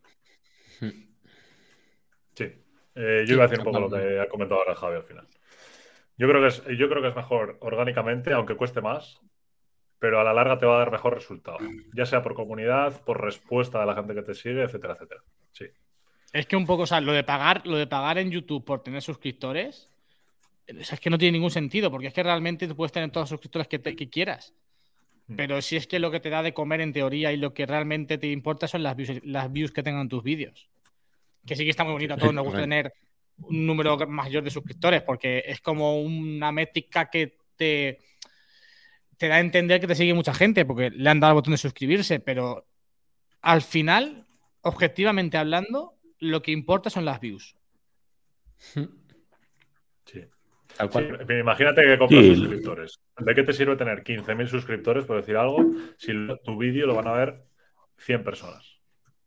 Sí. 2.35 2.45
Eh, 2.95 3.25
yo 3.27 3.35
iba 3.35 3.45
a 3.45 3.47
decir 3.47 3.59
un 3.59 3.67
poco 3.67 3.81
lo 3.81 3.91
que 3.91 4.21
ha 4.21 4.29
comentado 4.31 4.63
ahora 4.63 4.75
Javi 4.75 4.97
al 4.97 5.05
final. 5.05 5.29
Yo 6.17 6.27
creo 6.27 7.03
que 7.03 7.09
es 7.09 7.15
mejor 7.15 7.59
orgánicamente, 7.61 8.33
aunque 8.33 8.57
cueste 8.57 8.81
más, 8.81 9.21
pero 10.01 10.19
a 10.19 10.25
la 10.25 10.33
larga 10.33 10.59
te 10.59 10.67
va 10.67 10.77
a 10.77 10.79
dar 10.79 10.91
mejor 10.91 11.15
resultado. 11.15 11.59
Ya 11.95 12.07
sea 12.07 12.23
por 12.23 12.35
comunidad, 12.35 13.05
por 13.05 13.23
respuesta 13.23 13.79
de 13.79 13.87
la 13.87 13.95
gente 13.95 14.15
que 14.15 14.23
te 14.23 14.35
sigue, 14.35 14.63
etcétera, 14.63 14.95
etcétera. 14.95 15.23
Sí. 15.53 15.67
Es 16.33 16.47
que 16.47 16.57
un 16.57 16.67
poco, 16.67 16.83
o 16.85 16.87
sea, 16.87 17.01
lo 17.03 17.13
de 17.13 17.23
pagar, 17.23 17.67
lo 17.67 17.77
de 17.77 17.87
pagar 17.87 18.17
en 18.19 18.31
YouTube 18.31 18.65
por 18.65 18.83
tener 18.83 19.03
suscriptores, 19.03 19.93
es 20.67 21.01
que 21.01 21.11
no 21.11 21.19
tiene 21.19 21.33
ningún 21.33 21.51
sentido, 21.51 21.91
porque 21.91 22.07
es 22.07 22.15
que 22.15 22.23
realmente 22.23 22.67
tú 22.67 22.75
puedes 22.75 22.93
tener 22.93 23.11
todos 23.11 23.25
los 23.25 23.29
suscriptores 23.31 23.69
que, 23.69 23.81
que 23.81 24.09
quieras. 24.09 24.55
Mm. 25.27 25.37
Pero 25.37 25.61
si 25.61 25.77
es 25.77 25.87
que 25.87 25.99
lo 25.99 26.11
que 26.11 26.21
te 26.21 26.31
da 26.31 26.43
de 26.43 26.55
comer 26.55 26.81
en 26.81 26.95
teoría 26.95 27.31
y 27.33 27.37
lo 27.37 27.53
que 27.53 27.67
realmente 27.67 28.17
te 28.17 28.29
importa 28.29 28.69
son 28.69 28.83
las 28.83 28.97
views, 28.97 29.21
las 29.25 29.53
views 29.53 29.71
que 29.71 29.83
tengan 29.83 30.09
tus 30.09 30.23
vídeos. 30.23 30.71
Que 31.47 31.57
sí 31.57 31.65
que 31.65 31.71
está 31.71 31.85
muy 31.85 31.93
bonito, 31.93 32.15
a 32.15 32.17
todos 32.17 32.33
nos 32.33 32.45
gusta 32.45 32.61
tener 32.61 32.93
un 33.37 33.67
número 33.67 33.99
mayor 34.07 34.43
de 34.45 34.51
suscriptores 34.51 35.03
porque 35.03 35.43
es 35.47 35.61
como 35.61 36.01
una 36.01 36.53
métrica 36.53 37.11
que 37.11 37.39
te, 37.57 37.99
te 39.21 39.29
da 39.29 39.37
a 39.37 39.41
entender 39.41 39.83
que 39.83 39.87
te 39.87 39.95
sigue 39.95 40.15
mucha 40.15 40.33
gente 40.33 40.65
porque 40.65 40.89
le 40.89 41.11
han 41.11 41.21
dado 41.21 41.33
el 41.33 41.35
botón 41.35 41.51
de 41.53 41.59
suscribirse, 41.59 42.21
pero 42.21 42.67
al 43.43 43.61
final, 43.61 44.27
objetivamente 44.63 45.37
hablando, 45.37 45.93
lo 46.21 46.41
que 46.41 46.53
importa 46.53 46.89
son 46.89 47.05
las 47.05 47.21
views. 47.21 47.55
Sí. 50.07 50.25
imagínate 51.41 51.83
que 51.83 51.99
compras 51.99 52.25
suscriptores. 52.25 52.99
¿De 53.19 53.35
qué 53.35 53.43
te 53.43 53.53
sirve 53.53 53.77
tener 53.77 54.03
15.000 54.03 54.47
suscriptores, 54.47 55.05
por 55.05 55.17
decir 55.17 55.37
algo, 55.37 55.65
si 55.99 56.13
tu 56.43 56.57
vídeo 56.57 56.87
lo 56.87 56.95
van 56.95 57.07
a 57.07 57.13
ver 57.13 57.45
100 57.99 58.25
personas? 58.25 58.81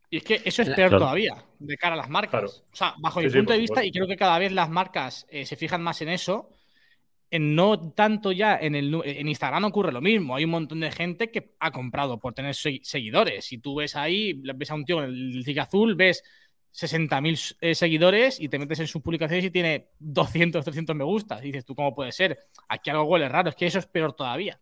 Y 0.09 0.17
es 0.17 0.23
que 0.23 0.41
eso 0.43 0.61
es 0.63 0.69
peor 0.71 0.89
todavía, 0.89 1.45
de 1.59 1.77
cara 1.77 1.93
a 1.93 1.97
las 1.97 2.09
marcas. 2.09 2.63
O 2.71 2.75
sea, 2.75 2.95
bajo 2.99 3.21
mi 3.21 3.29
punto 3.29 3.53
de 3.53 3.59
vista, 3.59 3.85
y 3.85 3.91
creo 3.91 4.07
que 4.07 4.17
cada 4.17 4.39
vez 4.39 4.51
las 4.51 4.69
marcas 4.69 5.25
eh, 5.29 5.45
se 5.45 5.55
fijan 5.55 5.83
más 5.83 6.01
en 6.01 6.09
eso, 6.09 6.49
no 7.39 7.91
tanto 7.93 8.31
ya 8.31 8.57
en 8.57 8.75
el 8.75 9.01
en 9.05 9.27
Instagram 9.27 9.65
ocurre 9.65 9.91
lo 9.91 10.01
mismo. 10.01 10.35
Hay 10.35 10.45
un 10.45 10.51
montón 10.51 10.79
de 10.79 10.91
gente 10.91 11.31
que 11.31 11.55
ha 11.59 11.71
comprado 11.71 12.19
por 12.19 12.33
tener 12.33 12.55
seguidores. 12.55 13.45
Si 13.45 13.57
tú 13.57 13.75
ves 13.75 13.95
ahí, 13.95 14.33
ves 14.33 14.71
a 14.71 14.75
un 14.75 14.85
tío 14.85 15.03
en 15.03 15.09
el 15.09 15.43
tic 15.43 15.57
azul, 15.57 15.95
ves 15.95 16.23
60.000 16.73 17.57
eh, 17.61 17.75
seguidores 17.75 18.39
y 18.39 18.49
te 18.49 18.57
metes 18.57 18.79
en 18.79 18.87
sus 18.87 19.01
publicaciones 19.01 19.45
y 19.45 19.51
tiene 19.51 19.89
200, 19.99 20.63
300 20.63 20.95
me 20.95 21.03
gustas. 21.03 21.41
Y 21.43 21.47
dices, 21.47 21.65
¿tú 21.65 21.75
cómo 21.75 21.93
puede 21.93 22.11
ser? 22.11 22.47
Aquí 22.67 22.89
algo 22.89 23.03
huele 23.03 23.29
raro. 23.29 23.49
Es 23.49 23.55
que 23.55 23.67
eso 23.67 23.79
es 23.79 23.85
peor 23.85 24.13
todavía. 24.13 24.59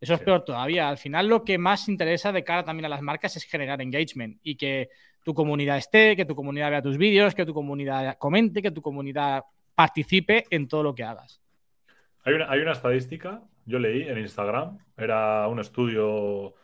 Eso 0.00 0.14
es 0.14 0.20
peor 0.20 0.44
todavía. 0.44 0.88
Al 0.88 0.98
final 0.98 1.26
lo 1.26 1.44
que 1.44 1.58
más 1.58 1.88
interesa 1.88 2.32
de 2.32 2.44
cara 2.44 2.64
también 2.64 2.86
a 2.86 2.88
las 2.88 3.02
marcas 3.02 3.36
es 3.36 3.44
generar 3.44 3.80
engagement 3.82 4.38
y 4.42 4.56
que 4.56 4.90
tu 5.24 5.34
comunidad 5.34 5.78
esté, 5.78 6.16
que 6.16 6.24
tu 6.24 6.34
comunidad 6.34 6.70
vea 6.70 6.82
tus 6.82 6.98
vídeos, 6.98 7.34
que 7.34 7.44
tu 7.44 7.54
comunidad 7.54 8.16
comente, 8.18 8.62
que 8.62 8.70
tu 8.70 8.82
comunidad 8.82 9.44
participe 9.74 10.44
en 10.50 10.68
todo 10.68 10.82
lo 10.82 10.94
que 10.94 11.04
hagas. 11.04 11.40
Hay 12.24 12.34
una, 12.34 12.72
estadística, 12.72 13.42
yo 13.64 13.78
leí 13.78 14.02
en 14.02 14.18
Instagram, 14.18 14.78
era 14.96 15.46
un 15.48 15.60
estudio 15.60 16.54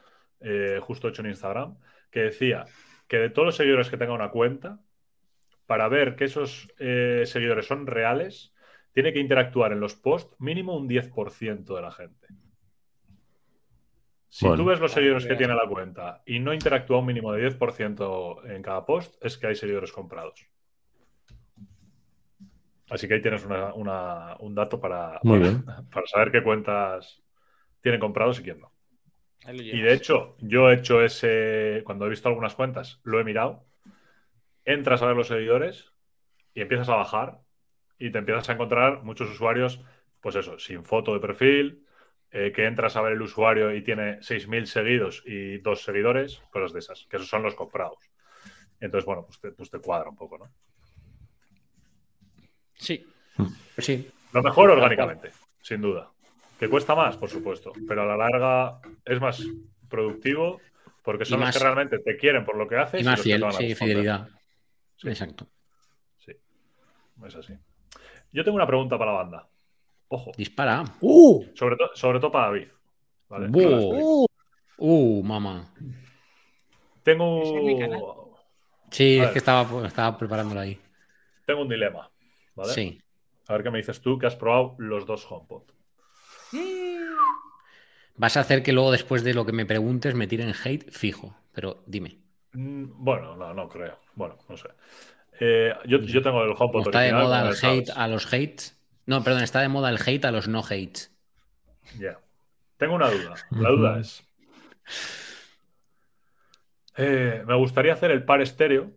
eh, 0.40 0.78
justo 0.82 1.08
hecho 1.08 1.22
en 1.22 1.28
Instagram, 1.28 1.78
que 2.10 2.20
decía 2.20 2.64
que 3.08 3.18
de 3.18 3.30
todos 3.30 3.46
los 3.46 3.56
seguidores 3.56 3.88
que 3.88 3.96
tenga 3.96 4.12
una 4.12 4.30
cuenta, 4.30 4.80
para 5.66 5.88
ver 5.88 6.16
que 6.16 6.24
esos 6.24 6.68
eh, 6.78 7.22
seguidores 7.24 7.66
son 7.66 7.86
reales, 7.86 8.52
tiene 8.92 9.12
que 9.12 9.20
interactuar 9.20 9.72
en 9.72 9.80
los 9.80 9.94
posts 9.94 10.36
mínimo 10.38 10.76
un 10.76 10.88
10% 10.88 11.74
de 11.74 11.82
la 11.82 11.90
gente. 11.90 12.28
Si 14.28 14.46
tú 14.54 14.64
ves 14.64 14.80
los 14.80 14.90
seguidores 14.90 15.26
que 15.26 15.36
tiene 15.36 15.54
la 15.54 15.68
cuenta 15.68 16.22
y 16.26 16.40
no 16.40 16.52
interactúa 16.52 16.98
un 16.98 17.06
mínimo 17.06 17.32
de 17.32 17.48
10% 17.48 18.50
en 18.50 18.62
cada 18.62 18.84
post, 18.84 19.14
es 19.24 19.38
que 19.38 19.46
hay 19.46 19.54
seguidores 19.54 19.92
comprados. 19.92 20.48
Así 22.90 23.08
que 23.08 23.14
ahí 23.14 23.20
tienes 23.20 23.44
un 23.44 24.54
dato 24.54 24.80
para, 24.80 25.20
para, 25.92 26.06
saber 26.06 26.30
qué 26.30 26.42
cuentas 26.42 27.22
tienen 27.80 28.00
comprados 28.00 28.40
y 28.40 28.42
quién 28.42 28.60
no. 28.60 28.72
Y 29.46 29.80
de 29.80 29.92
hecho, 29.92 30.36
yo 30.40 30.70
he 30.70 30.74
hecho 30.74 31.02
ese, 31.02 31.82
cuando 31.84 32.06
he 32.06 32.10
visto 32.10 32.28
algunas 32.28 32.54
cuentas, 32.54 33.00
lo 33.04 33.20
he 33.20 33.24
mirado, 33.24 33.66
entras 34.64 35.02
a 35.02 35.06
ver 35.06 35.16
los 35.16 35.28
seguidores 35.28 35.92
y 36.54 36.62
empiezas 36.62 36.88
a 36.88 36.96
bajar 36.96 37.40
y 37.98 38.10
te 38.10 38.18
empiezas 38.18 38.48
a 38.48 38.52
encontrar 38.54 39.02
muchos 39.02 39.30
usuarios, 39.30 39.84
pues 40.20 40.36
eso, 40.36 40.58
sin 40.58 40.84
foto 40.84 41.12
de 41.12 41.20
perfil, 41.20 41.84
eh, 42.30 42.52
que 42.52 42.64
entras 42.64 42.96
a 42.96 43.02
ver 43.02 43.12
el 43.12 43.22
usuario 43.22 43.74
y 43.74 43.82
tiene 43.82 44.22
6.000 44.22 44.66
seguidos 44.66 45.22
y 45.26 45.58
dos 45.58 45.82
seguidores, 45.82 46.42
cosas 46.50 46.72
de 46.72 46.78
esas, 46.78 47.06
que 47.08 47.16
esos 47.16 47.28
son 47.28 47.42
los 47.42 47.54
comprados. 47.54 47.98
Entonces, 48.80 49.04
bueno, 49.04 49.24
pues 49.26 49.38
te, 49.38 49.52
pues 49.52 49.70
te 49.70 49.78
cuadra 49.78 50.08
un 50.08 50.16
poco, 50.16 50.38
¿no? 50.38 50.50
Sí. 52.76 53.06
Pues 53.36 53.86
sí. 53.86 54.10
Lo 54.32 54.42
mejor 54.42 54.70
orgánicamente, 54.70 55.30
sin 55.62 55.80
duda. 55.80 56.10
Que 56.58 56.68
cuesta 56.68 56.94
más, 56.94 57.16
por 57.16 57.28
supuesto, 57.28 57.72
pero 57.86 58.02
a 58.02 58.06
la 58.06 58.16
larga 58.16 58.80
es 59.04 59.20
más 59.20 59.42
productivo 59.88 60.60
porque 61.02 61.24
son 61.24 61.40
los 61.40 61.52
que 61.52 61.62
realmente 61.62 61.98
te 61.98 62.16
quieren 62.16 62.44
por 62.44 62.56
lo 62.56 62.66
que 62.66 62.76
haces. 62.76 63.00
Y 63.00 63.04
más 63.04 63.20
fiel, 63.20 63.44
sí, 63.52 63.74
fidelidad. 63.74 64.28
Exacto. 65.02 65.46
Sí, 66.18 66.32
es 67.26 67.34
así. 67.36 67.54
Yo 68.32 68.42
tengo 68.42 68.56
una 68.56 68.66
pregunta 68.66 68.98
para 68.98 69.12
la 69.12 69.18
banda. 69.18 69.48
Ojo. 70.08 70.32
Dispara. 70.36 70.84
Uh. 71.00 71.44
Sobre, 71.54 71.76
sobre 71.94 72.20
todo 72.20 72.32
para 72.32 72.46
David. 72.46 72.68
Uh. 73.28 74.26
uh, 74.78 75.22
mamá. 75.22 75.72
Tengo. 77.02 78.38
Sí, 78.90 79.18
es 79.18 79.30
que 79.30 79.38
estaba, 79.38 79.86
estaba 79.86 80.16
preparándolo 80.16 80.60
ahí. 80.60 80.80
Tengo 81.44 81.62
un 81.62 81.68
dilema. 81.68 82.10
¿Vale? 82.54 82.72
Sí. 82.72 83.00
A 83.48 83.54
ver 83.54 83.62
qué 83.62 83.70
me 83.70 83.78
dices 83.78 84.00
tú, 84.00 84.18
que 84.18 84.26
has 84.26 84.36
probado 84.36 84.74
los 84.78 85.06
dos 85.06 85.26
HomePod. 85.30 85.62
Vas 88.16 88.36
a 88.36 88.40
hacer 88.40 88.62
que 88.62 88.72
luego, 88.72 88.92
después 88.92 89.24
de 89.24 89.34
lo 89.34 89.44
que 89.44 89.52
me 89.52 89.66
preguntes, 89.66 90.14
me 90.14 90.26
tiren 90.26 90.54
hate 90.64 90.90
fijo. 90.90 91.36
Pero 91.52 91.82
dime. 91.86 92.18
Mm, 92.52 92.84
bueno, 93.04 93.36
no, 93.36 93.52
no 93.52 93.68
creo. 93.68 93.98
Bueno, 94.14 94.38
no 94.48 94.56
sé. 94.56 94.68
Eh, 95.40 95.74
yo, 95.86 95.98
yo, 95.98 96.22
tengo 96.22 96.42
el 96.44 96.54
HomePod. 96.56 96.86
Está 96.86 97.00
de 97.00 97.12
moda 97.12 97.48
el 97.48 97.56
hate 97.60 97.90
a 97.90 98.08
los 98.08 98.32
hates. 98.32 98.80
No, 99.06 99.22
perdón, 99.22 99.42
está 99.42 99.60
de 99.60 99.68
moda 99.68 99.90
el 99.90 99.98
hate 100.04 100.24
a 100.24 100.30
los 100.30 100.48
no 100.48 100.60
hates. 100.60 101.12
Ya. 101.98 102.18
Tengo 102.76 102.94
una 102.94 103.10
duda. 103.10 103.34
La 103.50 103.70
duda 103.70 103.98
es. 103.98 104.24
Eh, 106.96 107.42
me 107.46 107.56
gustaría 107.56 107.92
hacer 107.92 108.10
el 108.12 108.24
par 108.24 108.40
estéreo, 108.40 108.92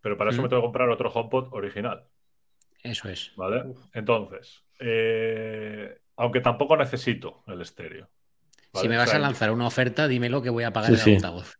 pero 0.00 0.16
para 0.16 0.30
eso 0.30 0.42
me 0.42 0.48
tengo 0.48 0.62
que 0.62 0.66
comprar 0.66 0.88
otro 0.88 1.10
HomePod 1.10 1.52
original. 1.52 2.04
Eso 2.82 3.08
es. 3.08 3.32
¿Vale? 3.36 3.64
Entonces, 3.92 4.62
eh, 4.78 5.98
aunque 6.16 6.40
tampoco 6.40 6.76
necesito 6.76 7.42
el 7.46 7.60
estéreo. 7.60 8.08
Si 8.74 8.88
me 8.88 8.96
vas 8.96 9.12
a 9.12 9.18
lanzar 9.18 9.50
una 9.50 9.66
oferta, 9.66 10.08
dímelo 10.08 10.42
que 10.42 10.50
voy 10.50 10.64
a 10.64 10.72
pagar 10.72 10.92
el 10.92 11.00
altavoz. 11.00 11.56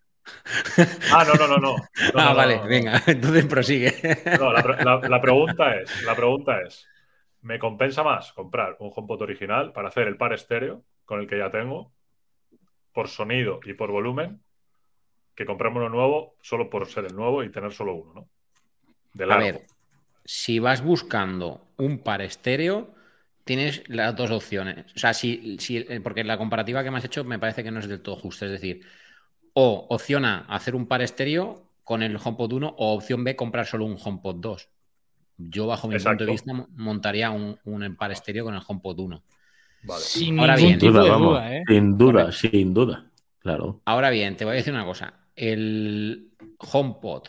Ah, 1.12 1.24
no, 1.26 1.34
no, 1.34 1.48
no, 1.48 1.56
no. 1.58 1.76
ah, 2.14 2.32
vale, 2.32 2.60
venga, 2.66 3.02
entonces 3.06 3.44
prosigue. 3.46 3.92
la, 4.38 5.20
pregunta 5.20 5.76
es, 5.76 6.02
la 6.04 6.14
pregunta 6.14 6.60
es, 6.62 6.86
¿me 7.42 7.58
compensa 7.58 8.02
más 8.02 8.32
comprar 8.32 8.76
un 8.78 8.90
HomePod 8.94 9.22
original 9.22 9.72
para 9.72 9.88
hacer 9.88 10.06
el 10.08 10.16
par 10.16 10.32
estéreo 10.32 10.84
con 11.04 11.20
el 11.20 11.26
que 11.26 11.38
ya 11.38 11.50
tengo, 11.50 11.92
por 12.92 13.08
sonido 13.08 13.60
y 13.64 13.74
por 13.74 13.90
volumen, 13.90 14.40
que 15.34 15.44
comprarme 15.44 15.78
uno 15.78 15.88
nuevo 15.88 16.36
solo 16.40 16.70
por 16.70 16.86
ser 16.86 17.06
el 17.06 17.16
nuevo 17.16 17.42
y 17.42 17.50
tener 17.50 17.72
solo 17.72 17.94
uno, 17.94 18.12
¿no? 18.14 18.28
De 19.14 19.30
A 19.30 19.36
ver, 19.36 19.66
si 20.24 20.58
vas 20.58 20.82
buscando 20.82 21.66
un 21.76 21.98
par 21.98 22.22
estéreo, 22.22 22.94
tienes 23.44 23.82
las 23.88 24.14
dos 24.16 24.30
opciones. 24.30 24.86
O 24.94 24.98
sea, 24.98 25.14
si, 25.14 25.56
si, 25.58 25.80
porque 26.02 26.24
la 26.24 26.38
comparativa 26.38 26.84
que 26.84 26.90
me 26.90 26.98
has 26.98 27.04
hecho 27.04 27.24
me 27.24 27.38
parece 27.38 27.64
que 27.64 27.70
no 27.70 27.80
es 27.80 27.88
del 27.88 28.00
todo 28.00 28.16
justa. 28.16 28.46
Es 28.46 28.52
decir, 28.52 28.82
o 29.54 29.86
opción 29.90 30.24
A, 30.24 30.40
hacer 30.48 30.74
un 30.74 30.86
par 30.86 31.02
estéreo 31.02 31.68
con 31.84 32.02
el 32.02 32.16
HomePod 32.16 32.52
1 32.52 32.74
o 32.78 32.94
opción 32.94 33.24
B, 33.24 33.36
comprar 33.36 33.66
solo 33.66 33.84
un 33.84 33.98
HomePod 34.02 34.36
2. 34.36 34.68
Yo, 35.38 35.66
bajo 35.66 35.88
mi 35.88 35.98
punto 35.98 36.24
de 36.24 36.30
vista, 36.30 36.52
montaría 36.76 37.30
un, 37.30 37.58
un 37.64 37.96
par 37.96 38.12
estéreo 38.12 38.44
con 38.44 38.54
el 38.54 38.62
HomePod 38.66 39.00
1. 39.00 39.22
Sin 39.98 40.38
Ahora 40.38 40.56
bien, 40.56 40.78
duda, 40.78 41.56
¿eh? 41.56 41.62
Sin 41.66 41.98
duda, 41.98 42.32
sin 42.32 42.72
duda. 42.72 43.10
Claro. 43.40 43.80
Ahora 43.84 44.10
bien, 44.10 44.36
te 44.36 44.44
voy 44.44 44.52
a 44.52 44.56
decir 44.56 44.72
una 44.72 44.84
cosa. 44.84 45.14
El 45.34 46.30
HomePod, 46.58 47.24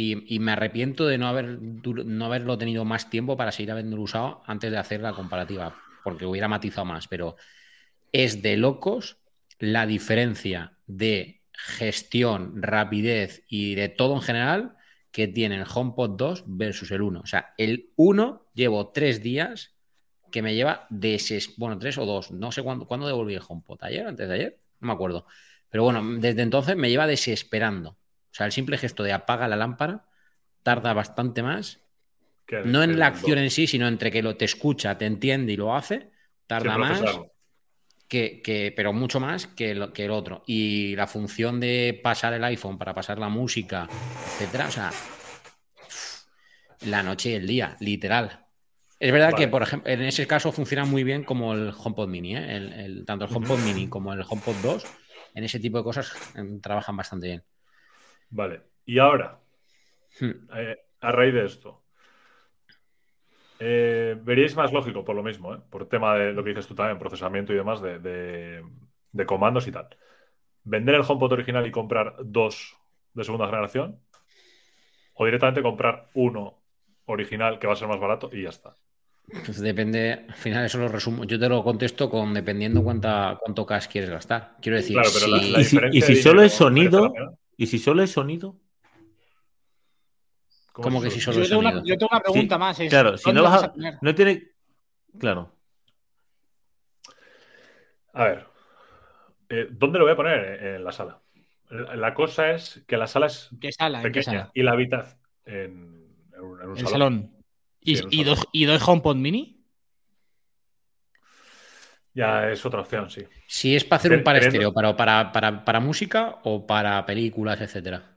y, 0.00 0.38
me 0.38 0.52
arrepiento 0.52 1.06
de 1.06 1.18
no, 1.18 1.26
haber, 1.26 1.58
no 1.60 2.24
haberlo 2.24 2.56
tenido 2.56 2.84
más 2.84 3.10
tiempo 3.10 3.36
para 3.36 3.50
seguir 3.50 3.72
habiéndolo 3.72 4.02
usado 4.02 4.42
antes 4.46 4.70
de 4.70 4.78
hacer 4.78 5.00
la 5.00 5.12
comparativa, 5.12 5.76
porque 6.04 6.24
hubiera 6.24 6.46
matizado 6.46 6.84
más, 6.84 7.08
pero 7.08 7.34
es 8.12 8.40
de 8.40 8.56
locos 8.56 9.18
la 9.58 9.86
diferencia 9.86 10.78
de 10.86 11.42
gestión, 11.52 12.62
rapidez 12.62 13.44
y 13.48 13.74
de 13.74 13.88
todo 13.88 14.14
en 14.14 14.22
general 14.22 14.76
que 15.10 15.26
tiene 15.26 15.56
el 15.56 15.66
HomePod 15.66 16.10
2 16.16 16.44
versus 16.46 16.92
el 16.92 17.02
1. 17.02 17.20
O 17.20 17.26
sea, 17.26 17.54
el 17.58 17.90
1 17.96 18.50
llevo 18.54 18.92
tres 18.92 19.20
días 19.20 19.74
que 20.30 20.42
me 20.42 20.54
lleva 20.54 20.86
de 20.90 21.20
bueno, 21.56 21.76
tres 21.76 21.98
o 21.98 22.06
dos, 22.06 22.30
no 22.30 22.52
sé 22.52 22.62
cuándo, 22.62 22.86
cuándo 22.86 23.08
devolví 23.08 23.34
el 23.34 23.42
HomePod, 23.46 23.82
ayer, 23.82 24.06
antes 24.06 24.28
de 24.28 24.34
ayer, 24.34 24.60
no 24.78 24.86
me 24.86 24.92
acuerdo. 24.92 25.26
Pero 25.70 25.82
bueno, 25.82 26.02
desde 26.20 26.42
entonces 26.42 26.76
me 26.76 26.88
lleva 26.88 27.08
desesperando. 27.08 27.97
O 28.30 28.34
sea, 28.34 28.46
el 28.46 28.52
simple 28.52 28.78
gesto 28.78 29.02
de 29.02 29.12
apaga 29.12 29.48
la 29.48 29.56
lámpara 29.56 30.04
tarda 30.62 30.92
bastante 30.92 31.42
más. 31.42 31.80
No 32.64 32.82
en 32.82 32.98
la 32.98 33.08
acción 33.08 33.38
en 33.38 33.50
sí, 33.50 33.66
sino 33.66 33.86
entre 33.88 34.10
que 34.10 34.22
lo 34.22 34.36
te 34.36 34.46
escucha, 34.46 34.96
te 34.96 35.06
entiende 35.06 35.52
y 35.52 35.56
lo 35.56 35.74
hace, 35.74 36.10
tarda 36.46 36.78
más 36.78 37.02
que, 38.08 38.72
pero 38.74 38.92
mucho 38.92 39.20
más 39.20 39.46
que 39.46 39.70
el, 39.72 39.92
que 39.92 40.06
el 40.06 40.10
otro. 40.10 40.42
Y 40.46 40.96
la 40.96 41.06
función 41.06 41.60
de 41.60 42.00
pasar 42.02 42.32
el 42.32 42.44
iPhone 42.44 42.78
para 42.78 42.94
pasar 42.94 43.18
la 43.18 43.28
música, 43.28 43.86
etcétera, 44.26 44.68
o 44.68 44.70
sea, 44.70 44.90
la 46.86 47.02
noche 47.02 47.30
y 47.30 47.34
el 47.34 47.46
día, 47.46 47.76
literal. 47.80 48.46
Es 48.98 49.12
verdad 49.12 49.34
que, 49.34 49.46
por 49.46 49.62
ejemplo, 49.62 49.92
en 49.92 50.02
ese 50.02 50.26
caso 50.26 50.50
funciona 50.50 50.84
muy 50.84 51.04
bien 51.04 51.22
como 51.22 51.54
el 51.54 51.72
HomePod 51.76 52.08
Mini, 52.08 52.36
¿eh? 52.36 52.56
el, 52.56 53.04
tanto 53.06 53.26
el 53.26 53.36
HomePod 53.36 53.60
Mini 53.60 53.88
como 53.88 54.12
el 54.12 54.24
HomePod 54.28 54.56
2, 54.62 54.84
en 55.34 55.44
ese 55.44 55.60
tipo 55.60 55.78
de 55.78 55.84
cosas 55.84 56.12
em, 56.34 56.60
trabajan 56.60 56.96
bastante 56.96 57.28
bien. 57.28 57.44
Vale, 58.30 58.62
y 58.84 58.98
ahora, 58.98 59.38
hmm. 60.20 60.30
eh, 60.54 60.76
a 61.00 61.12
raíz 61.12 61.34
de 61.34 61.44
esto, 61.44 61.82
eh, 63.60 64.16
veríais 64.22 64.54
más 64.54 64.72
lógico 64.72 65.04
por 65.04 65.16
lo 65.16 65.22
mismo, 65.22 65.54
¿eh? 65.54 65.58
por 65.70 65.88
tema 65.88 66.14
de 66.14 66.32
lo 66.32 66.44
que 66.44 66.50
dices 66.50 66.66
tú 66.66 66.74
también, 66.74 66.98
procesamiento 66.98 67.52
y 67.52 67.56
demás, 67.56 67.80
de, 67.82 68.62
comandos 69.26 69.66
y 69.66 69.72
tal. 69.72 69.88
¿Vender 70.64 70.94
el 70.94 71.04
HomePod 71.06 71.32
original 71.32 71.66
y 71.66 71.70
comprar 71.70 72.14
dos 72.22 72.76
de 73.14 73.24
segunda 73.24 73.46
generación? 73.46 73.98
¿O 75.14 75.24
directamente 75.24 75.62
comprar 75.62 76.08
uno 76.14 76.58
original 77.06 77.58
que 77.58 77.66
va 77.66 77.72
a 77.72 77.76
ser 77.76 77.88
más 77.88 77.98
barato 77.98 78.30
y 78.32 78.42
ya 78.42 78.50
está? 78.50 78.76
Pues 79.26 79.60
depende, 79.60 80.24
al 80.28 80.34
final 80.34 80.64
eso 80.64 80.78
lo 80.78 80.88
resumo. 80.88 81.24
Yo 81.24 81.38
te 81.38 81.48
lo 81.48 81.62
contesto 81.64 82.08
con 82.08 82.32
dependiendo 82.32 82.82
cuánta, 82.82 83.38
cuánto 83.40 83.66
cash 83.66 83.88
quieres 83.88 84.10
gastar. 84.10 84.56
Quiero 84.62 84.76
decir, 84.76 84.96
y 85.92 86.00
si 86.00 86.16
solo 86.16 86.42
es 86.42 86.52
sonido, 86.52 87.12
y 87.58 87.66
si 87.66 87.78
solo 87.78 88.02
es 88.04 88.12
sonido, 88.12 88.56
como 90.72 91.02
que 91.02 91.10
si 91.10 91.20
solo 91.20 91.42
yo, 91.42 91.48
tengo 91.48 91.60
una, 91.60 91.82
yo 91.84 91.98
tengo 91.98 92.08
una 92.12 92.20
pregunta 92.20 92.56
más. 92.56 92.78
claro, 92.88 93.18
si 93.18 93.32
no 93.32 93.42
vas 93.42 93.64
a, 93.64 93.72
No 94.00 94.14
tiene. 94.14 94.52
Claro. 95.18 95.52
A 98.12 98.24
ver. 98.24 98.46
Eh, 99.48 99.66
¿Dónde 99.70 99.98
lo 99.98 100.04
voy 100.04 100.12
a 100.12 100.16
poner? 100.16 100.64
En 100.76 100.84
la 100.84 100.92
sala. 100.92 101.20
La 101.70 102.14
cosa 102.14 102.52
es 102.52 102.84
que 102.86 102.96
la 102.96 103.08
sala 103.08 103.26
es 103.26 103.50
¿Qué 103.60 103.72
sala? 103.72 104.02
pequeña 104.02 104.50
y 104.54 104.62
la 104.62 104.72
habitas 104.72 105.18
en, 105.44 106.14
un, 106.40 106.76
salón. 106.76 107.32
¿Y, 107.80 108.22
dos, 108.22 108.46
¿Y 108.52 108.66
dos 108.66 108.86
HomePod 108.86 109.16
mini? 109.16 109.57
Ya 112.14 112.50
es 112.50 112.64
otra 112.64 112.80
opción, 112.80 113.10
sí. 113.10 113.24
Si 113.46 113.76
es 113.76 113.84
para 113.84 113.98
hacer 113.98 114.12
un 114.12 114.24
par 114.24 114.36
estéreo, 114.36 114.72
para, 114.72 114.96
para, 115.32 115.64
para 115.64 115.80
música 115.80 116.38
o 116.44 116.66
para 116.66 117.04
películas, 117.06 117.60
etcétera. 117.60 118.16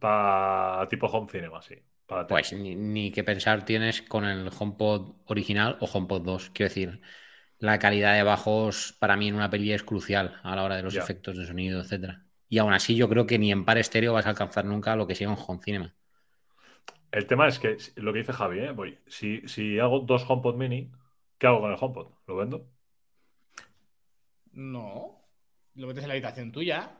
Para 0.00 0.86
tipo 0.88 1.06
home 1.06 1.28
cinema, 1.30 1.60
sí. 1.62 1.74
pues 2.28 2.52
ni, 2.52 3.10
que 3.12 3.24
pensar 3.24 3.64
tienes 3.64 4.02
con 4.02 4.24
el 4.24 4.50
HomePod 4.56 5.16
original 5.26 5.76
o 5.80 5.86
HomePod 5.86 6.22
2. 6.22 6.50
Quiero 6.50 6.68
decir, 6.68 7.00
la 7.58 7.78
calidad 7.78 8.14
de 8.14 8.22
bajos 8.22 8.94
para 8.98 9.16
mí 9.16 9.28
en 9.28 9.34
una 9.34 9.50
peli 9.50 9.72
es 9.72 9.82
crucial 9.82 10.40
a 10.42 10.56
la 10.56 10.64
hora 10.64 10.76
de 10.76 10.82
los 10.82 10.96
efectos 10.96 11.36
de 11.36 11.46
sonido, 11.46 11.80
etcétera. 11.80 12.26
Y 12.48 12.58
aún 12.58 12.72
así 12.72 12.94
yo 12.96 13.08
creo 13.08 13.26
que 13.26 13.38
ni 13.38 13.50
en 13.52 13.64
par 13.64 13.78
estéreo 13.78 14.12
vas 14.12 14.26
a 14.26 14.30
alcanzar 14.30 14.64
nunca 14.64 14.96
lo 14.96 15.06
que 15.06 15.14
sea 15.14 15.28
un 15.28 15.38
home 15.38 15.60
cinema. 15.62 15.94
El 17.10 17.26
tema 17.26 17.48
es 17.48 17.58
que 17.58 17.76
lo 17.96 18.12
que 18.12 18.20
dice 18.20 18.32
Javi, 18.32 18.60
¿eh? 18.60 18.70
Voy, 18.72 18.98
si, 19.06 19.46
si 19.48 19.78
hago 19.80 20.00
dos 20.00 20.24
HomePod 20.28 20.56
mini, 20.56 20.92
¿qué 21.38 21.46
hago 21.48 21.60
con 21.60 21.70
el 21.72 21.78
HomePod? 21.80 22.12
¿Lo 22.26 22.36
vendo? 22.36 22.68
No. 24.56 25.22
Lo 25.74 25.86
metes 25.86 26.02
en 26.02 26.08
la 26.08 26.14
habitación 26.14 26.50
tuya. 26.50 26.90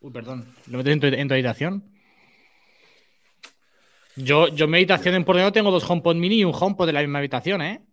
Uy, 0.00 0.12
perdón. 0.12 0.46
Lo 0.68 0.78
metes 0.78 1.02
en 1.02 1.28
tu 1.28 1.34
habitación. 1.34 1.92
Yo, 4.14 4.48
yo 4.48 4.64
en 4.64 4.70
mi 4.70 4.78
habitación 4.78 5.14
en 5.14 5.24
Pordenado 5.24 5.52
tengo 5.52 5.70
dos 5.70 5.88
HomePod 5.88 6.14
mini 6.14 6.36
y 6.36 6.44
un 6.44 6.54
HomePod 6.58 6.86
de 6.86 6.92
la 6.92 7.00
misma 7.00 7.18
habitación, 7.18 7.60
¿eh? 7.60 7.84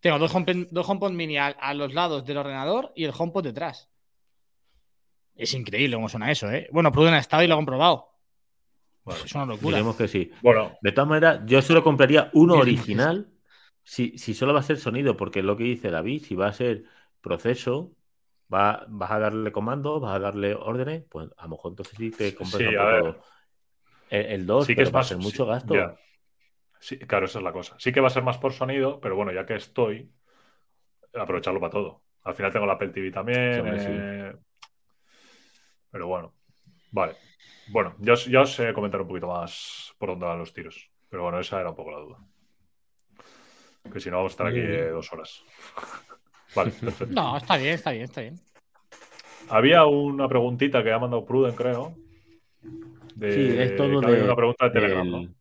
Tengo 0.00 0.18
dos 0.18 0.32
HomePod, 0.32 0.68
dos 0.70 1.12
mini 1.12 1.38
a, 1.38 1.74
los 1.74 1.94
lados 1.94 2.24
del 2.24 2.36
ordenador 2.36 2.92
y 2.94 3.04
el 3.04 3.14
HomePod 3.16 3.44
detrás. 3.44 3.88
Es 5.34 5.54
increíble 5.54 5.96
cómo 5.96 6.08
suena 6.08 6.30
eso, 6.30 6.50
¿eh? 6.50 6.68
Bueno, 6.70 6.92
Pruden 6.92 7.14
ha 7.14 7.18
estado 7.18 7.42
y 7.42 7.46
lo 7.46 7.54
ha 7.54 7.58
comprobado. 7.58 8.08
es 9.24 9.34
una 9.34 9.46
locura. 9.46 9.78
Diremos 9.78 9.96
que 9.96 10.06
sí. 10.06 10.30
Bueno, 10.42 10.76
de 10.82 10.92
todas 10.92 11.08
maneras, 11.08 11.40
yo 11.46 11.62
solo 11.62 11.82
compraría 11.82 12.30
uno 12.34 12.54
original 12.54 13.32
si, 13.82 14.18
si, 14.18 14.34
solo 14.34 14.52
va 14.52 14.60
a 14.60 14.64
ser 14.64 14.76
sonido, 14.76 15.16
porque 15.16 15.38
es 15.38 15.46
lo 15.46 15.56
que 15.56 15.64
dice 15.64 15.90
David, 15.90 16.24
si 16.24 16.34
va 16.34 16.48
a 16.48 16.52
ser 16.52 16.84
proceso, 17.20 17.96
va, 18.52 18.84
vas 18.88 19.10
a 19.10 19.18
darle 19.18 19.52
comandos, 19.52 20.00
vas 20.00 20.16
a 20.16 20.18
darle 20.18 20.54
órdenes, 20.54 21.04
pues 21.08 21.28
a 21.36 21.44
lo 21.44 21.50
mejor 21.50 21.72
entonces 21.72 21.96
sí 21.96 22.10
te 22.10 22.36
un 22.38 22.50
poco 22.50 23.18
el 24.10 24.46
2 24.46 24.66
sí 24.66 24.74
que 24.74 24.82
es 24.82 24.92
más, 24.92 25.16
mucho 25.16 25.46
gasto. 25.46 25.74
Sí, 26.80 26.98
claro, 26.98 27.26
esa 27.26 27.38
es 27.38 27.44
la 27.44 27.52
cosa. 27.52 27.74
Sí 27.78 27.92
que 27.92 28.00
va 28.00 28.06
a 28.06 28.10
ser 28.10 28.22
más 28.22 28.38
por 28.38 28.52
sonido, 28.52 29.00
pero 29.00 29.16
bueno, 29.16 29.32
ya 29.32 29.44
que 29.44 29.56
estoy, 29.56 30.10
aprovecharlo 31.14 31.60
para 31.60 31.72
todo. 31.72 32.02
Al 32.22 32.34
final 32.34 32.52
tengo 32.52 32.66
la 32.66 32.74
Apple 32.74 32.88
TV 32.88 33.10
también. 33.10 33.64
Eh, 33.66 34.32
pero 35.90 36.06
bueno, 36.06 36.34
vale. 36.92 37.16
Bueno, 37.68 37.96
ya 37.98 38.12
os, 38.12 38.26
ya 38.26 38.42
os 38.42 38.60
comentar 38.74 39.00
un 39.00 39.08
poquito 39.08 39.28
más 39.28 39.94
por 39.98 40.10
dónde 40.10 40.26
van 40.26 40.38
los 40.38 40.52
tiros. 40.52 40.90
Pero 41.08 41.24
bueno, 41.24 41.40
esa 41.40 41.60
era 41.60 41.70
un 41.70 41.76
poco 41.76 41.90
la 41.90 41.98
duda. 41.98 42.18
Que 43.92 44.00
si 44.00 44.10
no, 44.10 44.16
vamos 44.18 44.32
a 44.32 44.34
estar 44.34 44.46
aquí 44.46 44.60
dos 44.60 45.12
horas. 45.12 45.42
vale, 46.54 46.70
perfecto. 46.72 47.14
No, 47.14 47.36
está 47.36 47.56
bien, 47.56 47.74
está 47.74 47.90
bien, 47.92 48.04
está 48.04 48.20
bien. 48.20 48.40
Había 49.48 49.86
una 49.86 50.28
preguntita 50.28 50.82
que 50.82 50.92
ha 50.92 50.98
mandado 50.98 51.24
Pruden, 51.24 51.54
creo 51.54 51.94
sí, 53.20 53.58
es 53.58 53.76
todo 53.76 54.00
de, 54.00 54.22
una 54.22 54.36
pregunta 54.36 54.68
de 54.68 54.70
Telegram. 54.70 55.34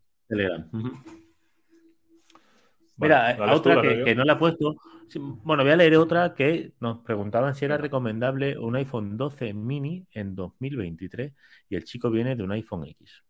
Mira, 2.97 3.37
otra 3.53 3.81
que, 3.81 4.15
no 4.15 4.23
la 4.23 4.33
he 4.33 4.37
puesto. 4.37 4.75
Bueno, 5.15 5.63
voy 5.63 5.71
a 5.71 5.77
leer 5.77 5.95
otra 5.97 6.33
que 6.33 6.73
nos 6.79 6.99
preguntaban 6.99 7.55
si 7.55 7.65
era 7.65 7.77
recomendable 7.77 8.57
un 8.57 8.75
iPhone 8.75 9.15
12 9.15 9.53
mini 9.53 10.05
en 10.11 10.35
2023 10.35 11.31
y 11.69 11.75
el 11.75 11.83
chico 11.85 12.09
viene 12.09 12.35
de 12.35 12.43
un 12.43 12.51
iPhone 12.51 12.85
X. 12.87 13.23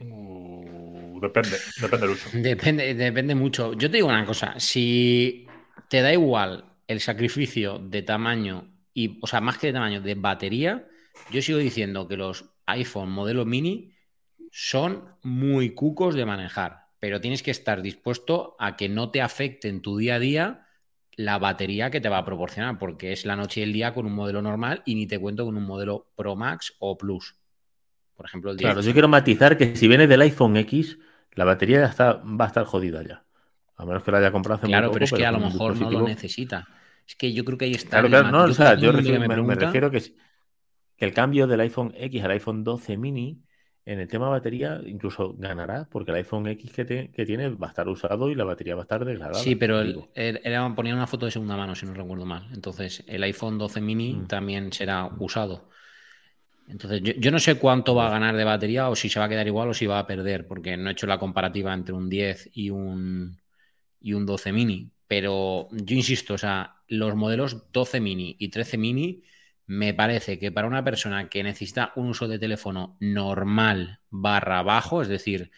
Uh, 0.00 1.20
depende, 1.20 1.56
depende 1.80 2.06
del 2.06 2.16
uso. 2.16 2.30
Depende, 2.32 2.94
depende 2.94 3.34
mucho. 3.34 3.74
Yo 3.74 3.90
te 3.90 3.98
digo 3.98 4.08
una 4.08 4.26
cosa, 4.26 4.58
si 4.58 5.43
te 5.94 6.02
da 6.02 6.12
igual 6.12 6.64
el 6.88 6.98
sacrificio 6.98 7.78
de 7.78 8.02
tamaño 8.02 8.66
y, 8.92 9.20
o 9.22 9.28
sea, 9.28 9.40
más 9.40 9.58
que 9.58 9.68
de 9.68 9.74
tamaño, 9.74 10.00
de 10.00 10.16
batería, 10.16 10.88
yo 11.30 11.40
sigo 11.40 11.60
diciendo 11.60 12.08
que 12.08 12.16
los 12.16 12.46
iPhone 12.66 13.12
modelo 13.12 13.44
mini 13.44 13.92
son 14.50 15.04
muy 15.22 15.70
cucos 15.70 16.16
de 16.16 16.26
manejar, 16.26 16.88
pero 16.98 17.20
tienes 17.20 17.44
que 17.44 17.52
estar 17.52 17.80
dispuesto 17.80 18.56
a 18.58 18.74
que 18.74 18.88
no 18.88 19.12
te 19.12 19.22
afecte 19.22 19.68
en 19.68 19.82
tu 19.82 19.96
día 19.96 20.16
a 20.16 20.18
día 20.18 20.66
la 21.14 21.38
batería 21.38 21.92
que 21.92 22.00
te 22.00 22.08
va 22.08 22.18
a 22.18 22.24
proporcionar, 22.24 22.76
porque 22.76 23.12
es 23.12 23.24
la 23.24 23.36
noche 23.36 23.60
y 23.60 23.62
el 23.62 23.72
día 23.72 23.94
con 23.94 24.04
un 24.04 24.16
modelo 24.16 24.42
normal 24.42 24.82
y 24.84 24.96
ni 24.96 25.06
te 25.06 25.20
cuento 25.20 25.44
con 25.44 25.56
un 25.56 25.64
modelo 25.64 26.10
Pro 26.16 26.34
Max 26.34 26.74
o 26.80 26.98
Plus. 26.98 27.36
Por 28.16 28.26
ejemplo, 28.26 28.50
el 28.50 28.56
10. 28.56 28.66
Claro, 28.66 28.80
yo 28.80 28.92
quiero 28.92 29.06
matizar 29.06 29.56
que 29.56 29.76
si 29.76 29.86
viene 29.86 30.08
del 30.08 30.22
iPhone 30.22 30.56
X, 30.56 30.98
la 31.34 31.44
batería 31.44 31.84
está, 31.84 32.14
va 32.14 32.46
a 32.46 32.48
estar 32.48 32.64
jodida 32.64 33.04
ya. 33.04 33.24
A 33.76 33.84
menos 33.84 34.02
que 34.02 34.10
la 34.12 34.18
haya 34.18 34.30
comprado 34.30 34.58
hace 34.58 34.66
Claro, 34.66 34.86
muy 34.86 34.88
poco, 34.88 34.94
pero 34.94 35.04
es 35.04 35.12
que 35.12 35.26
a 35.26 35.32
lo 35.32 35.40
mejor 35.40 35.80
no 35.80 35.90
lo 35.90 36.02
necesita. 36.02 36.68
Es 37.06 37.16
que 37.16 37.32
yo 37.32 37.44
creo 37.44 37.58
que 37.58 37.66
ahí 37.66 37.72
está. 37.72 38.00
Claro, 38.00 38.08
claro, 38.08 38.30
no, 38.30 38.44
o 38.44 38.52
sea, 38.52 38.74
yo 38.76 38.92
me, 38.92 39.54
refiero 39.56 39.90
que, 39.90 40.00
que 40.00 41.04
el 41.04 41.12
cambio 41.12 41.46
del 41.46 41.60
iPhone 41.60 41.92
X 41.96 42.22
al 42.22 42.30
iPhone 42.30 42.64
12 42.64 42.96
mini 42.96 43.44
en 43.86 44.00
el 44.00 44.08
tema 44.08 44.28
batería 44.28 44.80
incluso 44.86 45.34
ganará 45.36 45.86
porque 45.90 46.10
el 46.10 46.18
iPhone 46.18 46.46
X 46.48 46.72
que, 46.72 47.24
tiene 47.26 47.50
va 47.50 47.66
a 47.66 47.70
estar 47.70 47.86
usado 47.88 48.30
y 48.30 48.34
la 48.34 48.44
batería 48.44 48.74
va 48.74 48.82
a 48.82 48.84
estar 48.84 49.04
degradada. 49.04 49.38
Sí, 49.38 49.56
pero 49.56 49.80
él, 49.80 50.40
ponía 50.74 50.94
una 50.94 51.06
foto 51.06 51.26
de 51.26 51.32
segunda 51.32 51.56
mano, 51.56 51.74
si 51.74 51.84
no 51.84 51.92
recuerdo 51.92 52.24
mal. 52.24 52.48
Entonces, 52.54 53.04
el 53.06 53.22
iPhone 53.24 53.58
12 53.58 53.80
mini 53.80 54.14
mm. 54.14 54.26
también 54.26 54.72
será 54.72 55.10
usado. 55.18 55.68
Entonces, 56.66 57.02
yo, 57.02 57.30
no 57.30 57.38
sé 57.38 57.56
cuánto 57.56 57.94
va 57.94 58.06
a 58.06 58.10
ganar 58.10 58.34
de 58.36 58.44
batería 58.44 58.88
o 58.88 58.96
si 58.96 59.10
se 59.10 59.18
va 59.18 59.26
a 59.26 59.28
quedar 59.28 59.46
igual 59.46 59.68
o 59.68 59.74
si 59.74 59.84
va 59.86 59.98
a 59.98 60.06
perder, 60.06 60.46
porque 60.46 60.78
no 60.78 60.88
he 60.88 60.92
hecho 60.92 61.06
la 61.06 61.18
comparativa 61.18 61.74
entre 61.74 61.94
un 61.94 62.08
10 62.08 62.50
y 62.54 62.70
un, 62.70 63.36
y 64.04 64.12
un 64.14 64.26
12 64.26 64.52
mini. 64.52 64.92
Pero 65.08 65.68
yo 65.72 65.96
insisto, 65.96 66.34
o 66.34 66.38
sea, 66.38 66.76
los 66.88 67.14
modelos 67.16 67.72
12 67.72 68.00
mini 68.00 68.36
y 68.38 68.48
13 68.48 68.78
mini 68.78 69.22
me 69.66 69.94
parece 69.94 70.38
que 70.38 70.52
para 70.52 70.68
una 70.68 70.84
persona 70.84 71.28
que 71.28 71.42
necesita 71.42 71.92
un 71.96 72.08
uso 72.08 72.28
de 72.28 72.38
teléfono 72.38 72.96
normal 73.00 74.00
barra 74.10 74.62
bajo, 74.62 75.02
es 75.02 75.08
decir, 75.08 75.50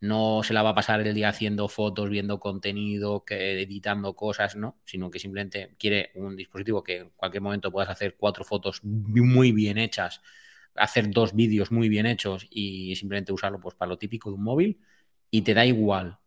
no 0.00 0.42
se 0.42 0.54
la 0.54 0.62
va 0.62 0.70
a 0.70 0.74
pasar 0.74 1.06
el 1.06 1.14
día 1.14 1.28
haciendo 1.28 1.68
fotos, 1.68 2.08
viendo 2.08 2.40
contenido, 2.40 3.24
que, 3.24 3.60
editando 3.62 4.14
cosas, 4.16 4.56
no, 4.56 4.78
sino 4.84 5.10
que 5.10 5.18
simplemente 5.18 5.76
quiere 5.78 6.10
un 6.14 6.36
dispositivo 6.36 6.82
que 6.82 6.96
en 6.98 7.10
cualquier 7.10 7.42
momento 7.42 7.70
puedas 7.70 7.90
hacer 7.90 8.16
cuatro 8.18 8.44
fotos 8.44 8.82
muy 8.82 9.52
bien 9.52 9.76
hechas, 9.78 10.22
hacer 10.74 11.10
dos 11.10 11.34
vídeos 11.34 11.70
muy 11.70 11.88
bien 11.90 12.06
hechos 12.06 12.46
y 12.50 12.96
simplemente 12.96 13.32
usarlo 13.32 13.60
pues 13.60 13.74
para 13.74 13.90
lo 13.90 13.98
típico 13.98 14.30
de 14.30 14.36
un 14.36 14.44
móvil 14.44 14.80
y 15.30 15.42
te 15.42 15.54
da 15.54 15.66
igual 15.66 16.18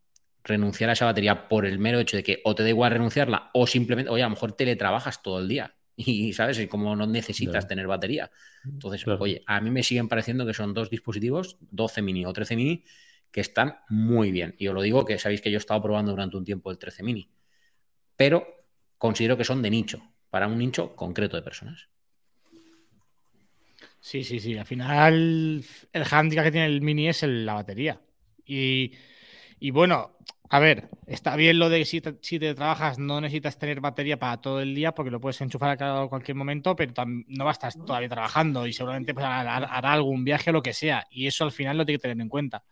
renunciar 0.44 0.90
a 0.90 0.94
esa 0.94 1.06
batería 1.06 1.48
por 1.48 1.66
el 1.66 1.80
mero 1.80 2.00
hecho 2.00 2.18
de 2.18 2.24
que 2.24 2.42
o 2.44 2.54
te 2.54 2.64
da 2.64 2.70
igual 2.70 2.92
renunciarla 2.92 3.50
o 3.54 3.66
simplemente, 3.66 4.12
oye, 4.12 4.24
a 4.24 4.26
lo 4.26 4.32
mejor 4.32 4.54
teletrabajas 4.54 5.22
todo 5.22 5.40
el 5.40 5.48
día 5.48 5.76
y 5.96 6.34
sabes, 6.34 6.60
y 6.60 6.68
como 6.68 6.96
no 6.96 7.06
necesitas 7.06 7.68
tener 7.68 7.88
batería. 7.88 8.32
Entonces, 8.66 9.08
oye, 9.08 9.44
a 9.46 9.62
mí 9.62 9.70
me 9.70 9.84
siguen 9.84 10.08
pareciendo 10.08 10.46
que 10.46 10.54
son 10.54 10.74
dos 10.74 10.90
dispositivos, 10.90 11.58
12 11.72 12.02
mini 12.02 12.26
o 12.26 12.34
13 12.34 12.56
mini, 12.56 12.84
que 13.32 13.42
están 13.42 13.78
muy 13.90 14.32
bien. 14.32 14.56
Y 14.58 14.68
os 14.68 14.74
lo 14.74 14.82
digo 14.82 15.06
que 15.06 15.18
sabéis 15.20 15.42
que 15.42 15.52
yo 15.52 15.58
he 15.58 15.60
estado 15.60 15.82
probando 15.82 16.12
durante 16.12 16.38
un 16.38 16.44
tiempo 16.44 16.72
el 16.72 16.78
13 16.78 17.04
mini, 17.04 17.30
pero 18.16 18.46
considero 18.98 19.38
que 19.38 19.44
son 19.44 19.62
de 19.62 19.70
nicho, 19.70 20.02
para 20.30 20.48
un 20.48 20.58
nicho 20.58 20.96
concreto 20.96 21.36
de 21.36 21.44
personas. 21.44 21.90
Sí, 24.00 24.24
sí, 24.24 24.40
sí. 24.40 24.58
Al 24.58 24.66
final, 24.66 25.64
el 25.94 26.04
handicap 26.10 26.46
que 26.46 26.52
tiene 26.52 26.66
el 26.66 26.82
mini 26.82 27.08
es 27.08 27.24
la 27.24 27.54
batería. 27.54 28.02
Y, 28.46 28.92
y 29.60 29.72
bueno, 29.72 30.18
a 30.54 30.60
ver, 30.60 30.88
está 31.08 31.36
bien 31.36 31.58
lo 31.58 31.68
de 31.68 31.80
que 31.80 31.86
si 32.22 32.40
te, 32.40 32.54
trabajas 32.54 33.00
no 33.00 33.20
necesitas 33.20 33.58
tener 33.58 33.82
batería 33.82 34.20
para 34.20 34.40
todo 34.40 34.62
el 34.62 34.76
día 34.76 34.94
porque 34.94 35.10
lo 35.10 35.20
puedes 35.20 35.42
enchufar 35.42 35.82
a 35.82 36.08
cualquier 36.08 36.38
momento, 36.38 36.76
pero 36.76 36.94
no 37.08 37.44
va 37.44 37.50
a 37.50 37.54
estar 37.54 37.74
todavía 37.74 38.08
trabajando 38.08 38.68
y 38.68 38.72
seguramente 38.72 39.16
pues, 39.16 39.26
hará, 39.26 39.58
algún 39.92 40.24
viaje 40.24 40.52
o 40.52 40.54
lo 40.54 40.62
que 40.62 40.74
sea. 40.74 41.08
Y 41.10 41.26
eso 41.26 41.44
al 41.44 41.52
final 41.52 41.76
lo 41.76 41.88
tiene 41.88 41.98
que 41.98 42.04
tener 42.04 42.22
en 42.22 42.30
cuenta. 42.30 42.64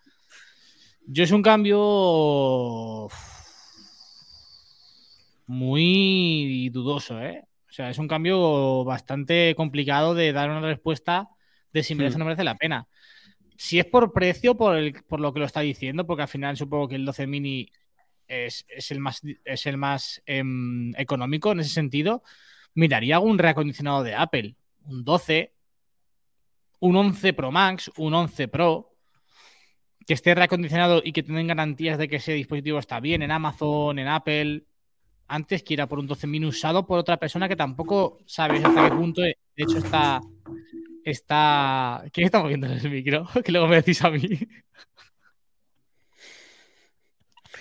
Yo 1.08 1.24
es 1.24 1.32
un 1.32 1.42
cambio 1.42 3.08
muy 5.48 6.70
dudoso, 6.70 7.20
¿eh? 7.20 7.48
O 7.68 7.74
sea, 7.74 7.90
es 7.90 7.98
un 7.98 8.08
cambio 8.08 8.84
bastante 8.84 9.56
complicado 9.56 10.14
de 10.14 10.32
dar 10.34 10.52
una 10.52 10.62
respuesta 10.62 11.30
de 11.74 11.82
si 11.82 11.96
merece 11.96 12.18
o 12.18 12.20
no 12.20 12.26
merece 12.26 12.44
la 12.44 12.58
pena 12.58 12.88
si 13.62 13.78
es 13.78 13.86
por 13.86 14.12
precio, 14.12 14.58
por, 14.58 14.74
lo 15.20 15.34
que 15.34 15.40
lo 15.40 15.46
está 15.46 15.60
diciendo, 15.60 16.08
porque 16.08 16.24
al 16.24 16.28
final 16.28 16.58
supongo 16.58 16.88
que 16.88 16.96
el 16.96 17.06
12 17.06 17.28
mini 17.28 17.72
es, 18.28 18.66
el 18.90 19.00
más, 19.00 19.22
es 19.46 19.66
el 19.68 19.78
más 19.78 20.20
em, 20.26 20.96
económico 20.96 21.52
en 21.52 21.60
ese 21.60 21.70
sentido, 21.70 22.24
miraría 22.74 23.18
algún 23.18 23.38
reacondicionado 23.38 24.02
de 24.02 24.16
Apple. 24.16 24.56
Un 24.86 25.04
12, 25.04 25.54
un 26.80 26.96
11 26.96 27.34
Pro 27.34 27.52
Max, 27.52 27.92
un 27.98 28.16
11 28.16 28.48
Pro, 28.48 28.96
que 30.08 30.16
esté 30.16 30.34
reacondicionado 30.34 31.00
y 31.06 31.12
que 31.12 31.22
tengan 31.22 31.46
garantías 31.46 32.00
de 32.00 32.08
que 32.08 32.16
ese 32.16 32.34
dispositivo 32.34 32.80
está 32.80 33.00
bien 33.00 33.22
en 33.22 33.30
Amazon, 33.30 34.00
en 34.00 34.08
Apple, 34.08 34.64
antes 35.28 35.62
que 35.62 35.76
ir 35.76 35.82
a 35.84 35.88
por 35.88 36.00
un 36.00 36.08
12 36.08 36.26
mini 36.26 36.48
usado 36.48 36.88
por 36.88 36.98
otra 36.98 37.18
persona 37.18 37.48
que 37.48 37.56
tampoco 37.56 38.18
sabes 38.26 38.66
hasta 38.66 38.90
qué 38.90 38.96
punto, 38.96 39.22
de 39.22 39.36
hecho, 39.56 39.78
está 39.78 40.20
está. 41.04 42.04
¿Quién 42.12 42.26
está 42.26 42.42
moviendo 42.42 42.68
el 42.68 42.90
micro? 42.90 43.26
Que 43.44 43.52
luego 43.52 43.68
me 43.68 43.78
decís 43.78 44.04
a 44.04 44.10
mí. 44.10 44.28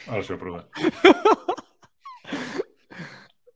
Ahora 0.06 0.22
se 0.22 0.36
prueba. 0.36 0.68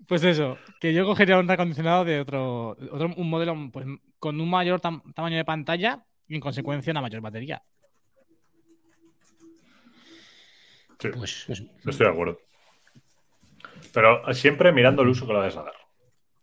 Pues 0.07 0.22
eso, 0.22 0.59
que 0.80 0.93
yo 0.93 1.07
cogería 1.07 1.39
un 1.39 1.49
recondicionado 1.49 2.05
de 2.05 2.20
otro, 2.20 2.76
otro 2.93 3.14
un 3.16 3.30
modelo 3.30 3.57
pues, 3.72 3.87
con 4.18 4.41
un 4.41 4.51
mayor 4.51 4.80
tamaño 4.80 5.37
de 5.37 5.45
pantalla 5.45 6.05
y 6.28 6.35
en 6.35 6.41
consecuencia 6.41 6.91
una 6.91 7.01
mayor 7.01 7.22
batería. 7.22 7.62
Sí, 10.99 11.09
pues, 11.09 11.49
estoy 11.49 12.07
de 12.07 12.12
acuerdo. 12.12 12.39
Pero 13.93 14.35
siempre 14.35 14.72
mirando 14.72 15.03
el 15.03 15.09
uso 15.09 15.26
que 15.26 15.32
lo 15.32 15.39
vas 15.39 15.57
a 15.57 15.62
dar. 15.62 15.74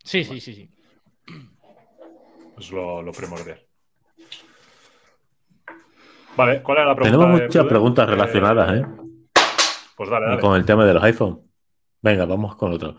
Sí, 0.04 0.24
sí, 0.24 0.40
sí, 0.40 0.56
sí. 0.56 0.70
Es 2.62 2.72
lo, 2.72 3.12
primordial. 3.12 3.60
Vale, 6.38 6.62
¿cuál 6.62 6.78
es 6.78 6.86
la 6.86 6.96
pregunta? 6.96 7.18
Tenemos 7.18 7.42
muchas 7.42 7.66
preguntas 7.66 8.08
eh, 8.08 8.12
relacionadas, 8.12 8.80
¿eh? 8.80 8.86
Pues 9.98 10.10
dale, 10.12 10.40
Con 10.40 10.56
el 10.56 10.64
tema 10.64 10.86
de 10.86 10.94
los 10.94 11.04
iPhone. 11.04 11.42
Venga, 12.04 12.26
vamos 12.26 12.56
con 12.56 12.72
otro. 12.72 12.98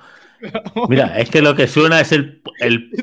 Mira, 0.89 1.17
es 1.17 1.31
que 1.31 1.41
lo 1.41 1.55
que 1.55 1.69
suena 1.69 2.01
es 2.01 2.11
el, 2.11 2.43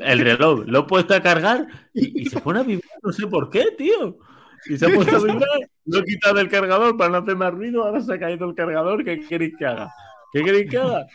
reloj. 0.02 0.64
Lo 0.66 0.80
he 0.80 0.82
puesto 0.82 1.14
a 1.14 1.22
cargar 1.22 1.66
y, 1.94 2.26
se 2.26 2.38
pone 2.40 2.60
a 2.60 2.62
vibrar, 2.62 2.90
no 3.02 3.10
sé 3.10 3.26
por 3.26 3.48
qué, 3.48 3.64
tío. 3.78 4.18
Y 4.66 4.76
se 4.76 4.84
ha 4.84 4.94
puesto 4.94 5.16
a 5.16 5.20
vibrar, 5.20 5.48
lo 5.86 6.00
he 6.00 6.04
quitado 6.04 6.34
del 6.34 6.50
cargador 6.50 6.94
para 6.98 7.08
no 7.08 7.16
hacer 7.16 7.36
más 7.36 7.54
ruido, 7.54 7.84
ahora 7.84 8.02
se 8.02 8.12
ha 8.12 8.18
caído 8.18 8.46
el 8.46 8.54
cargador. 8.54 9.02
¿Qué 9.02 9.26
queréis 9.26 9.56
que 9.56 9.64
haga? 9.64 9.90
¿Qué 10.30 10.44
queréis 10.44 10.70
que 10.70 10.76
haga? 10.76 11.06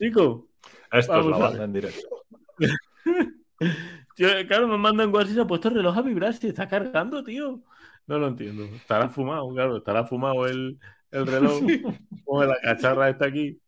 Chico. 0.00 0.48
Esto 0.90 1.20
es 1.20 1.26
la 1.26 1.36
banda 1.36 1.64
en 1.64 1.72
directo. 1.74 2.08
claro, 4.46 4.68
me 4.68 4.76
mandan 4.76 5.14
WhatsApp 5.14 5.30
y 5.30 5.34
se 5.34 5.40
ha 5.40 5.46
puesto 5.46 5.68
el 5.68 5.74
reloj 5.76 5.96
a 5.96 6.02
vibrar 6.02 6.34
si 6.34 6.48
está 6.48 6.68
cargando, 6.68 7.24
tío. 7.24 7.62
No 8.06 8.18
lo 8.18 8.28
entiendo. 8.28 8.64
Estará 8.64 9.08
fumado, 9.08 9.48
claro, 9.50 9.76
estará 9.78 10.04
fumado 10.04 10.46
el, 10.46 10.78
reloj. 11.10 11.62
Como 12.24 12.44
la 12.44 12.56
cacharra 12.60 13.08
está 13.08 13.26
aquí. 13.26 13.60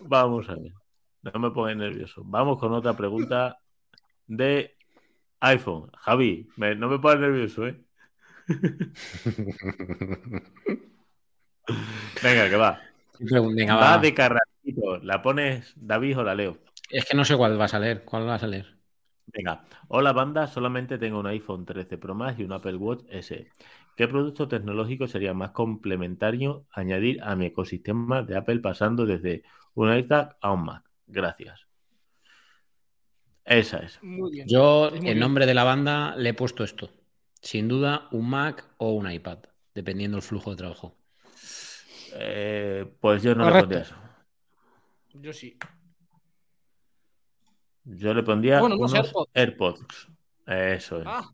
Vamos 0.00 0.48
a 0.48 0.54
ver. 0.54 0.72
No 1.22 1.40
me 1.40 1.50
pongas 1.50 1.76
nervioso. 1.76 2.22
Vamos 2.24 2.58
con 2.58 2.72
otra 2.72 2.96
pregunta 2.96 3.58
de 4.26 4.76
iPhone. 5.40 5.90
Javi, 5.98 6.48
no 6.56 6.88
me 6.88 6.98
pongas 6.98 7.20
nervioso, 7.20 7.66
¿eh? 7.66 7.82
Venga, 12.22 12.48
que 12.48 12.56
va. 12.56 12.80
Venga, 13.18 13.74
va. 13.74 13.96
va 13.96 13.98
de 13.98 14.14
carracito. 14.14 14.98
¿La 15.02 15.20
pones 15.20 15.74
David 15.76 16.18
o 16.18 16.24
la 16.24 16.34
leo? 16.34 16.58
Es 16.90 17.04
que 17.04 17.16
no 17.16 17.24
sé 17.24 17.36
cuál 17.36 17.60
va 17.60 17.66
a 17.66 17.68
salir. 17.68 18.02
¿Cuál 18.04 18.26
va 18.26 18.36
a 18.36 18.38
salir? 18.38 18.77
Venga, 19.32 19.64
hola 19.88 20.12
banda, 20.12 20.46
solamente 20.46 20.96
tengo 20.98 21.20
un 21.20 21.26
iPhone 21.26 21.66
13 21.66 21.98
Pro 21.98 22.14
Max 22.14 22.38
y 22.38 22.44
un 22.44 22.52
Apple 22.52 22.76
Watch 22.76 23.04
S. 23.10 23.48
¿Qué 23.94 24.08
producto 24.08 24.48
tecnológico 24.48 25.06
sería 25.06 25.34
más 25.34 25.50
complementario 25.50 26.66
añadir 26.70 27.22
a 27.22 27.36
mi 27.36 27.46
ecosistema 27.46 28.22
de 28.22 28.36
Apple 28.36 28.60
pasando 28.60 29.04
desde 29.04 29.42
un 29.74 29.94
iPad 29.94 30.30
a 30.40 30.52
un 30.52 30.64
Mac? 30.64 30.84
Gracias. 31.06 31.66
Esa 33.44 33.78
es. 33.78 33.98
Yo, 34.46 34.90
en 34.94 35.18
nombre 35.18 35.46
de 35.46 35.54
la 35.54 35.64
banda, 35.64 36.14
le 36.16 36.30
he 36.30 36.34
puesto 36.34 36.64
esto. 36.64 36.90
Sin 37.40 37.68
duda, 37.68 38.08
un 38.12 38.30
Mac 38.30 38.64
o 38.78 38.92
un 38.92 39.10
iPad, 39.10 39.38
dependiendo 39.74 40.16
del 40.16 40.22
flujo 40.22 40.50
de 40.50 40.56
trabajo. 40.56 40.96
Eh, 42.14 42.86
pues 43.00 43.22
yo 43.22 43.34
no 43.34 43.50
le 43.50 43.60
pondría 43.60 43.82
eso. 43.82 43.94
Yo 45.14 45.32
sí. 45.32 45.58
Yo 47.96 48.12
le 48.12 48.22
pondría 48.22 48.62
unos, 48.62 49.12
AirPods. 49.34 50.08
Eso 50.46 51.00
es. 51.00 51.06
Ah. 51.06 51.30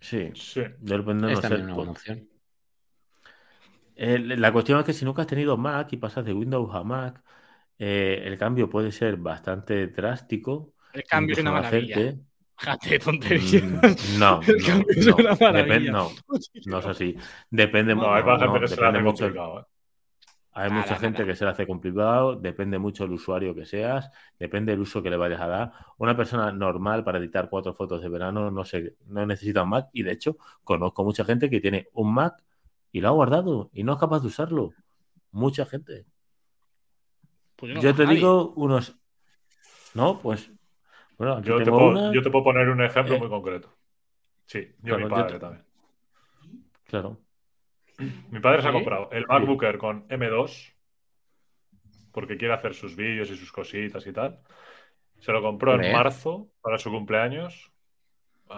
Sí, 0.00 0.30
sí, 0.34 0.62
yo 0.80 0.98
le 0.98 1.02
pondría 1.02 1.30
unos 1.38 1.44
AirPods. 1.44 2.02
la 3.96 4.52
cuestión 4.52 4.78
es 4.80 4.86
que 4.86 4.92
si 4.92 5.04
nunca 5.04 5.22
has 5.22 5.28
tenido 5.28 5.56
Mac 5.56 5.92
y 5.92 5.96
pasas 5.96 6.24
de 6.24 6.32
Windows 6.34 6.74
a 6.74 6.84
Mac, 6.84 7.22
eh, 7.78 8.22
el 8.24 8.38
cambio 8.38 8.68
puede 8.68 8.92
ser 8.92 9.16
bastante 9.16 9.86
drástico. 9.88 10.74
El 10.92 11.04
cambio 11.04 11.34
es 11.34 11.40
una 11.40 11.52
maravilla. 11.52 12.14
Jate, 12.56 12.98
tonterías. 13.04 13.62
Mm, 13.62 13.80
No, 14.18 14.40
El 14.46 14.60
no, 14.60 14.66
cambio 14.66 14.86
es 14.90 15.06
no, 15.06 15.16
una 15.16 15.36
maravilla. 15.40 15.62
Depende- 15.62 15.90
no, 15.92 16.10
no 16.66 16.78
es 16.80 16.86
así. 16.86 17.16
Depende, 17.50 17.94
No, 17.94 18.20
no, 18.20 18.38
gente 18.38 18.60
que 18.60 18.68
se 18.68 18.76
le 18.76 18.86
depende 18.86 19.00
mucho. 19.00 19.24
complicado. 19.24 19.60
¿eh? 19.60 19.64
Hay 20.58 20.70
Nada, 20.70 20.80
mucha 20.82 20.96
gente 20.96 21.20
nada. 21.20 21.26
que 21.32 21.36
se 21.36 21.44
le 21.44 21.50
hace 21.52 21.66
complicado, 21.66 22.34
depende 22.34 22.78
mucho 22.78 23.04
del 23.04 23.12
usuario 23.12 23.54
que 23.54 23.64
seas, 23.64 24.10
depende 24.38 24.72
del 24.72 24.80
uso 24.80 25.00
que 25.02 25.08
le 25.10 25.16
vayas 25.16 25.40
a 25.40 25.46
dar. 25.46 25.72
Una 25.98 26.16
persona 26.16 26.50
normal 26.50 27.04
para 27.04 27.18
editar 27.18 27.48
cuatro 27.48 27.72
fotos 27.74 28.02
de 28.02 28.08
verano 28.08 28.50
no, 28.50 28.64
se, 28.64 28.96
no 29.06 29.24
necesita 29.24 29.62
un 29.62 29.68
Mac 29.68 29.88
y 29.92 30.02
de 30.02 30.12
hecho 30.12 30.36
conozco 30.64 31.04
mucha 31.04 31.24
gente 31.24 31.48
que 31.48 31.60
tiene 31.60 31.86
un 31.92 32.12
Mac 32.12 32.42
y 32.90 33.00
lo 33.00 33.08
ha 33.08 33.12
guardado 33.12 33.70
y 33.72 33.84
no 33.84 33.92
es 33.92 33.98
capaz 33.98 34.20
de 34.20 34.26
usarlo. 34.26 34.72
Mucha 35.30 35.64
gente. 35.64 36.06
Pues 37.54 37.74
no 37.74 37.80
Yo 37.80 37.94
te 37.94 38.06
digo 38.06 38.52
unos... 38.56 38.96
No, 39.94 40.18
pues... 40.20 40.50
Bueno, 41.18 41.34
aquí 41.34 41.48
Yo 41.48 41.58
te, 41.62 41.70
puedo, 41.70 41.88
una... 41.90 42.12
yo 42.12 42.22
te 42.22 42.30
puedo 42.30 42.44
poner 42.44 42.68
un 42.68 42.82
ejemplo 42.82 43.14
Eh. 43.14 43.18
muy 43.18 43.28
concreto. 43.28 43.74
Sí, 44.46 44.66
yo 44.82 44.96
Claro, 44.96 44.98
mi 44.98 45.02
yo 45.04 45.10
padre 45.10 45.32
te- 45.34 45.38
también. 45.40 45.64
Claro. 46.84 47.18
Mi 48.30 48.40
padre 48.40 48.62
se 48.62 48.68
ha 48.68 48.70
¿Sí? 48.70 48.76
comprado 48.76 49.10
el 49.12 49.26
MacBook 49.26 49.62
Air 49.62 49.78
con 49.78 50.06
M2 50.08 50.74
porque 52.12 52.36
quiere 52.36 52.54
hacer 52.54 52.74
sus 52.74 52.96
vídeos 52.96 53.30
y 53.30 53.36
sus 53.36 53.52
cositas 53.52 54.06
y 54.06 54.12
tal. 54.12 54.40
Se 55.18 55.32
lo 55.32 55.42
compró 55.42 55.74
en 55.80 55.92
marzo 55.92 56.48
para 56.60 56.78
su 56.78 56.90
cumpleaños, 56.90 57.70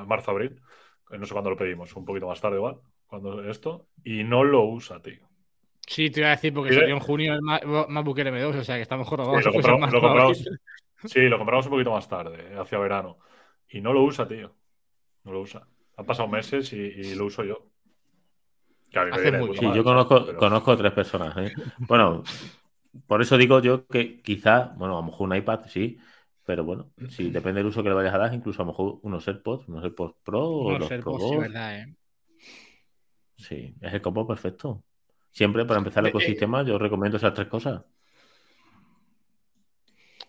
marzo-abril. 0.07 0.61
No 1.11 1.27
sé 1.27 1.33
cuándo 1.33 1.51
lo 1.51 1.57
pedimos, 1.57 1.95
un 1.97 2.05
poquito 2.05 2.29
más 2.29 2.41
tarde 2.41 2.57
igual, 2.57 2.77
cuando 3.07 3.43
esto, 3.51 3.89
y 4.05 4.23
no 4.25 4.45
lo 4.45 4.65
usa, 4.65 5.03
tío. 5.03 5.27
Sí, 5.87 6.11
te 6.11 6.21
iba 6.21 6.29
a 6.29 6.37
decir 6.37 6.55
porque 6.55 6.73
Sí. 6.73 6.79
salió 6.79 6.95
en 6.95 7.01
junio 7.01 7.35
el 7.35 7.43
Ma- 7.43 7.61
MacBook 7.89 8.19
Air 8.19 8.29
M2, 8.29 8.57
o 8.57 8.65
sea 8.65 8.77
que 8.77 8.83
estamos 8.83 9.07
Sí, 9.07 9.11
jorobados. 9.11 9.45
lo, 9.45 9.53
compramos, 9.53 9.75
en 9.75 9.81
marzo, 9.81 9.97
lo 9.97 10.03
compramos- 10.03 10.45
sí, 11.07 11.21
lo 11.23 11.39
compramos 11.39 11.67
un 11.67 11.71
poquito 11.73 11.91
más 11.91 12.09
tarde, 12.09 12.57
hacia 12.57 12.79
verano. 12.79 13.19
Y 13.69 13.81
no 13.81 13.93
lo 13.93 14.03
usa, 14.05 14.29
tío. 14.29 14.55
No 15.25 15.33
lo 15.33 15.41
usa. 15.41 15.67
Han 15.97 16.07
pasado 16.07 16.29
meses 16.29 16.73
y, 16.73 16.77
y 16.77 17.15
lo 17.15 17.25
uso 17.27 17.43
yo. 17.43 17.70
Hace 18.93 19.33
puta 19.33 19.61
Sí, 19.61 19.67
yo 19.75 19.85
conozco, 19.85 20.27
pero- 20.27 20.39
conozco 20.39 20.77
tres 20.77 20.93
personas. 20.93 21.37
¿eh? 21.39 21.53
Bueno, 21.79 22.23
por 23.07 23.23
eso 23.23 23.37
digo 23.37 23.61
yo 23.61 23.87
que 23.87 24.21
quizá, 24.21 24.73
bueno, 24.77 24.99
a 24.99 25.01
lo 25.01 25.07
mejor 25.07 25.29
un 25.29 25.37
iPad 25.37 25.61
sí, 25.69 25.99
pero 26.45 26.65
bueno, 26.65 26.91
si 27.09 27.31
depende 27.31 27.61
del 27.61 27.67
uso 27.67 27.83
que 27.83 27.89
le 27.89 27.95
vayas 27.95 28.15
a 28.15 28.19
dar, 28.19 28.35
incluso 28.35 28.63
a 28.63 28.65
lo 28.65 28.73
mejor 28.73 28.99
unos 29.03 29.27
AirPods, 29.29 29.69
unos 29.69 29.85
AirPods 29.85 30.15
Pro 30.25 30.41
o 30.49 30.79
los 30.79 30.89
sé, 30.89 30.99
Pro 30.99 31.13
pues 31.13 31.23
sí, 31.25 31.31
2. 31.37 31.41
verdad, 31.41 31.79
eh. 31.81 31.95
Sí, 33.37 33.75
es 33.81 33.95
el 33.95 34.03
combo 34.03 34.27
perfecto. 34.27 34.83
Siempre 35.31 35.65
para 35.65 35.79
empezar 35.79 36.01
el 36.01 36.05
De- 36.07 36.11
ecosistema 36.11 36.63
yo 36.63 36.79
recomiendo 36.79 37.17
esas 37.17 37.33
tres 37.35 37.47
cosas. 37.49 37.83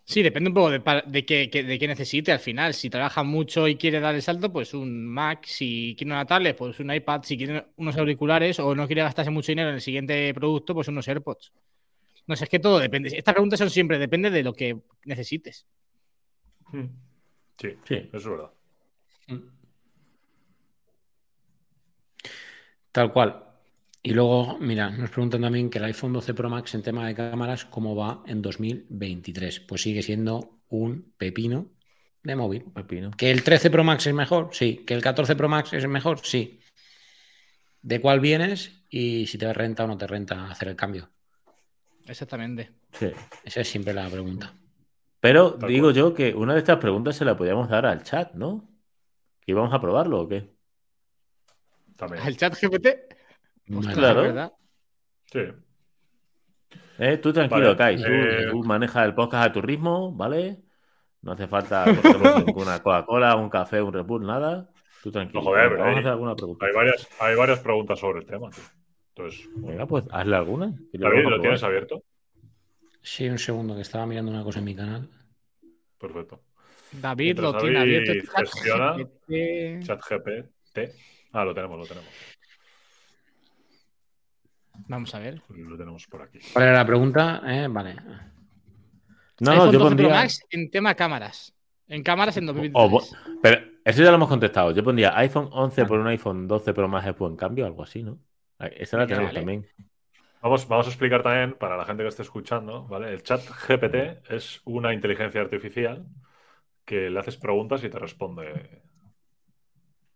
Sí, 0.04 0.24
depende 0.24 0.50
un 0.50 0.54
poco 0.54 0.72
de, 0.72 1.04
de 1.06 1.26
qué, 1.26 1.48
de 1.64 1.80
qué 1.80 1.88
necesite 1.88 2.32
al 2.32 2.40
final. 2.40 2.74
Si 2.74 2.90
trabaja 2.90 3.24
mucho 3.24 3.68
y 3.68 3.76
quiere 3.78 4.00
dar 4.00 4.14
el 4.16 4.22
salto, 4.22 4.52
pues 4.52 4.74
un 4.74 5.06
Mac. 5.08 5.46
Si 5.46 5.96
quiere 5.98 6.12
una 6.12 6.26
tablet, 6.26 6.58
pues 6.58 6.80
un 6.80 6.92
iPad. 6.94 7.22
Si 7.24 7.38
quiere 7.38 7.68
unos 7.78 7.96
auriculares 7.98 8.60
o 8.60 8.76
no 8.76 8.88
quiere 8.88 9.04
gastarse 9.04 9.32
mucho 9.32 9.52
dinero 9.52 9.70
en 9.70 9.76
el 9.76 9.82
siguiente 9.82 10.34
producto, 10.34 10.74
pues 10.74 10.88
unos 10.90 11.08
AirPods. 11.08 11.54
No 12.28 12.36
sé, 12.36 12.44
es 12.44 12.50
que 12.50 12.60
todo 12.60 12.80
depende. 12.80 13.10
Estas 13.16 13.34
preguntas 13.34 13.60
son 13.60 13.70
siempre, 13.70 13.98
depende 14.00 14.30
de 14.30 14.44
lo 14.44 14.54
que 14.54 14.78
necesites. 15.06 15.66
Hmm. 16.72 16.86
Sí, 17.58 17.70
Sí. 17.84 17.96
eso 17.96 18.18
es 18.18 18.26
verdad. 18.26 18.52
Tal 22.92 23.14
cual. 23.14 23.44
Y 24.04 24.14
luego, 24.14 24.58
mira, 24.60 24.90
nos 24.90 25.12
preguntan 25.12 25.42
también 25.42 25.70
que 25.70 25.78
el 25.78 25.86
iPhone 25.86 26.14
12 26.14 26.34
Pro 26.34 26.50
Max 26.50 26.74
en 26.74 26.82
tema 26.82 27.06
de 27.06 27.14
cámaras, 27.14 27.66
¿cómo 27.66 27.96
va 27.96 28.24
en 28.26 28.42
2023? 28.42 29.60
Pues 29.62 29.82
sigue 29.84 30.02
siendo 30.02 30.60
un 30.70 31.14
pepino 31.18 31.68
de 32.24 32.36
móvil. 32.36 32.64
Pepino. 32.74 33.12
¿Que 33.12 33.30
el 33.30 33.44
13 33.44 33.70
Pro 33.70 33.84
Max 33.84 34.08
es 34.08 34.14
mejor? 34.14 34.50
Sí. 34.54 34.84
¿Que 34.88 34.96
el 34.96 35.02
14 35.04 35.36
Pro 35.36 35.50
Max 35.50 35.74
es 35.74 35.88
mejor? 35.88 36.20
Sí. 36.24 36.60
¿De 37.84 38.02
cuál 38.02 38.20
vienes 38.20 38.84
y 38.90 39.28
si 39.28 39.38
te 39.38 39.52
renta 39.54 39.84
o 39.84 39.88
no 39.88 39.98
te 39.98 40.08
renta 40.08 40.50
hacer 40.50 40.70
el 40.70 40.76
cambio? 40.76 41.10
Exactamente. 42.08 42.72
Sí. 42.94 43.12
Esa 43.44 43.62
es 43.62 43.68
siempre 43.68 43.94
la 43.94 44.10
pregunta. 44.10 44.54
Pero 45.20 45.54
Tal 45.54 45.70
digo 45.70 45.88
cual. 45.88 45.96
yo 45.96 46.14
que 46.16 46.34
una 46.34 46.54
de 46.54 46.60
estas 46.60 46.78
preguntas 46.78 47.16
se 47.16 47.26
la 47.26 47.38
podíamos 47.38 47.70
dar 47.70 47.86
al 47.86 48.02
chat, 48.04 48.34
¿no? 48.34 48.68
¿Que 49.40 49.52
íbamos 49.52 49.74
a 49.74 49.80
probarlo 49.80 50.22
o 50.22 50.28
qué? 50.28 50.56
También. 51.98 52.26
¿El 52.26 52.38
chat 52.38 52.56
GPT? 52.60 52.88
Vale. 53.80 53.94
claro. 53.94 54.22
¿verdad? 54.24 54.52
Sí. 55.26 55.40
Eh, 57.00 57.18
tú 57.18 57.34
tranquilo, 57.34 57.76
Vale, 57.76 57.78
Kai. 57.78 57.96
Tú, 57.98 58.04
eh, 58.06 58.48
tú 58.52 58.64
manejas 58.64 59.06
el 59.06 59.16
podcast 59.16 59.48
a 59.50 59.52
tu 59.52 59.62
ritmo, 59.62 60.12
¿vale? 60.14 60.60
No 61.22 61.32
hace 61.32 61.48
falta 61.48 61.86
cogernos 61.86 62.46
ninguna 62.46 62.80
Coca-Cola, 62.82 63.36
un 63.36 63.50
café, 63.50 63.82
un 63.82 63.94
Red 63.94 64.06
Bull, 64.06 64.26
nada. 64.26 64.70
Tú 65.04 65.12
tranquilo. 65.12 65.42
No, 65.42 65.46
joder, 65.50 65.64
Venga, 65.64 65.70
pero 65.72 65.80
Vamos 65.84 65.88
a 65.88 65.96
hay- 65.96 66.00
hacer 66.00 66.12
alguna 66.12 66.36
pregunta. 66.36 66.66
Hay 66.66 66.74
varias, 66.74 67.08
hay 67.20 67.36
varias 67.36 67.60
preguntas 67.60 68.00
sobre 68.00 68.20
el 68.20 68.26
tema, 68.26 68.50
tío. 68.52 68.64
Entonces, 69.16 69.50
Venga, 69.56 69.86
pues 69.88 70.06
hazle 70.12 70.36
alguna. 70.36 70.74
David, 70.94 71.24
¿lo 71.28 71.42
tienes 71.42 71.64
abierto? 71.64 72.04
Sí, 73.02 73.28
un 73.28 73.40
segundo, 73.40 73.76
que 73.76 73.82
estaba 73.82 74.06
mirando 74.06 74.32
una 74.32 74.44
cosa 74.44 74.60
en 74.60 74.66
mi 74.66 74.76
canal. 74.76 75.10
Perfecto. 76.00 76.42
David 76.92 77.24
Mientras 77.26 77.54
lo 77.54 77.60
tiene 77.62 77.80
abierto. 77.80 78.12
el 78.12 78.22
chat 78.28 78.46
gestiona- 78.48 78.94
GPT. 78.98 79.80
Chat 79.86 80.02
GPT. 80.08 80.94
Ah, 81.34 81.46
lo 81.46 81.54
tenemos, 81.54 81.80
lo 81.80 81.86
tenemos. 81.86 82.10
Vamos 84.92 85.16
a 85.16 85.20
ver. 85.20 85.42
Lo 85.48 85.78
tenemos 85.78 86.06
por 86.06 86.22
aquí. 86.22 86.40
¿Cuál 86.52 86.66
era 86.66 86.74
la 86.74 86.86
pregunta? 86.86 87.42
Eh, 87.46 87.66
vale. 87.70 87.96
No, 89.40 89.56
no, 89.56 89.72
yo 89.72 89.80
12 89.80 89.80
Pro 89.80 89.80
pondría. 89.88 90.10
Max 90.10 90.46
en 90.50 90.70
tema 90.70 90.94
cámaras. 90.96 91.56
En 91.88 92.04
cámaras 92.04 92.36
en 92.36 92.44
o 92.44 92.54
2023. 92.54 92.92
bo- 92.92 93.40
pero 93.42 93.62
eso 93.86 94.04
ya 94.04 94.10
lo 94.10 94.16
hemos 94.16 94.28
contestado. 94.28 94.72
Yo 94.72 94.84
pondría 94.84 95.18
iPhone 95.18 95.48
11 95.54 95.86
por 95.86 95.98
un 95.98 96.08
iPhone 96.08 96.46
12 96.46 96.74
Pro 96.74 96.90
más 96.90 97.08
es 97.08 97.18
buen 97.18 97.38
cambio, 97.38 97.66
algo 97.66 97.84
así, 97.84 98.04
¿no? 98.04 98.20
Esa 98.60 98.98
la 98.98 99.08
tenemos 99.08 99.28
vale. 99.30 99.40
también. 99.40 99.66
Vamos, 100.42 100.68
vamos 100.68 100.88
a 100.88 100.90
explicar 100.90 101.24
también 101.24 101.54
para 101.58 101.78
la 101.78 101.86
gente 101.86 102.04
que 102.04 102.10
esté 102.10 102.24
escuchando, 102.24 102.86
¿vale? 102.86 103.14
El 103.14 103.24
chat 103.24 103.40
GPT 103.48 104.22
es 104.30 104.60
una 104.66 104.94
inteligencia 104.94 105.40
artificial 105.40 106.06
que 106.84 107.10
le 107.10 107.18
haces 107.18 107.38
preguntas 107.38 107.82
y 107.86 107.90
te 107.90 107.98
responde 107.98 108.82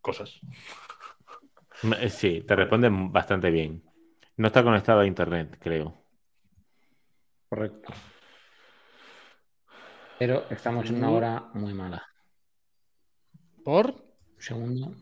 cosas. 0.01 0.41
Sí, 2.09 2.41
te 2.41 2.55
responden 2.57 3.13
bastante 3.13 3.49
bien. 3.51 3.84
No 4.37 4.47
está 4.47 4.63
conectado 4.63 4.99
a 4.99 5.05
internet, 5.05 5.57
creo. 5.59 5.93
Correcto. 7.49 7.93
Pero 10.19 10.45
estamos 10.49 10.89
en 10.89 10.97
una 10.97 11.11
hora 11.11 11.49
muy 11.53 11.73
mala. 11.73 12.05
¿Por? 13.63 13.87
Un 13.87 14.41
segundo. 14.41 14.95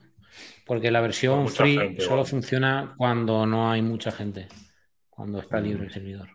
Porque 0.66 0.92
la 0.92 1.02
versión 1.02 1.48
free 1.48 1.78
gente, 1.78 2.02
solo 2.02 2.26
funciona 2.26 2.96
cuando 2.98 3.46
no 3.46 3.70
hay 3.72 3.82
mucha 3.82 4.12
gente. 4.12 4.48
Cuando 5.10 5.40
está 5.40 5.60
libre 5.60 5.86
el 5.86 5.92
servidor. 5.92 6.30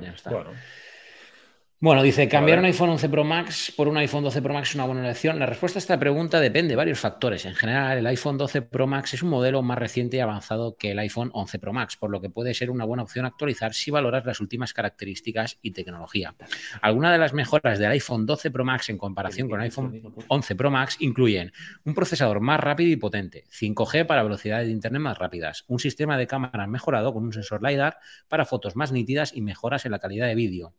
Ya 0.00 0.12
está. 0.12 0.30
Bueno, 0.30 0.52
Bueno, 1.82 2.04
dice, 2.04 2.28
cambiar 2.28 2.60
un 2.60 2.64
iPhone 2.66 2.90
11 2.90 3.08
Pro 3.08 3.24
Max 3.24 3.72
por 3.76 3.88
un 3.88 3.96
iPhone 3.96 4.22
12 4.22 4.40
Pro 4.40 4.54
Max 4.54 4.68
es 4.68 4.74
una 4.76 4.84
buena 4.84 5.00
elección. 5.00 5.40
La 5.40 5.46
respuesta 5.46 5.78
a 5.78 5.80
esta 5.80 5.98
pregunta 5.98 6.38
depende 6.38 6.68
de 6.68 6.76
varios 6.76 7.00
factores. 7.00 7.44
En 7.44 7.56
general, 7.56 7.98
el 7.98 8.06
iPhone 8.06 8.38
12 8.38 8.62
Pro 8.62 8.86
Max 8.86 9.14
es 9.14 9.24
un 9.24 9.30
modelo 9.30 9.62
más 9.62 9.76
reciente 9.76 10.16
y 10.16 10.20
avanzado 10.20 10.76
que 10.76 10.92
el 10.92 11.00
iPhone 11.00 11.32
11 11.34 11.58
Pro 11.58 11.72
Max, 11.72 11.96
por 11.96 12.12
lo 12.12 12.20
que 12.20 12.30
puede 12.30 12.54
ser 12.54 12.70
una 12.70 12.84
buena 12.84 13.02
opción 13.02 13.26
actualizar 13.26 13.74
si 13.74 13.90
valoras 13.90 14.24
las 14.24 14.38
últimas 14.38 14.72
características 14.72 15.58
y 15.60 15.72
tecnología. 15.72 16.36
Algunas 16.82 17.10
de 17.10 17.18
las 17.18 17.32
mejoras 17.32 17.80
del 17.80 17.90
iPhone 17.90 18.26
12 18.26 18.52
Pro 18.52 18.64
Max 18.64 18.88
en 18.88 18.96
comparación 18.96 19.48
con 19.48 19.58
el 19.58 19.64
iPhone 19.64 20.14
11 20.28 20.54
Pro 20.54 20.70
Max 20.70 20.98
incluyen 21.00 21.50
un 21.84 21.94
procesador 21.94 22.38
más 22.38 22.60
rápido 22.60 22.92
y 22.92 22.96
potente, 22.96 23.42
5G 23.50 24.06
para 24.06 24.22
velocidades 24.22 24.68
de 24.68 24.72
Internet 24.72 25.02
más 25.02 25.18
rápidas, 25.18 25.64
un 25.66 25.80
sistema 25.80 26.16
de 26.16 26.28
cámaras 26.28 26.68
mejorado 26.68 27.12
con 27.12 27.24
un 27.24 27.32
sensor 27.32 27.60
LiDAR 27.60 27.98
para 28.28 28.44
fotos 28.44 28.76
más 28.76 28.92
nítidas 28.92 29.32
y 29.34 29.40
mejoras 29.40 29.84
en 29.84 29.90
la 29.90 29.98
calidad 29.98 30.28
de 30.28 30.36
vídeo, 30.36 30.74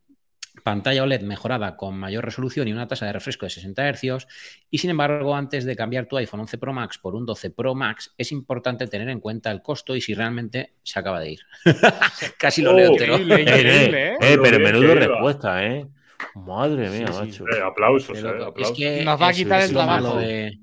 pantalla 0.64 1.04
OLED 1.04 1.22
mejorada 1.22 1.76
con 1.78 1.98
mayor 1.98 2.24
resolución 2.26 2.68
y 2.68 2.74
una 2.74 2.88
tasa 2.88 3.06
de 3.06 3.14
refresco 3.14 3.46
de 3.46 3.50
60 3.52 3.94
Hz. 3.94 4.28
Y 4.70 4.78
sin 4.80 4.90
embargo, 4.90 5.36
antes 5.36 5.66
de 5.66 5.76
cambiar 5.76 6.06
tu 6.08 6.18
iPhone 6.18 6.40
11 6.42 6.58
Pro 6.58 6.74
Max 6.74 6.98
por 6.98 7.16
un 7.16 7.26
12 7.26 7.52
Pro 7.52 7.76
Max, 7.76 8.14
es 8.18 8.32
importante 8.32 8.88
tener 8.88 9.10
en 9.10 9.20
cuenta 9.20 9.52
el 9.52 9.62
costo 9.62 9.96
y 9.96 10.02
si 10.02 10.14
realmente 10.14 10.74
se 10.84 11.00
acaba 11.00 11.20
de 11.20 11.32
ir. 11.32 11.40
Casi 12.40 12.62
lo 12.62 12.72
Oh, 12.72 12.76
leo 12.76 12.92
entero. 12.92 13.18
increíble, 13.20 13.36
Eh, 13.36 13.42
increíble, 13.42 14.08
eh, 14.08 14.14
¿eh? 14.14 14.18
eh, 14.22 14.36
Lo 14.38 14.44
pero 14.44 14.60
menudo 14.60 14.88
que 14.94 14.96
respuesta, 14.96 15.66
¿eh? 15.66 15.88
Madre 16.36 16.90
mía, 16.90 17.08
Sí, 17.08 17.14
sí. 17.14 17.44
macho. 17.44 17.46
eh, 17.50 17.62
aplausos, 17.62 18.18
eh. 18.18 18.34
Es 18.58 18.72
que 18.72 19.04
Nos 19.04 19.22
va 19.22 19.28
a 19.28 19.34
quitar 19.34 19.60
es 19.60 19.68
el 19.70 19.74
lo 19.76 19.84
malo 19.86 20.02
trabajo. 20.12 20.20
de- 20.22 20.60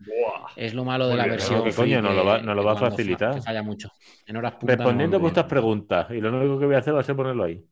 Buah. 0.00 0.50
es 0.54 0.74
lo 0.74 0.84
malo 0.84 1.08
de 1.08 1.16
la 1.16 1.26
versión 1.26 1.58
¿no? 1.58 1.64
¿Qué 1.64 1.72
free 1.72 1.84
coño? 1.94 2.02
Nos 2.02 2.14
lo 2.14 2.24
va- 2.24 2.38
que- 2.40 2.46
nos 2.46 2.54
lo 2.56 2.62
que 2.62 2.66
va 2.66 2.72
a 2.72 2.76
fa- 2.76 2.90
facilitar. 2.90 3.34
que 3.34 3.42
falla 3.42 3.62
mucho. 3.62 3.90
En 4.26 4.36
horas 4.36 4.54
Respondiendo 4.62 5.16
a 5.16 5.18
no- 5.18 5.22
vuestras 5.22 5.46
preguntas, 5.46 6.06
y 6.10 6.20
lo 6.20 6.28
único 6.36 6.58
que 6.60 6.66
voy 6.66 6.74
a 6.74 6.78
hacer 6.78 6.94
va 6.94 7.00
a 7.00 7.02
ser 7.02 7.16
ponerlo 7.16 7.44
ahí. 7.44 7.64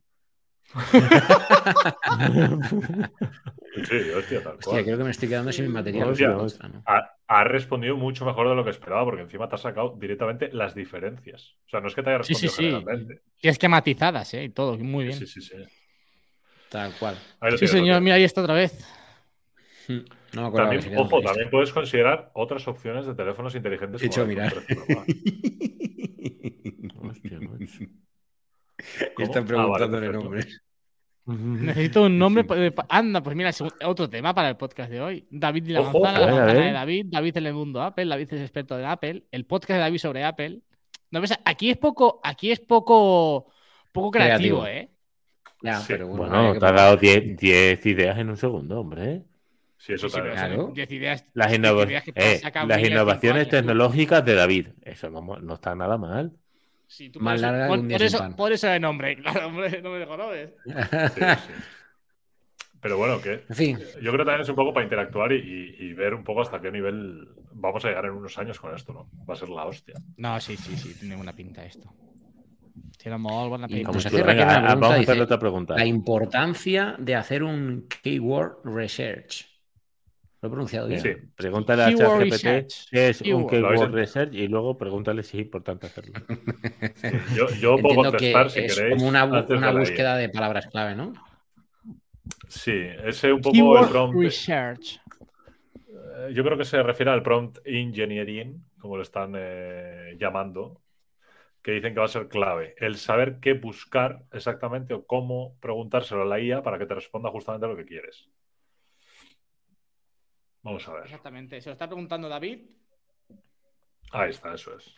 Sí, 3.89 4.11
hostia, 4.17 4.43
tal 4.43 4.55
Hostia, 4.55 4.71
cual. 4.71 4.85
creo 4.85 4.99
que 4.99 5.05
me 5.05 5.11
estoy 5.11 5.29
quedando 5.29 5.53
sin 5.53 5.71
material. 5.71 6.09
Hostia, 6.11 6.37
Hostia, 6.37 6.67
hostia. 6.67 6.69
¿no? 6.69 6.83
Ha, 6.87 7.11
ha 7.29 7.45
respondido 7.45 7.97
mucho 7.97 8.25
mejor 8.25 8.49
de 8.49 8.55
lo 8.55 8.65
que 8.65 8.71
esperaba, 8.71 9.05
porque 9.05 9.23
encima 9.23 9.49
te 9.49 9.55
has 9.57 9.61
sacado 9.61 9.97
directamente 9.99 10.51
las 10.53 10.75
diferencias. 10.75 11.55
O 11.67 11.69
sea, 11.71 11.81
no 11.81 11.89
es 11.89 11.95
que 11.95 12.03
te 12.03 12.11
haya 12.11 12.23
Sí, 12.23 12.35
sí, 12.35 12.47
respondido 12.47 12.53
sí. 12.57 12.63
generalmente. 12.85 13.23
Y 13.43 13.49
es 13.49 13.59
que 13.59 13.69
matizadas, 13.69 14.33
¿eh? 14.35 14.45
Y 14.45 14.49
todo, 14.51 14.79
muy 14.79 15.05
bien. 15.05 15.19
Sí, 15.19 15.27
sí, 15.27 15.41
sí. 15.43 15.55
Tal 16.71 16.93
cual. 16.99 17.17
Sí, 17.59 17.67
señor, 17.69 17.85
tienes. 17.85 18.03
mira, 18.03 18.15
ahí 18.17 18.25
está 18.25 18.41
otra 18.43 18.55
vez. 18.55 18.73
Hmm. 19.89 19.99
No 20.33 20.51
me 20.51 20.57
también, 20.57 20.99
ojo, 20.99 21.23
también 21.23 21.49
puedes 21.49 21.73
considerar 21.73 22.31
otras 22.35 22.67
opciones 22.67 23.07
de 23.07 23.15
teléfonos 23.15 23.55
inteligentes. 23.55 24.03
He 24.03 24.07
hecho 24.07 24.27
mirar. 24.27 24.53
Están 29.19 29.45
ah, 29.45 29.47
preguntándole 29.47 30.09
nombres. 30.13 30.63
Necesito 31.27 32.05
un 32.05 32.19
nombre. 32.19 32.47
Anda, 32.89 33.21
pues 33.21 33.35
mira, 33.35 33.51
otro 33.85 34.09
tema 34.09 34.33
para 34.33 34.49
el 34.49 34.57
podcast 34.57 34.91
de 34.91 35.01
hoy. 35.01 35.27
David 35.31 35.65
de 35.65 35.73
la 35.73 35.83
manzana, 35.83 36.21
la 36.21 36.27
manzana 36.27 36.53
de 36.53 36.73
David, 36.73 37.07
David 37.09 37.37
en 37.39 37.47
el 37.47 37.55
mundo 37.55 37.83
Apple, 37.83 38.07
David 38.07 38.33
es 38.33 38.41
experto 38.41 38.77
de 38.77 38.87
Apple, 38.87 39.25
el 39.33 39.45
podcast 39.45 39.77
de 39.77 39.81
David 39.81 39.99
sobre 39.99 40.25
Apple. 40.25 40.61
No, 41.11 41.21
aquí 41.45 41.71
es 41.71 41.77
poco, 41.79 42.21
aquí 42.23 42.53
es 42.53 42.61
poco, 42.61 43.47
poco 43.93 44.11
creativo, 44.11 44.67
¿eh? 44.67 44.91
Ya, 45.63 45.83
pero 45.87 46.07
bueno, 46.09 46.59
te 46.59 46.67
ha 46.67 46.73
dado 46.73 46.97
10 46.97 47.85
ideas 47.87 48.19
en 48.19 48.31
un 48.31 48.37
segundo, 48.37 48.81
hombre. 48.81 49.23
Sí, 49.79 49.95
eso 49.95 50.09
sí, 50.09 50.21
claro. 50.21 50.71
10 50.75 50.91
ideas. 50.93 51.25
Las, 51.35 51.53
eh, 51.53 52.41
las 52.67 52.83
innovaciones 52.83 53.49
tecnológicas 53.49 54.25
de 54.25 54.35
David. 54.35 54.69
Eso 54.83 55.11
no, 55.11 55.23
no 55.23 55.55
está 55.55 55.75
nada 55.75 55.99
mal. 55.99 56.33
Sí, 56.87 57.11
tú 57.11 57.21
Más 57.21 57.41
larga 57.41 57.69
por, 57.69 57.81
por, 57.89 58.03
eso, 58.03 58.31
por 58.37 58.53
eso 58.53 58.69
el 58.71 58.81
nombre, 58.81 59.17
claro, 59.23 59.49
hombre, 59.49 59.83
no 59.83 59.91
me 59.91 59.99
dejo 59.99 60.17
no 60.17 60.29
Pero 62.81 62.99
bueno, 62.99 63.21
que 63.21 63.45
en 63.49 63.57
fin. 63.57 63.79
yo 63.79 64.13
creo 64.13 64.19
que 64.19 64.19
también 64.19 64.43
es 64.43 64.49
un 64.49 64.55
poco 64.55 64.73
para 64.73 64.85
interactuar 64.85 65.33
y, 65.33 65.93
ver 65.95 66.15
un 66.15 66.23
poco 66.23 66.43
hasta 66.43 66.61
qué 66.61 66.71
nivel 66.71 67.29
vamos 67.53 67.85
a 67.85 67.89
llegar 67.89 68.05
en 68.05 68.13
unos 68.13 68.39
años 68.39 68.61
con 68.61 68.75
esto, 68.75 68.93
¿no? 68.93 69.11
Va 69.29 69.35
a 69.35 69.37
ser 69.37 69.49
la 69.49 69.65
hostia. 69.65 69.95
No, 70.17 70.39
sí, 70.41 70.57
sí, 70.57 70.77
sí, 70.77 70.95
tiene 70.95 71.17
buena 71.17 71.33
pinta 71.33 71.65
esto. 71.65 71.93
Tiene 72.99 73.19
muy 73.19 73.49
buena 73.49 73.67
pinta. 73.67 73.91
Vamos 73.91 74.05
a 74.91 74.95
hacer 74.95 75.21
otra 75.21 75.39
pregunta. 75.39 75.75
La 75.75 75.87
importancia 75.87 76.95
de 76.99 77.15
hacer 77.15 77.43
un 77.43 77.89
keyword 78.03 78.59
research. 78.65 79.56
Lo 80.47 80.51
he 80.51 80.51
pronunciado 80.53 80.87
bien. 80.87 81.01
Sí, 81.01 81.11
pregúntale 81.35 81.83
a 81.83 81.93
ChatGPT 81.93 82.89
qué 82.93 83.09
es 83.09 83.21
un 83.23 83.49
keyword 83.49 83.93
research 83.93 84.33
y 84.33 84.47
luego 84.47 84.79
pregúntale 84.79 85.25
si 85.25 85.39
es 85.39 85.45
importante 85.45 85.87
hacerlo. 85.87 86.13
yo, 87.37 87.51
yo 87.61 87.77
puedo 87.83 87.97
contestar 87.97 88.49
si 88.49 88.61
queréis. 88.65 88.95
Como 88.95 89.09
una, 89.09 89.25
una 89.25 89.73
búsqueda 89.73 90.17
de 90.17 90.29
palabras 90.29 90.69
clave, 90.69 90.95
¿no? 90.95 91.15
Sí, 92.49 92.81
ese 93.05 93.33
un 93.33 93.41
poco 93.41 93.77
el 93.77 93.89
prompt. 93.89 94.21
Research. 94.21 95.01
Eh, 95.89 96.33
yo 96.33 96.45
creo 96.45 96.57
que 96.57 96.65
se 96.65 96.81
refiere 96.81 97.11
al 97.11 97.25
prompt 97.25 97.59
engineering, 97.65 98.65
como 98.79 98.97
lo 98.97 99.03
están 99.03 99.33
eh, 99.37 100.17
llamando, 100.21 100.81
que 101.61 101.73
dicen 101.73 101.93
que 101.93 101.99
va 101.99 102.07
a 102.07 102.09
ser 102.09 102.29
clave. 102.29 102.77
El 102.79 102.99
saber 102.99 103.41
qué 103.41 103.55
buscar 103.55 104.23
exactamente 104.33 104.95
o 104.95 105.05
cómo 105.07 105.57
preguntárselo 105.59 106.23
a 106.23 106.27
la 106.27 106.39
IA 106.39 106.63
para 106.63 106.79
que 106.79 106.87
te 106.87 106.95
responda 106.95 107.31
justamente 107.31 107.67
lo 107.67 107.77
que 107.77 107.85
quieres. 107.85 108.29
Vamos 110.67 110.89
a 110.89 110.95
ver. 110.95 111.05
Exactamente. 111.05 111.61
Se 111.61 111.69
lo 111.69 111.75
está 111.75 111.87
preguntando 111.87 112.29
David. 112.29 112.59
Ahí 114.11 114.31
está, 114.31 114.53
eso 114.53 114.77
es. 114.77 114.93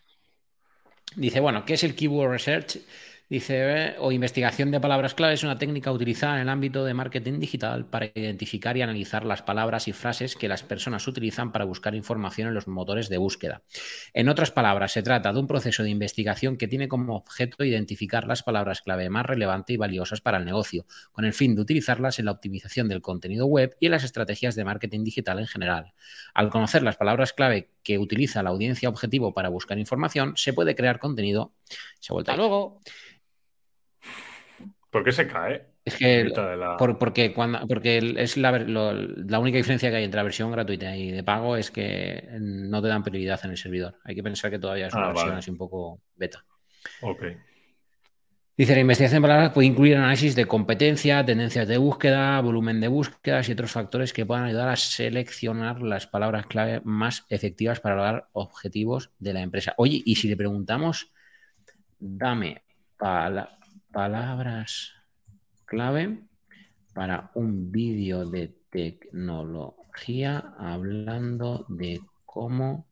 Dice, 1.15 1.39
bueno, 1.39 1.63
¿qué 1.63 1.75
es 1.75 1.83
el 1.83 1.95
Keyword 1.95 2.31
Research? 2.31 2.79
Dice, 3.29 3.93
o 3.99 4.11
investigación 4.11 4.71
de 4.71 4.79
palabras 4.79 5.13
clave 5.13 5.35
es 5.35 5.43
una 5.43 5.59
técnica 5.59 5.91
utilizada 5.91 6.37
en 6.37 6.41
el 6.41 6.49
ámbito 6.49 6.83
de 6.83 6.95
marketing 6.95 7.39
digital 7.39 7.85
para 7.85 8.07
identificar 8.15 8.75
y 8.75 8.81
analizar 8.81 9.23
las 9.23 9.43
palabras 9.43 9.87
y 9.87 9.93
frases 9.93 10.35
que 10.35 10.47
las 10.47 10.63
personas 10.63 11.07
utilizan 11.07 11.51
para 11.51 11.63
buscar 11.63 11.93
información 11.93 12.47
en 12.47 12.55
los 12.55 12.67
motores 12.67 13.07
de 13.07 13.19
búsqueda. 13.19 13.61
En 14.15 14.29
otras 14.29 14.49
palabras, 14.49 14.93
se 14.93 15.03
trata 15.03 15.31
de 15.31 15.39
un 15.39 15.45
proceso 15.45 15.83
de 15.83 15.91
investigación 15.91 16.57
que 16.57 16.67
tiene 16.67 16.87
como 16.87 17.17
objeto 17.17 17.63
identificar 17.63 18.25
las 18.25 18.41
palabras 18.41 18.81
clave 18.81 19.11
más 19.11 19.27
relevantes 19.27 19.75
y 19.75 19.77
valiosas 19.77 20.21
para 20.21 20.39
el 20.39 20.45
negocio, 20.45 20.87
con 21.11 21.23
el 21.23 21.33
fin 21.33 21.53
de 21.53 21.61
utilizarlas 21.61 22.17
en 22.17 22.25
la 22.25 22.31
optimización 22.31 22.87
del 22.87 23.03
contenido 23.03 23.45
web 23.45 23.77
y 23.79 23.85
en 23.85 23.91
las 23.91 24.05
estrategias 24.05 24.55
de 24.55 24.65
marketing 24.65 25.03
digital 25.03 25.37
en 25.37 25.45
general. 25.45 25.93
Al 26.33 26.49
conocer 26.49 26.81
las 26.81 26.97
palabras 26.97 27.33
clave 27.33 27.69
que 27.83 27.99
utiliza 27.99 28.41
la 28.41 28.49
audiencia 28.49 28.89
objetivo 28.89 29.35
para 29.35 29.49
buscar 29.49 29.77
información, 29.77 30.33
se 30.35 30.51
puede 30.51 30.73
crear 30.73 30.97
contenido. 30.97 31.53
Se 31.99 32.11
vuelta 32.11 32.35
luego. 32.35 32.81
¿Por 34.89 35.03
qué 35.03 35.11
se 35.11 35.27
cae? 35.27 35.67
Es 35.85 35.95
que 35.95 36.31
porque, 36.77 37.33
cuando, 37.33 37.67
porque 37.67 38.15
es 38.17 38.37
la, 38.37 38.51
la, 38.59 39.39
única 39.39 39.57
diferencia 39.57 39.89
que 39.89 39.97
hay 39.97 40.03
entre 40.03 40.17
la 40.17 40.23
versión 40.23 40.51
gratuita 40.51 40.95
y 40.95 41.11
de 41.11 41.23
pago 41.23 41.57
es 41.57 41.71
que 41.71 42.27
no 42.39 42.81
te 42.81 42.87
dan 42.87 43.03
prioridad 43.03 43.39
en 43.43 43.51
el 43.51 43.57
servidor. 43.57 43.97
Hay 44.03 44.15
que 44.15 44.23
pensar 44.23 44.51
que 44.51 44.59
todavía 44.59 44.87
es 44.87 44.93
una 44.93 45.05
ah, 45.05 45.13
versión 45.13 45.31
así 45.33 45.51
un 45.51 45.57
poco 45.57 46.01
beta. 46.15 46.43
Ok. 47.01 47.23
Dice, 48.57 48.73
la 48.73 48.81
investigación 48.81 49.21
de 49.21 49.27
palabras 49.27 49.53
puede 49.53 49.67
incluir 49.67 49.95
análisis 49.95 50.35
de 50.35 50.45
competencia, 50.45 51.23
tendencias 51.23 51.67
de 51.67 51.77
búsqueda, 51.77 52.41
volumen 52.41 52.81
de 52.81 52.89
búsquedas 52.89 53.47
y 53.47 53.53
otros 53.53 53.71
factores 53.71 54.11
que 54.11 54.25
puedan 54.25 54.43
ayudar 54.43 54.67
a 54.67 54.75
seleccionar 54.75 55.81
las 55.81 56.07
palabras 56.07 56.45
clave 56.45 56.81
más 56.83 57.25
efectivas 57.29 57.79
para 57.79 57.95
lograr 57.95 58.27
objetivos 58.33 59.11
de 59.17 59.33
la 59.33 59.41
empresa. 59.41 59.75
Oye, 59.77 60.01
y 60.03 60.15
si 60.15 60.27
le 60.27 60.35
preguntamos, 60.35 61.13
dame 61.99 62.63
para 62.97 63.58
palabras 63.91 64.93
clave 65.65 66.19
para 66.93 67.31
un 67.35 67.71
vídeo 67.71 68.25
de 68.29 68.47
tecnología 68.69 70.53
hablando 70.57 71.65
de 71.69 72.01
cómo 72.25 72.87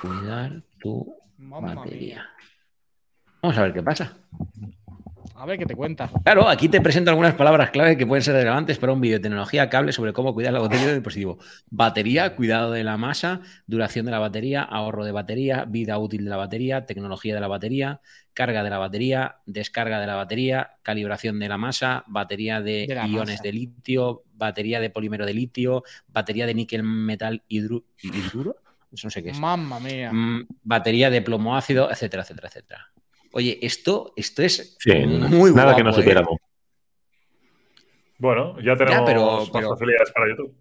cuidar 0.00 0.62
tu 0.78 1.14
batería. 1.38 2.28
Vamos 3.42 3.58
a 3.58 3.62
ver 3.62 3.74
qué 3.74 3.82
pasa. 3.82 4.16
A 5.36 5.46
ver 5.46 5.58
qué 5.58 5.66
te 5.66 5.74
cuenta. 5.74 6.10
Claro, 6.22 6.48
aquí 6.48 6.68
te 6.68 6.80
presento 6.80 7.10
algunas 7.10 7.34
palabras 7.34 7.70
clave 7.70 7.96
que 7.96 8.06
pueden 8.06 8.22
ser 8.22 8.34
relevantes 8.34 8.78
para 8.78 8.92
un 8.92 9.00
vídeo 9.00 9.18
de 9.18 9.22
tecnología 9.22 9.68
cable 9.68 9.92
sobre 9.92 10.12
cómo 10.12 10.32
cuidar 10.32 10.52
la 10.52 10.60
batería 10.60 10.86
del 10.86 10.96
dispositivo. 10.96 11.38
Batería, 11.70 12.36
cuidado 12.36 12.70
de 12.70 12.84
la 12.84 12.96
masa, 12.96 13.40
duración 13.66 14.06
de 14.06 14.12
la 14.12 14.20
batería, 14.20 14.62
ahorro 14.62 15.04
de 15.04 15.10
batería, 15.10 15.64
vida 15.64 15.98
útil 15.98 16.24
de 16.24 16.30
la 16.30 16.36
batería, 16.36 16.86
tecnología 16.86 17.34
de 17.34 17.40
la 17.40 17.48
batería, 17.48 18.00
carga 18.32 18.62
de 18.62 18.70
la 18.70 18.78
batería, 18.78 19.36
descarga 19.44 20.00
de 20.00 20.06
la 20.06 20.14
batería, 20.14 20.76
calibración 20.82 21.40
de 21.40 21.48
la 21.48 21.58
masa, 21.58 22.04
batería 22.06 22.60
de, 22.60 22.86
iones 23.08 23.42
de 23.42 23.52
litio, 23.52 24.22
batería 24.34 24.78
de 24.78 24.90
polímero 24.90 25.26
de 25.26 25.34
litio, 25.34 25.82
batería 26.06 26.46
de 26.46 26.54
níquel 26.54 26.84
metal 26.84 27.42
hidruro. 27.48 27.84
Eso 28.92 29.08
no 29.08 29.10
sé 29.10 29.22
qué 29.24 29.30
es. 29.30 29.38
Mamma 29.40 29.80
mía. 29.80 30.12
Mm, 30.12 30.46
batería 30.62 31.10
de 31.10 31.22
plomo 31.22 31.56
ácido, 31.56 31.90
etcétera, 31.90 32.22
etcétera, 32.22 32.48
etcétera. 32.48 32.92
Oye, 33.36 33.58
esto, 33.62 34.12
esto 34.14 34.42
es 34.42 34.78
muy 35.28 35.52
Nada 35.52 35.74
que 35.74 35.82
no 35.82 35.90
¿eh? 35.90 35.92
supiéramos. 35.92 36.38
Bueno, 38.16 38.60
ya 38.60 38.76
tenemos 38.76 39.52
más 39.52 39.64
facilidades 39.66 40.12
para 40.12 40.28
YouTube. 40.28 40.54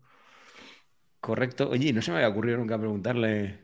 Correcto. 1.19 1.69
Oye, 1.69 1.93
no 1.93 2.01
se 2.01 2.09
me 2.09 2.17
había 2.17 2.30
ocurrido 2.30 2.57
nunca 2.57 2.80
preguntarle. 2.80 3.59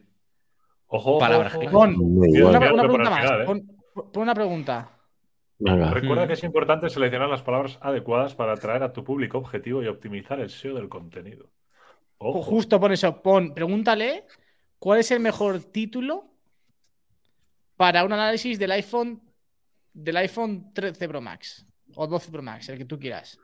Ojo, 0.86 1.18
palabras. 1.18 1.58
Pon, 1.72 1.96
una, 2.00 2.60
pregunta 2.60 3.10
más. 3.10 3.26
¿eh? 3.26 3.46
pon, 3.46 4.12
una 4.14 4.36
pregunta. 4.36 4.92
Recuerda 5.58 6.28
que 6.28 6.34
es 6.34 6.44
importante 6.44 6.88
seleccionar 6.88 7.30
las 7.30 7.42
palabras 7.42 7.80
adecuadas 7.82 8.36
para 8.36 8.54
atraer 8.54 8.84
a 8.84 8.94
tu 8.94 9.04
público 9.04 9.40
objetivo 9.40 9.82
y 9.82 9.88
optimizar 9.88 10.40
el 10.40 10.52
SEO 10.52 10.76
del 10.76 10.88
contenido. 10.88 11.50
Justo 12.20 12.80
pon 12.80 12.92
eso. 12.92 13.24
Pon, 13.24 13.56
pregúntale 13.56 14.26
cuál 14.78 15.00
es 15.00 15.10
el 15.10 15.20
mejor 15.20 15.64
título 15.64 16.30
para 17.80 18.04
un 18.04 18.12
análisis 18.12 18.60
del 18.60 18.72
iPhone 18.72 19.22
del 19.94 20.18
iPhone 20.18 20.74
13 20.74 21.08
Pro 21.08 21.22
Max 21.22 21.66
o 21.96 22.06
12 22.08 22.30
Pro 22.30 22.42
Max, 22.42 22.68
el 22.68 22.78
que 22.78 22.84
tú 22.84 23.00
quieras. 23.00 23.40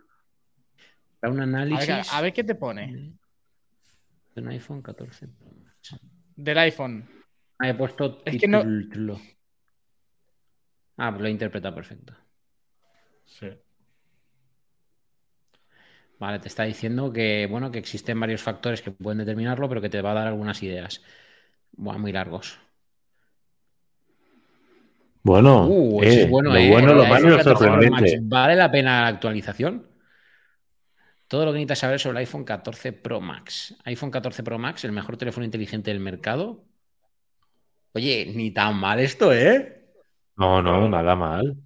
Para 1.21 1.31
un 1.31 1.39
análisis. 1.39 2.11
A 2.11 2.19
ver, 2.19 2.33
qué 2.33 2.43
te 2.43 2.53
pone. 2.53 3.13
De 4.35 4.41
un 4.41 4.49
iPhone 4.49 4.81
14 4.81 5.29
Pro 5.29 5.51
Max. 5.63 5.95
Del 6.35 6.57
iPhone. 6.57 7.09
Ah, 7.59 7.69
he 7.69 7.75
puesto 7.75 8.21
es 8.25 8.37
que 8.37 8.47
no... 8.49 8.61
Ah, 10.97 11.11
pues 11.11 11.21
lo 11.21 11.29
interpreta 11.29 11.73
perfecto. 11.73 12.13
Sí. 13.23 13.47
Vale, 16.19 16.39
te 16.39 16.49
está 16.49 16.63
diciendo 16.63 17.13
que, 17.13 17.47
bueno, 17.49 17.71
que 17.71 17.79
existen 17.79 18.19
varios 18.19 18.43
factores 18.43 18.81
que 18.81 18.91
pueden 18.91 19.19
determinarlo, 19.19 19.69
pero 19.69 19.79
que 19.79 19.89
te 19.89 20.01
va 20.01 20.11
a 20.11 20.15
dar 20.15 20.27
algunas 20.27 20.61
ideas. 20.61 21.01
Bueno, 21.71 21.99
muy 21.99 22.11
largos. 22.11 22.59
Bueno, 25.25 25.65
uh, 25.65 26.03
es 26.03 26.29
bueno, 26.29 26.51
lo 26.51 26.55
eh, 26.55 26.69
bueno, 26.69 26.93
lo 26.93 27.03
malo 27.07 27.27
y 27.27 27.31
lo 27.31 27.43
sorprendente. 27.43 28.19
¿Vale 28.21 28.55
la 28.55 28.69
pena 28.69 29.01
la 29.01 29.07
actualización? 29.07 29.87
Todo 31.27 31.45
lo 31.45 31.51
que 31.51 31.55
necesitas 31.55 31.79
saber 31.79 31.99
sobre 31.99 32.19
el 32.19 32.27
iPhone 32.27 32.43
14 32.43 32.93
Pro 32.93 33.19
Max. 33.21 33.75
iPhone 33.85 34.11
14 34.11 34.43
Pro 34.43 34.59
Max, 34.59 34.85
el 34.85 34.91
mejor 34.91 35.17
teléfono 35.17 35.43
inteligente 35.43 35.89
del 35.89 35.99
mercado. 35.99 36.63
Oye, 37.93 38.31
ni 38.35 38.51
tan 38.51 38.79
mal 38.79 38.99
esto, 38.99 39.33
¿eh? 39.33 39.87
No, 40.37 40.61
no, 40.61 40.87
nada 40.87 41.15
mal. 41.15 41.57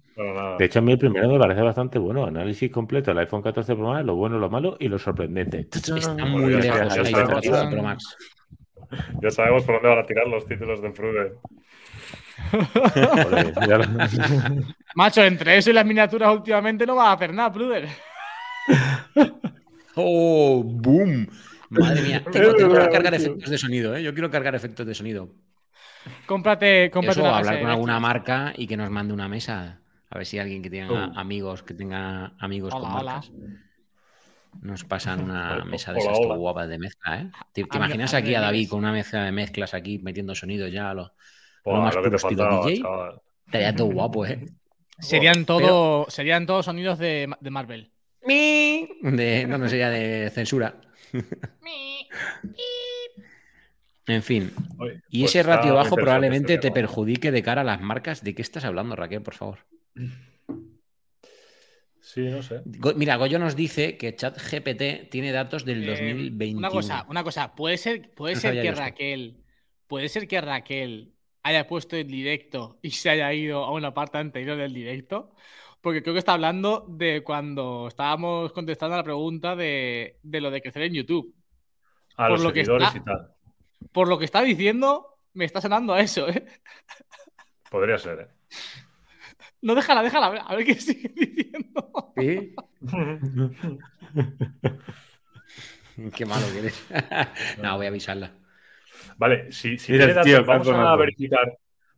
De 0.58 0.64
hecho, 0.64 0.78
a 0.78 0.82
mí 0.82 0.92
el 0.92 0.98
primero 0.98 1.28
me 1.28 1.38
parece 1.38 1.60
bastante 1.60 1.98
bueno. 1.98 2.24
Análisis 2.24 2.70
completo 2.70 3.10
del 3.10 3.18
iPhone 3.18 3.42
14 3.42 3.74
Pro 3.74 3.88
Max, 3.88 4.06
lo 4.06 4.16
bueno, 4.16 4.38
lo 4.38 4.48
malo 4.48 4.78
y 4.80 4.88
lo 4.88 4.98
sorprendente. 4.98 5.68
Está 5.70 6.24
muy 6.24 6.50
lejos 6.50 6.96
el 6.96 7.06
iPhone 7.06 7.26
14 7.26 7.70
Pro 7.70 7.82
Max. 7.82 8.16
Ya 9.20 9.30
sabemos 9.30 9.64
por 9.64 9.74
dónde 9.74 9.88
van 9.90 9.98
a 9.98 10.06
tirar 10.06 10.26
los 10.28 10.46
títulos 10.46 10.80
de 10.80 10.92
Frude. 10.92 11.34
Macho, 14.94 15.24
entre 15.24 15.58
eso 15.58 15.70
y 15.70 15.72
las 15.72 15.86
miniaturas 15.86 16.32
últimamente 16.32 16.86
no 16.86 16.96
va 16.96 17.10
a 17.10 17.14
hacer 17.14 17.32
nada, 17.32 17.48
Bruder. 17.50 17.88
¡Oh! 19.94 20.62
¡Boom! 20.64 21.28
Madre 21.70 22.02
mía. 22.02 22.24
Tengo, 22.32 22.54
tengo 22.54 22.74
que 22.74 22.88
cargar 22.88 23.14
efectos 23.14 23.48
de 23.48 23.58
sonido, 23.58 23.94
¿eh? 23.94 24.02
Yo 24.02 24.12
quiero 24.12 24.30
cargar 24.30 24.54
efectos 24.54 24.86
de 24.86 24.94
sonido. 24.94 25.30
Cómprate, 26.26 26.90
cómprate 26.90 27.20
Eso, 27.20 27.28
una 27.28 27.38
hablar 27.38 27.54
mesa 27.54 27.62
con 27.62 27.70
alguna 27.70 28.00
marca 28.00 28.52
y 28.56 28.66
que 28.66 28.76
nos 28.76 28.90
mande 28.90 29.14
una 29.14 29.28
mesa. 29.28 29.80
A 30.08 30.18
ver 30.18 30.26
si 30.26 30.38
alguien 30.38 30.62
que 30.62 30.70
tenga 30.70 31.06
Oh. 31.06 31.18
amigos, 31.18 31.62
que 31.62 31.74
tenga 31.74 32.32
amigos 32.40 32.72
con 32.72 32.82
hola. 32.82 32.92
marcas, 32.92 33.30
nos 34.62 34.84
pasan 34.84 35.22
una 35.22 35.52
Hola, 35.52 35.64
mesa 35.64 35.92
de 35.92 36.00
esas 36.00 36.18
guapas 36.18 36.68
de 36.68 36.78
mezcla, 36.78 37.20
¿eh? 37.20 37.30
¿Te, 37.52 37.60
imaginas 37.60 38.14
aquí 38.14 38.34
a. 38.34 38.40
David 38.40 38.68
con 38.68 38.80
una 38.80 38.92
mezcla 38.92 39.24
de 39.24 39.32
mezclas 39.32 39.74
aquí 39.74 40.00
metiendo 40.00 40.34
sonido 40.34 40.66
ya 40.66 40.90
a 40.90 40.94
lo, 40.94 41.12
Buah, 41.64 41.76
lo 41.76 41.82
más 41.82 41.94
lo 41.94 42.02
que 42.02 42.08
puro 42.08 42.10
te 42.10 42.16
estilo 42.16 42.42
faltaba, 42.44 42.66
DJ? 42.66 42.82
chaval. 42.82 43.20
Estaría 43.46 43.76
todo 43.76 43.86
guapo, 43.92 44.26
¿eh? 44.26 44.46
Serían, 44.98 45.44
todo, 45.46 46.06
serían 46.10 46.46
todos 46.46 46.66
sonidos 46.66 46.98
de, 46.98 47.28
de 47.40 47.50
Marvel. 47.50 47.92
De, 48.26 49.46
no, 49.48 49.56
no 49.56 49.68
sería 49.68 49.88
de 49.90 50.28
censura. 50.30 50.78
En 54.06 54.22
fin. 54.22 54.52
Oye, 54.78 55.00
Y 55.08 55.20
pues 55.20 55.34
ese 55.36 55.42
ratio 55.42 55.74
bajo 55.74 55.94
probablemente 55.96 56.54
este 56.54 56.58
te 56.58 56.62
tema. 56.62 56.74
perjudique 56.74 57.30
de 57.30 57.42
cara 57.42 57.60
a 57.60 57.64
las 57.64 57.80
marcas. 57.80 58.22
¿De 58.24 58.34
qué 58.34 58.42
estás 58.42 58.64
hablando, 58.64 58.96
Raquel, 58.96 59.22
por 59.22 59.34
favor? 59.34 59.58
Sí, 62.00 62.22
no 62.22 62.42
sé. 62.42 62.60
Go- 62.64 62.94
Mira, 62.94 63.16
Goyo 63.16 63.38
nos 63.38 63.54
dice 63.54 63.96
que 63.96 64.16
ChatGPT 64.16 65.10
tiene 65.10 65.30
datos 65.32 65.64
del 65.64 65.84
Eh, 65.84 65.86
2021. 65.86 66.58
Una 66.58 66.70
cosa, 66.70 67.06
una 67.08 67.22
cosa. 67.22 67.54
Puede 67.54 67.76
ser, 67.78 68.10
puede 68.12 68.34
No 68.34 68.40
ser 68.40 68.54
que 68.60 68.68
esto. 68.68 68.80
Raquel. 68.80 69.36
Puede 69.86 70.08
ser 70.08 70.26
que 70.26 70.40
Raquel 70.40 71.12
haya 71.42 71.66
puesto 71.66 71.96
el 71.96 72.06
directo 72.06 72.78
y 72.82 72.90
se 72.90 73.10
haya 73.10 73.32
ido 73.32 73.64
a 73.64 73.72
una 73.72 73.92
parte 73.94 74.18
anterior 74.18 74.56
del 74.56 74.74
directo. 74.74 75.34
Porque 75.80 76.02
creo 76.02 76.12
que 76.14 76.18
está 76.18 76.34
hablando 76.34 76.84
de 76.88 77.22
cuando 77.24 77.88
estábamos 77.88 78.52
contestando 78.52 78.94
a 78.94 78.98
la 78.98 79.04
pregunta 79.04 79.56
de, 79.56 80.18
de 80.22 80.40
lo 80.42 80.50
de 80.50 80.60
crecer 80.60 80.82
en 80.82 80.92
YouTube. 80.94 81.34
A 82.16 82.24
Por 82.28 82.32
los 82.32 82.42
lo 82.42 82.52
que 82.52 82.60
seguidores 82.64 82.88
está- 82.88 82.98
y 82.98 83.02
tal. 83.04 83.34
Por 83.92 84.08
lo 84.08 84.18
que 84.18 84.26
está 84.26 84.42
diciendo, 84.42 85.16
me 85.32 85.46
está 85.46 85.60
sonando 85.62 85.94
a 85.94 86.00
eso, 86.00 86.28
¿eh? 86.28 86.44
Podría 87.70 87.96
ser, 87.96 88.20
¿eh? 88.20 88.28
No, 89.62 89.74
déjala, 89.74 90.02
déjala, 90.02 90.26
a 90.26 90.30
ver, 90.30 90.42
a 90.44 90.54
ver 90.54 90.66
qué 90.66 90.74
sigue 90.80 91.08
diciendo. 91.14 92.12
¿Sí? 92.18 92.54
Qué 96.14 96.24
malo 96.26 96.46
que 96.52 96.58
eres. 96.60 96.86
no, 97.62 97.76
voy 97.76 97.86
a 97.86 97.88
avisarla. 97.90 98.32
Vale, 99.16 99.50
si, 99.52 99.78
si 99.78 99.92
Mira 99.92 100.04
tiene 100.06 100.14
datos, 100.14 100.32
tío, 100.32 100.44
vamos 100.44 100.68
a 100.68 100.96
verificar. 100.96 101.56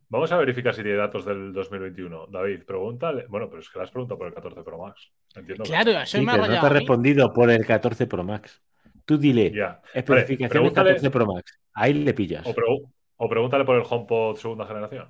Vamos 0.09 0.31
a 0.31 0.37
verificar 0.37 0.73
si 0.75 0.83
tiene 0.83 0.97
datos 0.97 1.25
del 1.25 1.51
2021. 1.53 2.27
David, 2.27 2.63
pregúntale. 2.65 3.25
Bueno, 3.27 3.49
pero 3.49 3.61
es 3.61 3.69
que 3.69 3.79
le 3.79 3.83
has 3.83 3.91
preguntado 3.91 4.17
por 4.19 4.27
el 4.27 4.33
14 4.33 4.61
Pro 4.63 4.77
Max. 4.77 5.11
Entiendo. 5.35 5.63
Claro, 5.63 5.91
eso 5.91 6.17
Sí, 6.17 6.23
me 6.23 6.31
ha 6.31 6.35
que 6.35 6.41
no 6.41 6.47
te 6.47 6.57
ha 6.57 6.69
respondido 6.69 7.33
por 7.33 7.49
el 7.49 7.65
14 7.65 8.05
Pro 8.05 8.23
Max. 8.23 8.61
Tú 9.05 9.17
dile, 9.17 9.51
Ya. 9.51 9.81
especificaciones 9.93 10.49
pregúntale- 10.71 10.89
14 10.91 11.09
Pro 11.09 11.25
Max. 11.25 11.59
Ahí 11.73 11.93
le 11.93 12.13
pillas. 12.13 12.45
O, 12.45 12.53
pregu- 12.53 12.91
o 13.17 13.29
pregúntale 13.29 13.65
por 13.65 13.75
el 13.75 13.83
HomePod 13.89 14.35
segunda 14.37 14.67
generación. 14.67 15.09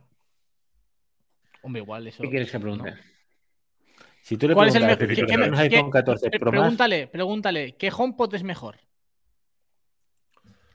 Hombre, 1.63 1.81
igual 1.81 2.07
eso. 2.07 2.23
¿Qué 2.23 2.29
quieres 2.29 2.51
que 2.51 2.59
pregunte? 2.59 2.93
Si 4.21 4.37
tú 4.37 4.47
le 4.47 4.53
¿Cuál 4.53 4.69
es 4.69 4.75
el 4.75 4.83
mejor? 4.83 4.97
¿Qué- 4.99 5.05
qué- 5.07 5.13
especificaciones 5.13 5.59
qué- 5.69 5.75
iPhone 5.75 5.91
14 5.91 6.27
Eh, 6.27 6.39
Pro 6.39 6.51
Max, 6.51 6.61
Pregúntale, 6.61 7.07
pregúntale, 7.07 7.75
¿qué 7.75 7.91
HomePod 7.95 8.35
es 8.35 8.43
mejor? 8.43 8.77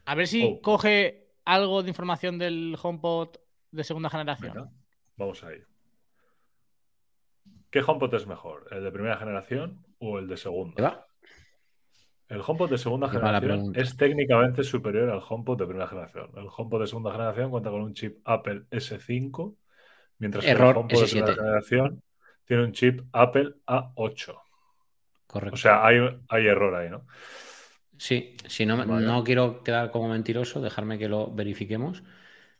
A 0.09 0.15
ver 0.15 0.27
si 0.27 0.43
Oh. 0.43 0.59
coge 0.61 1.27
algo 1.45 1.83
de 1.83 1.89
información 1.89 2.39
del 2.39 2.75
HomePod 2.81 3.35
de 3.71 3.83
segunda 3.83 4.09
generación. 4.09 4.53
Venga, 4.53 4.71
vamos 5.17 5.43
ahí. 5.43 5.59
¿Qué 7.69 7.81
HomePod 7.85 8.13
es 8.15 8.25
mejor? 8.25 8.65
¿El 8.71 8.83
de 8.83 8.91
primera 8.91 9.17
generación 9.17 9.85
o 9.99 10.17
el 10.17 10.27
de 10.27 10.33
¿Qué 10.33 10.41
segunda? 10.41 10.81
va? 10.83 11.05
El 12.27 12.41
HomePod 12.45 12.69
de 12.71 12.77
segunda 12.79 13.07
generación 13.09 13.71
es 13.75 13.95
técnicamente 13.95 14.63
superior 14.63 15.09
al 15.11 15.21
HomePod 15.27 15.59
de 15.59 15.65
primera 15.67 15.87
generación. 15.87 16.31
El 16.35 16.47
HomePod 16.55 16.81
de 16.81 16.87
segunda 16.87 17.11
generación 17.11 17.51
cuenta 17.51 17.69
con 17.69 17.81
un 17.81 17.93
chip 17.93 18.17
Apple 18.25 18.63
S5, 18.71 19.55
mientras 20.17 20.43
que 20.43 20.51
el 20.51 20.57
HomePod 20.61 20.89
de 20.89 21.05
S7. 21.05 21.09
primera 21.11 21.35
generación 21.35 22.03
tiene 22.45 22.63
un 22.63 22.71
chip 22.71 23.01
Apple 23.13 23.53
A8. 23.67 24.41
Correcto. 25.27 25.53
O 25.53 25.57
sea, 25.57 25.85
hay, 25.85 25.97
hay 26.29 26.47
error 26.47 26.73
ahí, 26.73 26.89
¿no? 26.89 27.05
Sí, 27.99 28.33
si 28.47 28.65
no, 28.65 28.77
Vale. 28.77 29.05
no 29.05 29.23
quiero 29.25 29.61
quedar 29.61 29.91
como 29.91 30.07
mentiroso, 30.07 30.61
dejarme 30.61 30.97
que 30.97 31.09
lo 31.09 31.29
verifiquemos, 31.31 32.01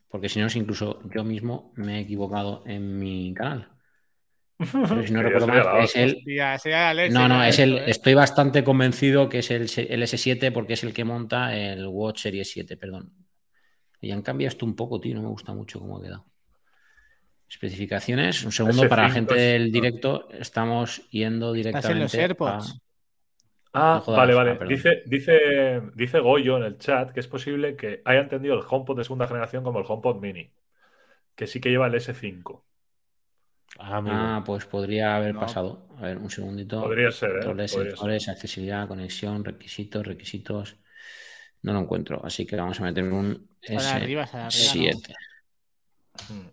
porque 0.10 0.28
si 0.28 0.38
no, 0.38 0.48
es 0.48 0.56
incluso 0.58 1.00
yo 1.16 1.24
mismo 1.24 1.72
me 1.78 1.98
he 1.98 2.02
equivocado 2.02 2.62
en 2.66 3.00
mi 3.00 3.34
canal. 3.34 3.70
Pero 4.58 5.08
si 5.08 5.14
no 5.14 5.24
recuerdo 5.24 5.48
mal, 5.48 5.66
es 5.82 5.96
el. 5.96 6.18
Hostia, 6.18 6.58
No, 7.10 7.30
no, 7.30 7.42
es 7.42 7.58
el. 7.58 7.78
¿eh? 7.78 7.84
Estoy 7.88 8.16
bastante 8.16 8.66
convencido 8.66 9.30
que 9.30 9.40
es 9.40 9.50
el, 9.50 9.62
el 9.62 10.04
S7 10.04 10.52
porque 10.52 10.74
es 10.74 10.84
el 10.84 10.94
que 10.94 11.06
monta 11.06 11.56
el 11.56 11.88
Watch 11.88 12.24
Series 12.24 12.52
7, 12.52 12.76
perdón. 12.76 13.14
Y 14.02 14.12
han 14.12 14.22
cambiado 14.22 14.50
esto 14.50 14.66
un 14.66 14.76
poco, 14.76 15.00
tío, 15.00 15.16
no 15.16 15.22
me 15.22 15.30
gusta 15.30 15.54
mucho 15.54 15.80
cómo 15.80 16.00
ha 16.00 16.02
quedado. 16.02 16.26
Especificaciones, 17.50 18.44
un 18.44 18.52
segundo 18.52 18.90
para 18.90 19.04
la 19.04 19.10
S5 19.10 19.14
gente 19.14 19.36
del 19.36 19.72
directo, 19.72 20.28
estamos 20.32 21.10
yendo 21.10 21.56
Estás 21.56 21.86
en 21.86 22.00
los 22.02 22.12
directamente 22.12 22.22
AirPods. 22.22 22.82
Ah, 23.74 23.96
No 23.96 24.02
jodas, 24.02 24.18
vale, 24.18 24.34
vale. 24.34 24.58
ah, 24.62 24.66
dice, 24.66 25.04
dice, 25.06 25.82
dice 25.94 26.20
Goyo 26.20 26.58
en 26.58 26.64
el 26.64 26.78
chat 26.78 27.12
que 27.12 27.20
es 27.20 27.28
posible 27.28 27.76
que 27.76 28.02
haya 28.06 28.22
entendido 28.22 28.56
el 28.56 28.64
HomePod 28.68 28.98
de 28.98 29.04
segunda 29.04 29.28
generación 29.28 29.64
como 29.64 29.80
el 29.80 29.86
HomePod 29.88 30.20
Mini, 30.20 30.52
que 31.36 31.46
sí 31.48 31.62
que 31.62 31.70
lleva 31.70 31.88
el 31.88 31.94
S5. 31.94 32.64
Ah. 33.78 34.02
Ah, 34.08 34.44
pues 34.46 34.66
podría 34.66 35.16
haber 35.16 35.36
No. 35.36 35.42
pasado. 35.42 35.88
A 35.98 36.02
ver, 36.02 36.18
un 36.18 36.30
segundito. 36.30 36.82
Podría 36.82 37.12
ser, 37.12 37.30
¿eh? 37.30 37.34
Controles, 37.34 37.72
Podría 37.72 37.92
sensores, 37.92 38.30
accesibilidad, 38.30 38.88
conexión, 38.88 39.46
requisitos, 39.46 40.06
requisitos. 40.06 40.78
No 41.62 41.74
lo 41.74 41.80
encuentro, 41.80 42.22
así 42.24 42.46
que 42.46 42.56
vamos 42.56 42.80
a 42.80 42.84
meter 42.84 43.04
un 43.04 43.50
Está 43.62 43.98
de 43.98 44.04
arriba, 44.04 44.24
está 44.24 44.38
de 44.38 44.44
arriba, 44.46 44.92
S7. 44.94 45.16
Mm. 46.30 46.34
El 46.34 46.48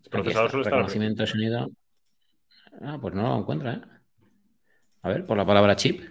Aquí 0.00 0.10
procesador 0.10 1.26
sonido. 1.26 1.70
Ah, 2.82 2.98
pues 3.00 3.14
no 3.14 3.22
lo 3.22 3.38
encuentra, 3.38 3.74
¿eh? 3.74 3.80
A 5.02 5.08
ver, 5.08 5.24
por 5.24 5.36
la 5.36 5.46
palabra 5.46 5.76
chip. 5.76 6.02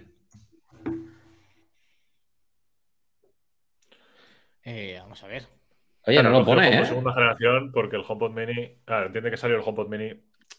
Eh, 4.64 4.98
vamos 5.00 5.22
a 5.22 5.26
ver. 5.26 5.44
Oye, 6.06 6.16
Claro, 6.16 6.30
no 6.30 6.34
lo 6.34 6.38
el 6.40 6.44
pone, 6.46 6.80
¿eh? 6.80 6.86
segunda 6.86 7.12
generación 7.12 7.72
porque 7.72 7.96
el 7.96 8.04
HomePod 8.06 8.30
Mini. 8.32 8.76
Claro, 8.84 9.06
entiende 9.06 9.30
que 9.30 9.36
salió 9.36 9.56
el 9.56 9.62
HomePod 9.64 9.88
Mini 9.88 10.08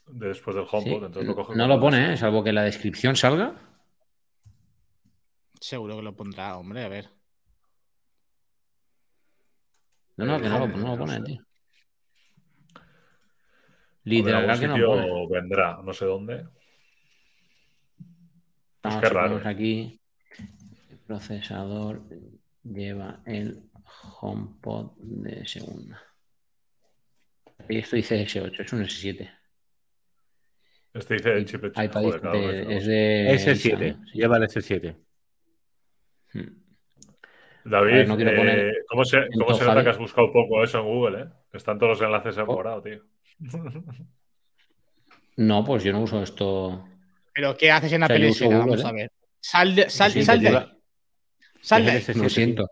de 0.08 0.28
después 0.28 0.56
del 0.56 0.66
HomePod, 0.70 0.84
Sí, 1.00 1.06
entonces 1.06 1.26
lo 1.26 1.36
coge 1.36 1.56
No 1.56 1.68
lo 1.68 1.80
pone. 1.80 2.14
¿eh? 2.14 2.18
Salvo 2.18 2.44
que 2.44 2.54
la 2.54 2.64
descripción 2.64 3.16
salga. 3.16 3.54
Seguro 5.60 5.98
que 5.98 6.02
lo 6.04 6.16
pondrá, 6.16 6.58
hombre, 6.58 6.84
a 6.84 6.90
ver. 6.90 7.10
No, 10.18 10.26
no, 10.26 10.38
Eh, 10.38 10.42
que 10.42 10.50
no 10.50 10.60
lo, 10.60 10.68
no 10.68 10.78
no 10.78 10.96
lo 10.96 11.08
sé. 11.08 11.14
pone, 11.20 11.26
tío. 11.26 11.46
Literal 14.04 14.50
algún 14.50 14.60
que 14.60 14.68
no 14.68 14.74
sitio 14.76 14.96
lo 14.96 15.28
pone. 15.28 15.28
vendrá, 15.42 15.80
no 15.84 15.94
sé 15.94 16.06
dónde. 16.06 16.46
Pues 18.82 18.96
Vamos, 18.96 19.02
qué 19.02 19.10
raro. 19.14 19.30
ponemos 19.30 19.46
aquí. 19.46 20.02
El 20.90 20.98
procesador 21.00 22.02
lleva 22.64 23.22
el 23.26 23.64
HomePod 24.22 24.92
de 25.00 25.46
segunda. 25.46 26.02
Y 27.70 27.78
esto 27.78 27.96
dice 27.96 28.24
S8, 28.26 28.60
es 28.66 28.74
un 28.74 28.82
S7. 28.84 29.30
Este 30.94 31.14
dice 31.14 31.32
el 31.34 31.46
chip 31.46 31.62
de 31.62 31.68
iPad 31.86 32.02
joder, 32.02 32.22
cada 32.22 32.34
de- 32.34 32.48
vez, 32.48 32.66
¿no? 32.66 32.72
es 32.72 32.86
de. 32.86 33.28
S7. 33.36 33.52
Esa, 33.52 33.52
¿eh? 33.86 33.96
Sí. 34.12 34.18
Lleva 34.20 34.38
el 34.38 34.44
S7. 34.44 34.96
Hmm. 36.34 36.62
David, 37.64 37.92
ver, 37.92 38.08
no 38.08 38.16
eh, 38.20 38.74
¿cómo 38.90 39.06
se, 39.06 39.18
cómo 39.38 39.52
nota 39.52 39.84
que 39.84 39.90
has 39.92 39.98
buscado 40.00 40.34
poco 40.34 40.64
eso 40.64 40.80
en 40.80 40.86
Google, 40.86 41.22
eh? 41.22 41.26
Están 41.54 41.78
todos 41.78 42.00
los 42.00 42.02
enlaces 42.02 42.36
en 42.38 42.44
Oh. 42.48 42.54
morado, 42.54 42.82
tío. 42.82 43.04
No, 45.38 45.64
pues 45.64 45.84
yo 45.84 45.94
no 45.94 46.02
uso 46.02 46.22
esto. 46.22 46.86
Pero 47.34 47.56
¿qué 47.58 47.72
haces 47.72 47.92
en 47.94 48.04
O 48.04 48.08
sea, 48.08 48.16
Esfera? 48.18 48.58
Google, 48.58 48.60
Vamos 48.60 48.82
¿eh? 48.84 48.88
a 48.88 48.92
ver. 48.92 49.12
Sal 49.40 49.76
de, 49.76 49.90
sal, 49.90 50.12
sal 50.24 50.40
de 50.42 50.48
ahí. 50.50 50.78
Sal 51.62 51.86
de 51.86 51.98
Es 51.98 52.10
ahí. 52.10 52.16
el 52.16 52.18
S7. 52.18 52.24
Lo 52.24 52.30
siento. 52.30 52.70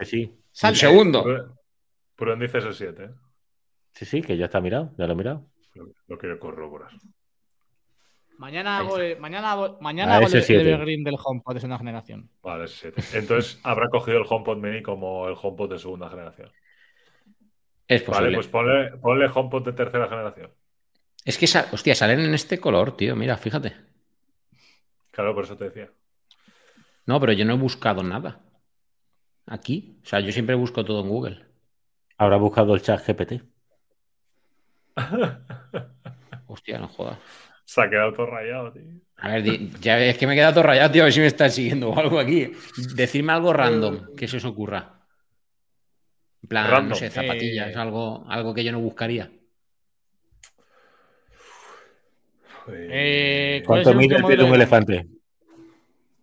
Sí. 0.00 0.34
Sal 0.52 0.74
de 0.74 0.76
ahí. 0.76 0.80
segundo. 0.80 1.56
Prueben 2.16 2.40
dice 2.40 2.58
ese 2.58 2.72
7, 2.72 3.04
¿eh? 3.04 3.10
Sí, 3.94 4.04
sí, 4.04 4.22
que 4.22 4.36
ya 4.36 4.46
está 4.46 4.60
mirado. 4.60 4.92
Ya 4.98 5.06
lo 5.06 5.12
he 5.12 5.16
mirado. 5.16 5.46
Lo, 5.74 5.86
lo 6.06 6.18
quiero 6.18 6.38
corroborar. 6.38 6.90
Mañana 8.38 8.78
hago, 8.78 8.96
mañana 9.18 9.52
hago, 9.52 9.78
mañana 9.82 10.16
hago 10.16 10.26
el, 10.26 10.34
el 10.34 10.66
evergreen 10.68 11.04
del 11.04 11.16
HomePod 11.22 11.54
de 11.54 11.60
segunda 11.60 11.78
generación. 11.78 12.30
Vale, 12.42 12.64
ese 12.64 12.92
7. 12.92 13.18
Entonces 13.18 13.60
habrá 13.64 13.88
cogido 13.88 14.18
el 14.18 14.24
HomePod 14.28 14.56
Mini 14.56 14.82
como 14.82 15.28
el 15.28 15.34
HomePod 15.40 15.70
de 15.72 15.78
segunda 15.78 16.08
generación. 16.08 16.50
Es 17.86 18.02
posible. 18.02 18.26
Vale, 18.28 18.36
pues 18.36 18.48
ponle, 18.48 18.90
ponle 18.98 19.26
HomePod 19.32 19.64
de 19.64 19.72
tercera 19.72 20.08
generación. 20.08 20.50
Es 21.24 21.36
que, 21.36 21.44
hostia, 21.44 21.94
salen 21.94 22.20
en 22.20 22.32
este 22.32 22.58
color, 22.58 22.96
tío. 22.96 23.14
Mira, 23.14 23.36
fíjate. 23.36 23.74
Claro, 25.10 25.34
por 25.34 25.44
eso 25.44 25.56
te 25.56 25.64
decía. 25.64 25.90
No, 27.06 27.18
pero 27.20 27.32
yo 27.32 27.44
no 27.44 27.54
he 27.54 27.58
buscado 27.58 28.02
nada. 28.02 28.40
Aquí. 29.46 29.98
O 30.02 30.06
sea, 30.06 30.20
yo 30.20 30.30
siempre 30.32 30.54
busco 30.54 30.84
todo 30.84 31.00
en 31.02 31.08
Google. 31.08 31.46
Habrá 32.18 32.36
buscado 32.36 32.74
el 32.74 32.82
chat 32.82 33.04
GPT. 33.04 33.42
Hostia, 36.46 36.78
no 36.78 36.88
jodas. 36.88 37.18
Se 37.64 37.80
ha 37.82 37.88
quedado 37.88 38.12
todo 38.12 38.26
rayado, 38.26 38.72
tío. 38.72 38.82
A 39.16 39.28
ver, 39.34 39.44
ya 39.80 39.98
es 40.04 40.18
que 40.18 40.26
me 40.26 40.32
he 40.32 40.36
quedado 40.36 40.54
todo 40.54 40.64
rayado, 40.64 40.90
tío, 40.92 41.02
a 41.02 41.04
ver 41.04 41.12
si 41.12 41.20
me 41.20 41.26
estás 41.26 41.54
siguiendo 41.54 41.90
o 41.90 41.98
algo 41.98 42.18
aquí. 42.18 42.52
Decidme 42.94 43.32
algo 43.32 43.52
random 43.52 44.14
que 44.16 44.26
se 44.26 44.38
os 44.38 44.44
ocurra. 44.44 45.06
En 46.42 46.48
plan, 46.48 46.88
no 46.88 46.94
sé, 46.94 47.10
zapatillas, 47.10 47.68
Eh. 47.70 47.78
algo, 47.78 48.24
algo 48.28 48.54
que 48.54 48.64
yo 48.64 48.72
no 48.72 48.80
buscaría. 48.80 49.30
Eh, 52.72 53.62
¿cuál 53.66 53.80
es 53.80 53.84
¿Cuánto 53.84 53.98
mide 53.98 54.14
el 54.16 54.22
último 54.24 54.28
pie 54.28 54.36
de 54.36 54.44
un 54.44 54.54
elefante? 54.54 55.06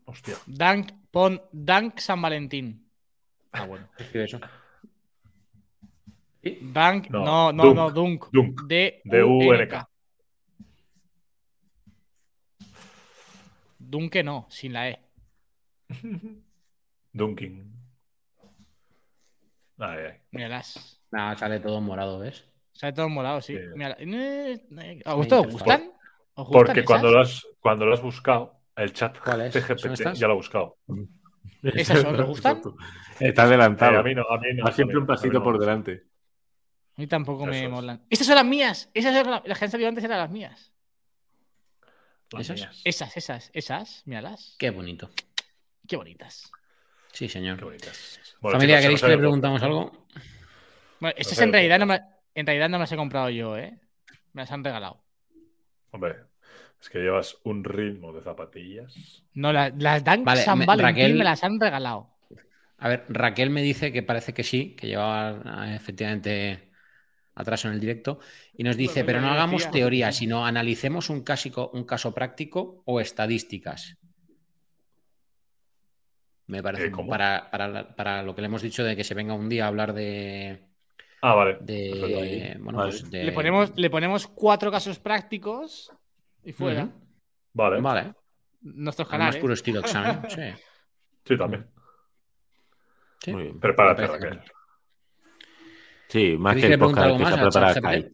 Hostia. 0.06 0.36
Dunk, 0.46 0.92
pon 1.12 1.42
Dunk 1.52 2.00
San 2.00 2.22
Valentín. 2.22 2.90
Ah, 3.52 3.66
bueno. 3.66 3.88
Escribe 3.98 4.26
eso. 4.26 4.40
Dunk, 6.44 7.10
No, 7.10 7.52
no, 7.52 7.52
no, 7.54 7.64
Dunk. 7.64 7.76
no, 7.76 7.92
Dunk. 7.92 8.26
Dunk. 8.32 8.62
D 8.68 9.02
D-U-N-K. 9.04 9.90
Dunque 13.80 14.24
no, 14.24 14.48
sin 14.50 14.74
la 14.74 14.90
E. 14.90 15.00
Dunking. 17.14 17.74
Ay, 19.80 20.00
ay. 20.06 20.14
Míralas. 20.32 21.02
Nada, 21.12 21.38
sale 21.38 21.60
todo 21.60 21.80
morado, 21.82 22.20
¿ves? 22.20 22.44
Sale 22.74 22.94
todo 22.94 23.10
morado, 23.10 23.42
sí. 23.42 23.54
Sí. 23.56 23.60
Eh, 24.00 24.62
eh, 24.80 25.02
¿A 25.06 25.14
vosotros 25.14 25.40
os 25.40 25.46
Por- 25.46 25.54
gustan? 25.54 25.92
¿Os 26.38 26.48
gustan 26.48 26.52
Porque 26.66 26.84
cuando 26.86 27.12
lo, 27.12 27.20
has, 27.22 27.46
cuando 27.60 27.86
lo 27.86 27.94
has 27.94 28.02
buscado, 28.02 28.60
el 28.76 28.94
chat 28.94 29.18
¿Cuál 29.20 29.42
es? 29.42 29.54
¿Son 29.54 29.62
CGPT 29.64 29.86
estas? 29.92 30.20
ya 30.20 30.28
lo 30.28 30.34
ha 30.34 30.36
buscado. 30.36 30.78
¿Esas 31.64 32.02
son? 32.02 32.16
¿Te 32.16 32.24
gustan? 32.24 32.62
Está 33.20 33.44
Eh, 33.44 33.46
adelantado. 33.48 34.00
a 34.00 34.04
mí 34.04 34.14
no, 34.14 34.22
a 34.30 34.38
mí 34.40 34.48
no. 34.54 34.72
Siempre 34.72 34.98
un 34.98 35.08
pasito 35.08 35.34
no 35.40 35.44
por 35.44 35.58
delante. 35.60 36.04
A 36.96 37.02
mí 37.02 37.08
tampoco 37.08 37.46
me 37.46 37.64
es. 37.66 37.70
molan. 37.70 38.06
Estas 38.10 38.28
son 38.28 38.36
las 38.36 38.46
mías. 38.46 38.90
Esas 38.94 39.16
son 39.16 39.32
las, 39.32 39.42
las 39.46 39.58
que 39.60 39.66
han 39.66 39.72
salido 39.72 39.90
antes 39.90 40.04
eran 40.04 40.20
las 40.20 40.30
mías. 40.30 40.72
Las 42.32 42.42
¿Esas? 42.42 42.56
mías. 42.60 42.82
Esas, 42.84 43.18
esas, 43.18 43.50
esas. 43.54 44.04
Míralas. 44.06 44.56
Qué 44.60 44.70
bonito. 44.70 45.10
Qué 45.88 45.96
bonitas. 45.98 46.52
Sí, 47.14 47.28
señor. 47.28 47.58
Qué 47.58 47.66
bonitas. 47.66 48.20
Bueno, 48.42 48.58
Familia, 48.60 48.80
¿queréis 48.82 49.02
que 49.02 49.08
le 49.08 49.18
preguntamos 49.18 49.64
algo? 49.64 50.06
Bueno, 51.00 51.16
estas 51.18 51.38
sé 51.38 51.44
en 51.46 51.52
realidad, 51.54 51.80
no 51.80 51.86
me, 51.88 52.00
en 52.36 52.46
realidad 52.46 52.70
no 52.70 52.78
me 52.78 52.84
las 52.84 52.92
he 52.92 52.96
comprado 52.96 53.30
yo, 53.32 53.58
¿eh? 53.58 53.80
Me 54.34 54.44
las 54.44 54.52
han 54.52 54.64
regalado. 54.64 55.04
Hombre, 55.92 56.16
es 56.82 56.90
que 56.90 57.00
llevas 57.00 57.38
un 57.44 57.64
ritmo 57.64 58.14
de 58.14 58.22
zapatillas. 58.22 59.24
No, 59.34 59.52
la- 59.54 59.70
las 59.70 60.04
Dunk 60.04 60.26
Vale, 60.26 60.42
San 60.42 60.60
me- 60.60 60.66
Valentín 60.66 60.96
Raquel- 60.96 61.18
me 61.18 61.24
las 61.24 61.44
han 61.44 61.60
regalado. 61.60 62.10
A 62.80 62.90
ver, 62.90 63.06
Raquel 63.10 63.50
me 63.50 63.62
dice 63.64 63.92
que 63.92 64.04
parece 64.04 64.34
que 64.34 64.44
sí, 64.44 64.76
que 64.76 64.88
llevaba 64.88 65.42
ah, 65.46 65.76
efectivamente 65.76 66.70
atraso 67.34 67.68
en 67.68 67.76
el 67.76 67.80
directo, 67.80 68.20
y 68.56 68.64
nos 68.64 68.76
dice, 68.78 69.02
Bueno, 69.04 69.06
pero 69.06 69.22
no 69.22 69.30
hagamos 69.32 69.62
decía. 69.64 69.72
teoría, 69.72 70.12
sino 70.12 70.46
analicemos 70.46 71.10
un, 71.10 71.24
cásico- 71.24 71.70
un 71.74 71.86
caso 71.86 72.14
práctico 72.14 72.82
o 72.86 73.00
estadísticas. 73.00 73.98
Me 76.48 76.64
parece 76.64 76.86
Eh, 76.88 76.92
para, 77.10 77.50
para- 77.52 77.96
para 77.96 78.24
lo 78.24 78.34
que 78.34 78.42
le 78.42 78.48
hemos 78.48 78.62
dicho 78.62 78.84
de 78.84 78.96
que 78.96 79.04
se 79.04 79.14
venga 79.14 79.34
un 79.34 79.50
día 79.50 79.66
a 79.66 79.68
hablar 79.68 79.94
de. 79.94 80.67
Ah, 81.22 81.34
vale. 81.36 81.58
de 81.62 82.56
bueno, 82.60 82.78
Vale. 82.80 82.92
pues 82.92 83.10
de- 83.10 83.24
Le, 83.24 83.32
ponemos, 83.32 83.72
le 83.76 83.90
ponemos 83.90 84.28
cuatro 84.28 84.72
casos 84.72 85.00
prácticos 85.00 85.92
y 86.44 86.54
fuera. 86.54 86.90
Vale. 87.54 87.82
Vale, 87.82 88.14
Nuestros 88.62 89.08
al 89.12 89.12
más 89.12 89.26
canales. 89.26 89.42
puro 89.42 89.54
estilo 89.54 89.80
examen. 89.80 90.22
Sí, 90.30 90.42
Sí, 91.26 91.38
también. 91.38 91.68
sí. 93.22 93.32
Muy 93.34 93.44
bien. 93.44 93.60
Prepárate, 93.60 94.08
Raquel. 94.08 94.42
Sí, 96.08 96.38
más 96.38 96.56
¿Queréis 96.56 96.68
que 96.70 96.74
el 96.76 96.80
podcast 96.80 97.08
que 97.08 97.18
se 97.18 97.24
más 97.24 97.34
ha 97.34 97.42
preparado? 97.42 97.82
Kai. 97.82 98.12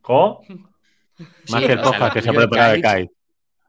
¿Cómo? 0.00 0.40
Más 1.50 1.62
que 1.64 1.72
el 1.72 1.80
podcast 1.80 2.12
que 2.14 2.22
se 2.22 2.30
ha 2.30 2.32
preparado 2.32 2.72
de 2.72 2.80
Kai. 2.80 3.10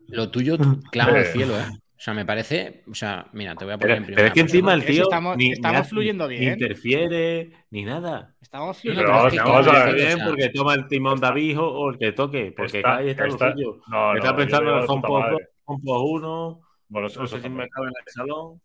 Lo 0.08 0.32
tuyo 0.32 0.58
clama 0.92 1.18
al 1.18 1.26
cielo, 1.34 1.60
¿eh? 1.60 1.66
O 2.00 2.02
sea, 2.02 2.14
me 2.14 2.26
parece. 2.26 2.86
O 2.90 2.94
sea, 2.94 3.28
mira, 3.34 3.56
te 3.56 3.66
voy 3.66 3.74
a 3.74 3.78
poner 3.78 3.98
Pero, 3.98 3.98
en 3.98 4.04
pero 4.06 4.16
primera 4.16 4.28
es 4.30 4.34
que 4.34 4.40
encima 4.40 4.74
el 4.74 4.86
tío 4.86 5.04
estamos- 5.04 5.36
ni, 5.36 5.48
ni 5.48 5.52
estamos 5.52 5.90
fluyendo 5.90 6.30
ni 6.30 6.38
bien. 6.40 6.54
interfiere 6.54 7.52
ni 7.72 7.84
nada. 7.84 8.34
Estamos 8.40 8.68
No, 8.70 8.74
fluyendo. 8.82 9.02
Pero 9.02 9.12
pero 9.12 9.18
vamos, 9.18 9.34
es 9.34 9.40
que 9.42 9.50
vamos 9.50 9.68
a 9.68 9.70
claro, 9.70 9.86
ver. 9.92 10.00
Está 10.00 10.14
o 10.14 10.16
bien 10.16 10.28
porque 10.30 10.50
toma 10.50 10.74
el 10.76 10.88
timón 10.88 11.20
David 11.20 11.60
o 11.60 11.66
o 11.68 11.90
el 11.90 11.98
que 12.00 12.12
toque, 12.14 12.54
porque 12.56 12.78
Está- 12.78 12.96
Kai 12.96 13.10
está, 13.10 13.28
está- 13.28 13.48
lo 13.48 13.52
suyo. 13.54 13.82
No, 13.90 14.16
está 14.16 14.32
no, 14.32 14.38
pensando 14.38 14.66
yo 14.66 14.76
en 14.78 14.82
el 14.82 14.88
de. 14.88 15.48
HomePod 15.66 16.02
1, 16.06 16.62
Bueno, 16.88 17.08
eso, 17.08 17.20
no 17.20 17.26
eso 17.26 17.36
sé 17.36 17.44
si 17.44 17.50
me 17.50 17.68
cabe 17.70 17.88
en 17.88 17.94
el 18.06 18.12
salón. 18.14 18.62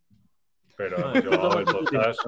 Pero 0.76 0.96
No, 0.98 1.12
toma 1.38 1.58
el 1.60 1.64
podcast. 1.64 2.20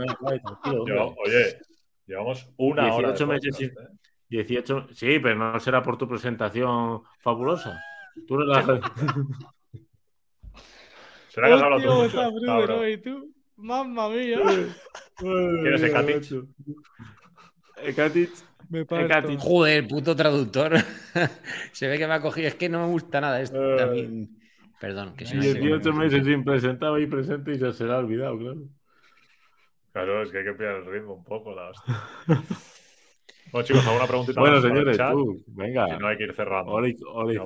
oye, 1.24 1.59
llevamos 2.07 2.50
una 2.57 2.82
hora. 2.94 3.09
de 3.09 3.14
18 3.14 3.26
meses 3.28 3.57
podcast, 3.57 3.92
¿eh? 3.92 3.96
18, 4.28 4.86
sí, 4.92 5.18
pero 5.20 5.36
no 5.36 5.61
será 5.61 5.82
por 5.82 5.96
tu 5.96 6.09
presentación 6.09 7.02
fabulosa. 7.20 7.80
Tú 8.26 8.36
no 8.38 8.44
la 8.44 8.61
¿Será 11.37 11.49
que 11.49 11.53
has 11.53 11.62
hablado 11.62 11.82
tú 11.82 12.49
mucho? 12.49 12.89
¿Y 12.89 12.97
tú? 12.97 13.30
Mamma 13.57 14.09
mía. 14.09 14.41
¿Quién 15.18 15.74
es 15.74 15.82
Ekatic? 15.82 16.32
Ekatic. 17.82 18.30
Me 18.70 18.80
Ekatic. 18.80 19.39
Joder, 19.39 19.87
puto 19.87 20.16
traductor. 20.16 20.72
se 21.72 21.89
ve 21.89 21.99
que 21.99 22.07
me 22.07 22.14
ha 22.14 22.22
cogido. 22.22 22.49
Es 22.49 22.55
que 22.55 22.70
no 22.70 22.87
me 22.87 22.91
gusta 22.91 23.20
nada 23.20 23.43
esto. 23.43 23.74
Eh. 23.74 23.76
también. 23.76 24.30
Perdón, 24.80 25.14
que 25.14 25.26
se 25.26 25.37
me 25.37 25.45
ha 25.45 25.49
ido. 25.51 25.61
18 25.61 25.93
meses 25.93 26.24
sin 26.24 26.43
presentar 26.43 26.99
y 26.99 27.07
presente 27.07 27.53
y 27.53 27.59
ya 27.59 27.70
se 27.70 27.84
le 27.84 27.93
ha 27.93 27.99
olvidado, 27.99 28.39
claro. 28.39 28.62
Claro, 29.93 30.22
es 30.22 30.30
que 30.30 30.39
hay 30.39 30.45
que 30.45 30.53
pillar 30.55 30.76
el 30.76 30.87
ritmo 30.87 31.16
un 31.16 31.24
poco, 31.24 31.55
la 31.55 31.68
hostia. 31.68 31.95
Bueno, 33.53 33.64
chicos, 33.64 33.87
¿alguna 33.87 34.07
preguntita 34.09 34.41
Bueno, 34.41 34.61
señores, 34.61 34.99
tú, 34.99 35.45
venga. 35.47 35.87
Si 35.87 35.99
no, 35.99 36.09
hay 36.09 36.16
que 36.16 36.24
ir 36.24 36.34
cerrando. 36.34 36.72
Hora 36.72 36.89
y, 36.89 36.97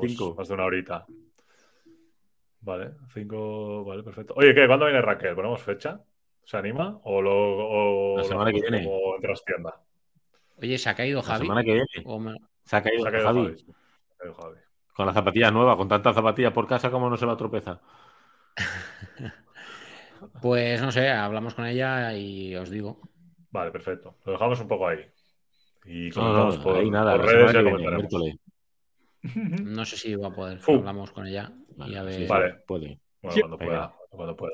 cinco. 0.08 0.34
Más 0.34 0.48
de 0.48 0.54
una 0.54 0.64
horita. 0.64 1.04
Vale, 2.62 2.92
cinco. 3.08 3.84
Vale, 3.84 4.02
perfecto. 4.02 4.34
Oye, 4.36 4.54
¿qué? 4.54 4.66
¿Cuándo 4.66 4.86
viene 4.86 5.00
Raquel? 5.00 5.34
¿Ponemos 5.34 5.62
fecha? 5.62 6.00
¿Se 6.44 6.56
anima? 6.56 7.00
¿O 7.04 7.22
lo, 7.22 7.32
o 7.34 8.16
La 8.16 8.22
lo 8.22 8.28
semana 8.28 8.52
que 8.52 8.60
viene. 8.60 8.84
como 8.84 9.16
en 9.16 9.22
trastienda? 9.22 9.80
Oye, 10.58 10.76
¿se 10.78 10.90
ha 10.90 10.94
caído 10.94 11.18
La 11.18 11.22
Javi? 11.24 11.40
semana 11.42 11.62
que 11.64 11.72
viene. 11.72 11.86
O 12.04 12.18
me- 12.18 12.36
Se 12.64 12.76
ha 12.76 12.82
caído, 12.82 13.02
Se 13.02 13.08
ha 13.08 13.12
caído 13.12 13.26
Javi. 13.26 13.44
Javi. 13.44 13.56
Se 13.58 13.64
ha 13.72 14.16
caído 14.18 14.34
Javi. 14.34 14.56
Con 14.94 15.06
las 15.06 15.14
zapatillas 15.14 15.52
nuevas, 15.52 15.76
con 15.76 15.88
tantas 15.88 16.14
zapatillas 16.14 16.52
por 16.52 16.66
casa, 16.66 16.90
¿cómo 16.90 17.08
no 17.08 17.16
se 17.16 17.24
va 17.26 17.32
a 17.32 17.36
tropezar? 17.36 17.80
Pues 20.42 20.82
no 20.82 20.92
sé, 20.92 21.08
hablamos 21.08 21.54
con 21.54 21.64
ella 21.64 22.12
y 22.14 22.54
os 22.54 22.68
digo. 22.68 23.00
Vale, 23.50 23.70
perfecto. 23.70 24.16
Lo 24.26 24.32
dejamos 24.32 24.60
un 24.60 24.68
poco 24.68 24.86
ahí. 24.88 24.98
Y 25.86 26.10
No, 26.10 26.14
comentamos 26.14 26.58
no, 26.58 26.62
por, 26.62 26.76
ahí 26.76 26.90
nada. 26.90 27.12
por 27.16 27.24
La 27.24 27.32
redes 27.32 27.50
semana 27.52 27.52
ya 27.52 27.58
que 27.58 27.62
viene, 27.76 27.98
comentaremos. 27.98 28.38
miércoles. 29.22 29.64
No 29.64 29.84
sé 29.86 29.96
si 29.96 30.14
va 30.14 30.28
a 30.28 30.32
poder. 30.32 30.60
Hablamos 30.68 31.10
con 31.12 31.26
ella 31.26 31.50
y 31.86 31.94
a 31.94 32.02
Vale, 32.02 32.04
ver. 32.04 32.14
sí, 32.14 32.22
sí, 32.22 32.28
Vale. 32.28 32.54
puede. 32.66 32.98
Bueno, 33.22 33.36
cuando 33.40 33.56
Venga. 33.58 33.70
pueda. 33.70 33.94
Cuando 34.10 34.36
pueda. 34.36 34.52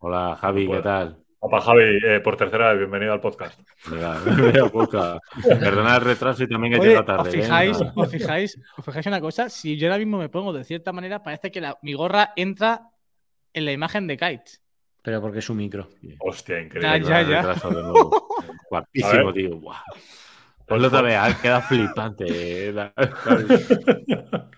Hola, 0.00 0.36
Javi. 0.40 0.68
¿qué 0.68 0.80
tal? 0.82 1.16
Opa, 1.44 1.60
Javi, 1.60 1.98
eh, 2.06 2.20
por 2.20 2.36
tercera 2.36 2.68
vez, 2.70 2.78
bienvenido 2.78 3.12
al 3.12 3.20
podcast. 3.20 3.60
Perdona 3.90 5.96
el 5.96 6.00
retraso 6.02 6.44
y 6.44 6.48
también 6.48 6.74
que 6.74 6.80
Oye, 6.80 6.90
llega 6.90 7.04
tarde. 7.04 7.30
¿os 7.30 7.34
¿eh? 7.34 7.42
fijáis, 7.42 7.80
Nada. 7.80 7.92
os 7.96 8.10
fijáis, 8.10 8.60
os 8.76 8.84
fijáis 8.84 9.06
una 9.06 9.20
cosa? 9.20 9.48
Si 9.48 9.76
yo 9.76 9.88
ahora 9.88 9.98
mismo 9.98 10.18
me 10.18 10.28
pongo 10.28 10.52
de 10.52 10.62
cierta 10.64 10.92
manera, 10.92 11.20
parece 11.22 11.50
que 11.50 11.60
la- 11.60 11.78
mi 11.82 11.94
gorra 11.94 12.32
entra 12.36 12.90
en 13.52 13.64
la 13.64 13.72
imagen 13.72 14.06
de 14.06 14.16
Kite. 14.16 14.44
Pero 15.02 15.20
porque 15.20 15.40
es 15.40 15.44
su 15.44 15.54
micro. 15.54 15.88
Hostia, 16.20 16.58
Ya, 16.58 16.62
increíble. 16.62 17.08
ya, 17.08 17.20
el 17.20 17.28
ya. 17.28 17.36
retraso 17.42 17.70
de 17.70 17.82
nuevo. 17.82 18.28
A 18.40 18.44
Guapísimo, 18.70 19.32
tío. 19.32 19.56
Guau. 19.58 19.76
Ponlo 20.66 20.86
otra 20.86 21.02
vez, 21.02 21.16
ah, 21.18 21.36
queda 21.42 21.60
flipante. 21.60 22.68
eh, 22.68 22.72
la- 22.72 22.92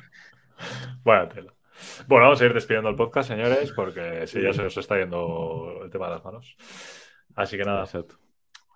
Buena 1.03 1.29
tela. 1.31 1.54
Bueno, 2.07 2.27
vamos 2.27 2.41
a 2.41 2.45
ir 2.45 2.55
despidiendo 2.55 2.89
el 2.91 2.97
podcast, 2.97 3.29
señores, 3.29 3.73
porque 3.73 4.27
si 4.27 4.43
ya 4.43 4.53
se 4.53 4.63
os 4.63 4.77
está 4.77 4.99
yendo 4.99 5.81
el 5.83 5.91
tema 5.91 6.07
de 6.07 6.15
las 6.15 6.25
manos. 6.25 6.57
Así 7.35 7.57
que 7.57 7.65
nada, 7.65 7.85
Exacto. 7.85 8.17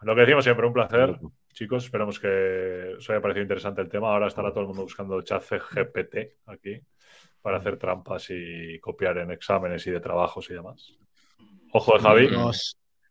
lo 0.03 0.14
que 0.14 0.20
decimos 0.22 0.45
siempre, 0.45 0.66
un 0.66 0.72
placer. 0.72 1.18
Chicos, 1.53 1.85
esperamos 1.85 2.18
que 2.18 2.95
os 2.99 3.11
haya 3.11 3.20
parecido 3.20 3.43
interesante 3.43 3.81
el 3.81 3.89
tema. 3.89 4.12
Ahora 4.12 4.29
estará 4.29 4.51
todo 4.51 4.61
el 4.61 4.68
mundo 4.68 4.83
buscando 4.83 5.20
chat 5.22 5.43
GPT 5.43 6.39
aquí 6.47 6.81
para 7.43 7.59
hacer 7.59 7.76
trampas 7.76 8.26
y 8.31 8.79
copiar 8.81 9.18
en 9.18 9.31
exámenes 9.31 9.87
y 9.87 9.91
de 9.91 10.01
trabajos 10.01 10.49
y 10.51 10.55
demás. 10.55 10.95
Ojo 11.72 11.95
de 11.95 12.01
Javi. 12.01 12.29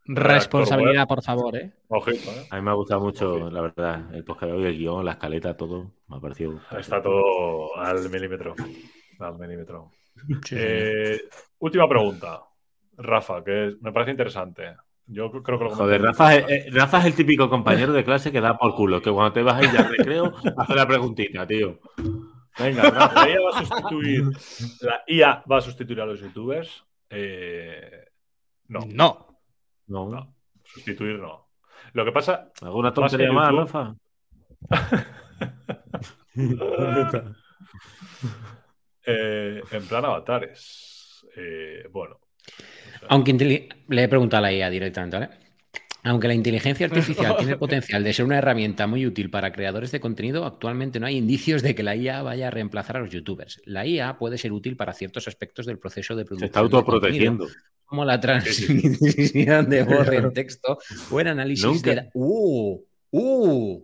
Responsabilidad, 0.10 1.06
por 1.06 1.22
favor, 1.22 1.56
¿eh? 1.58 1.74
Ojito, 1.90 2.32
¿eh? 2.32 2.48
A 2.50 2.56
mí 2.56 2.62
me 2.62 2.72
ha 2.72 2.76
gustado 2.76 3.02
mucho, 3.02 3.50
la 3.50 3.60
verdad, 3.62 4.16
el 4.16 4.24
podcast 4.24 4.52
de 4.52 4.58
hoy, 4.58 4.66
el 4.66 4.78
guion, 4.78 5.04
la 5.04 5.12
escaleta, 5.12 5.58
todo. 5.58 5.92
Me 6.08 6.16
ha 6.16 6.20
parecido. 6.22 6.62
Está 6.78 7.02
todo 7.02 7.76
al 7.78 8.10
milímetro. 8.10 8.56
Al 9.20 9.38
milímetro. 9.38 9.92
Sí, 10.44 10.56
Eh, 10.58 11.22
última 11.60 11.88
pregunta. 11.88 12.42
Rafa, 12.98 13.44
que 13.44 13.76
me 13.82 13.92
parece 13.92 14.12
interesante. 14.12 14.76
Yo 15.06 15.32
creo 15.32 15.44
que 15.58 15.64
lo 15.66 15.70
Joder, 15.70 16.02
Rafa 16.02 16.36
es, 16.36 16.46
eh, 16.50 16.70
Rafa 16.72 17.00
es 17.00 17.06
el 17.06 17.16
típico 17.16 17.50
compañero 17.50 17.94
de 17.94 18.04
clase 18.04 18.32
que 18.32 18.42
da 18.42 18.58
por 18.58 18.76
culo, 18.76 19.02
que 19.02 19.12
cuando 19.12 19.32
te 19.32 19.42
vas 19.42 19.56
a 19.56 19.64
ir 19.64 19.78
al 19.78 19.90
recreo, 19.90 20.34
hace 20.58 20.76
la 20.76 20.88
preguntita, 20.88 21.48
tío. 21.48 21.80
Venga, 22.60 22.90
Rafa. 22.90 23.26
La 23.26 23.30
IA 23.32 23.40
va 23.42 23.50
a 23.50 23.66
sustituir, 23.66 24.24
la 24.82 25.04
IA 25.08 25.44
va 25.50 25.58
a 25.58 25.62
sustituir 25.62 26.02
a 26.02 26.06
los 26.06 26.20
youtubers. 26.20 26.84
Eh, 27.10 28.06
no, 28.68 28.80
No. 28.88 29.40
No. 29.88 30.10
no, 30.10 30.36
sustituir 30.66 31.20
no. 31.20 31.48
Lo 31.94 32.04
que 32.04 32.12
pasa, 32.12 32.52
¿Alguna 32.62 32.94
tontería 32.94 33.32
más. 33.32 33.54
Rafa? 33.54 33.96
Eh, 39.10 39.62
en 39.72 39.88
plan 39.88 40.04
avatares. 40.04 41.26
Eh, 41.36 41.88
bueno. 41.90 42.20
Aunque 43.08 43.34
le 43.88 44.04
he 44.04 44.08
preguntado 44.10 44.40
a 44.40 44.50
la 44.50 44.54
IA 44.54 44.70
directamente, 44.70 45.18
¿vale? 45.18 45.30
Aunque 46.04 46.28
la 46.28 46.34
inteligencia 46.34 46.86
artificial 46.88 47.38
tiene 47.38 47.54
el 47.54 47.58
potencial 47.58 48.04
de 48.04 48.14
ser 48.14 48.26
una 48.26 48.38
herramienta 48.38 48.86
muy 48.86 49.06
útil 49.06 49.30
para 49.30 49.54
creadores 49.54 49.92
de 49.92 50.02
contenido, 50.02 50.46
actualmente 50.46 51.00
no 51.00 51.06
hay 51.06 51.18
indicios 51.18 51.62
de 51.62 51.74
que 51.74 51.84
la 51.84 51.96
IA 51.96 52.22
vaya 52.22 52.48
a 52.48 52.52
reemplazar 52.52 52.98
a 52.98 53.00
los 53.00 53.10
youtubers. 53.10 53.62
La 53.66 53.86
IA 53.86 54.18
puede 54.18 54.38
ser 54.38 54.52
útil 54.52 54.76
para 54.76 54.92
ciertos 54.92 55.28
aspectos 55.30 55.66
del 55.66 55.80
proceso 55.80 56.14
de 56.16 56.26
producción. 56.26 56.48
Se 56.48 56.52
está 56.52 56.60
autoprotegiendo. 56.60 57.48
Como 57.86 58.04
la 58.04 58.20
transmisión 58.20 59.70
de 59.70 59.84
voz 59.84 60.12
en 60.12 60.34
texto 60.34 60.78
o 61.10 61.20
el 61.22 61.28
análisis 61.28 61.82
de. 61.82 62.10
¡Uh! 62.14 62.82
¡Uh! 63.12 63.84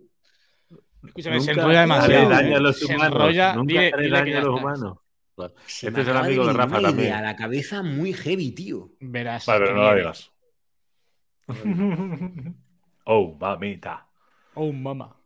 Escúchame, 1.06 1.40
se 1.40 1.52
enrolla 1.52 1.80
demasiado. 1.80 2.28
Daño 2.28 2.56
a 2.56 2.60
los 2.60 2.82
humanos. 2.82 3.00
Se 3.00 3.06
enrolla, 3.06 3.54
Nunca 3.54 3.72
dile, 3.96 4.10
daño 4.10 4.38
a 4.38 4.40
los 4.42 4.60
humanos. 4.60 4.98
Este 5.36 6.00
es 6.00 6.08
el 6.08 6.16
amigo 6.16 6.46
de, 6.46 6.52
Rafa 6.52 6.80
también. 6.80 7.12
A 7.12 7.22
la 7.22 7.36
cabeza 7.36 7.82
muy 7.82 8.12
heavy, 8.12 8.52
tío. 8.52 8.90
Verás. 9.00 9.46
Vale, 9.46 9.64
pero 9.64 9.76
no 9.76 9.82
la 9.82 9.94
digas. 9.94 10.32
oh, 13.04 13.36
mamita. 13.38 14.06
Oh, 14.54 14.72
mamá. 14.72 15.16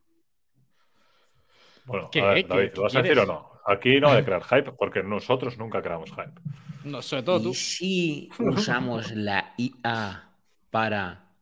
Bueno, 1.85 2.11
a 2.13 2.35
ver, 2.35 2.47
David, 2.47 2.73
¿lo 2.75 2.83
vas 2.83 2.97
a 2.97 3.03
decir 3.03 3.19
o 3.19 3.27
no? 3.27 3.51
Aquí 3.67 4.01
no 4.01 4.09
hay 4.09 4.19
que 4.19 4.25
crear 4.25 4.45
hype, 4.45 4.73
porque 4.73 5.03
nosotros 5.03 5.59
nunca 5.59 5.83
creamos 5.83 6.11
hype. 6.11 6.41
No, 6.85 7.03
sobre 7.03 7.23
todo 7.23 7.43
tú. 7.43 7.51
¿Y 7.51 7.55
si 7.55 8.31
usamos 8.39 9.13
la 9.13 9.55
IA 9.57 10.35
para 10.71 11.33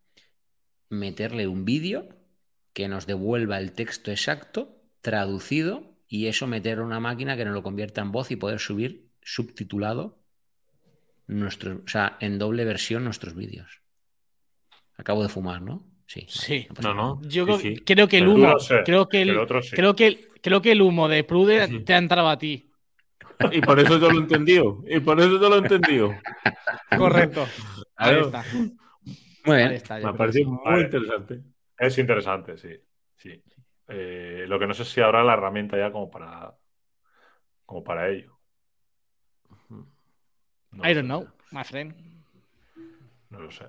meterle 0.88 1.46
un 1.46 1.64
vídeo 1.64 2.08
que 2.72 2.88
nos 2.88 3.06
devuelva 3.06 3.58
el 3.58 3.72
texto 3.72 4.10
exacto, 4.10 4.76
traducido, 5.00 5.95
y 6.08 6.26
eso 6.26 6.46
meter 6.46 6.80
una 6.80 7.00
máquina 7.00 7.36
que 7.36 7.44
nos 7.44 7.54
lo 7.54 7.62
convierta 7.62 8.00
en 8.00 8.12
voz 8.12 8.30
y 8.30 8.36
poder 8.36 8.58
subir 8.58 9.06
subtitulado 9.22 10.18
nuestro, 11.26 11.82
o 11.84 11.88
sea, 11.88 12.16
en 12.20 12.38
doble 12.38 12.64
versión 12.64 13.04
nuestros 13.04 13.34
vídeos. 13.34 13.80
Acabo 14.96 15.22
de 15.22 15.28
fumar, 15.28 15.60
¿no? 15.60 15.84
Sí. 16.06 16.24
Sí. 16.28 16.68
No, 16.82 16.94
no. 16.94 17.20
Yo 17.22 17.46
creo 17.84 18.08
que 18.08 18.18
el 18.18 18.28
humo. 18.28 18.54
creo, 18.84 19.08
que 19.08 19.22
el, 19.22 19.46
creo, 19.72 19.96
que 19.96 20.28
creo 20.40 20.62
que 20.62 20.72
el 20.72 20.82
humo 20.82 21.08
de 21.08 21.24
Prude 21.24 21.80
te 21.80 21.94
ha 21.94 21.98
entrado 21.98 22.28
a 22.28 22.38
ti. 22.38 22.70
Y 23.50 23.60
por 23.60 23.78
eso 23.80 23.98
yo 23.98 24.10
lo 24.10 24.18
he 24.18 24.22
entendido. 24.22 24.82
Y 24.88 25.00
por 25.00 25.18
eso 25.18 25.40
yo 25.40 25.48
lo 25.48 25.56
he 25.56 25.58
entendido. 25.58 26.14
Correcto. 26.96 27.46
Ahí 27.96 28.20
está. 28.20 28.44
Muy 29.44 29.56
bien. 29.56 29.82
Me 30.02 30.08
ha 30.08 30.12
parecido 30.12 30.50
muy 30.50 30.80
interesante. 30.80 31.40
Es 31.78 31.98
interesante, 31.98 32.56
sí. 32.56 32.70
sí. 33.16 33.42
Eh, 33.88 34.44
lo 34.48 34.58
que 34.58 34.66
no 34.66 34.74
sé 34.74 34.84
si 34.84 35.00
habrá 35.00 35.22
la 35.22 35.34
herramienta 35.34 35.76
ya 35.76 35.92
como 35.92 36.10
para, 36.10 36.54
como 37.64 37.84
para 37.84 38.08
ello. 38.08 38.36
I 40.82 40.92
don't 40.92 41.06
know, 41.06 41.26
my 41.52 41.64
friend. 41.64 41.94
No 43.30 43.40
lo 43.40 43.50
sé. 43.50 43.64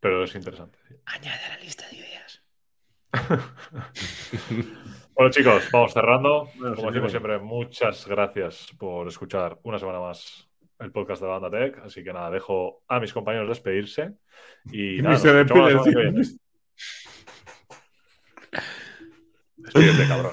Pero 0.00 0.24
es 0.24 0.34
interesante. 0.34 0.78
Añade 1.06 1.44
a 1.44 1.48
la 1.50 1.58
lista 1.58 1.86
de 1.88 1.96
ideas. 1.96 2.42
bueno, 5.14 5.30
chicos, 5.30 5.68
vamos 5.70 5.92
cerrando. 5.92 6.48
Como 6.58 6.90
decimos 6.90 7.10
siempre, 7.10 7.38
muchas 7.38 8.06
gracias 8.06 8.68
por 8.78 9.06
escuchar 9.08 9.58
una 9.62 9.78
semana 9.78 10.00
más 10.00 10.48
el 10.78 10.90
podcast 10.90 11.22
de 11.22 11.28
la 11.28 11.38
Banda 11.38 11.56
Tech. 11.56 11.78
Así 11.84 12.02
que 12.02 12.12
nada, 12.12 12.30
dejo 12.30 12.82
a 12.88 12.98
mis 12.98 13.12
compañeros 13.12 13.48
despedirse. 13.48 14.14
Y 14.72 15.00
nada, 15.02 15.16
se 15.16 15.28
despide, 19.62 19.86
Despídete, 19.86 20.08
cabrón. 20.08 20.32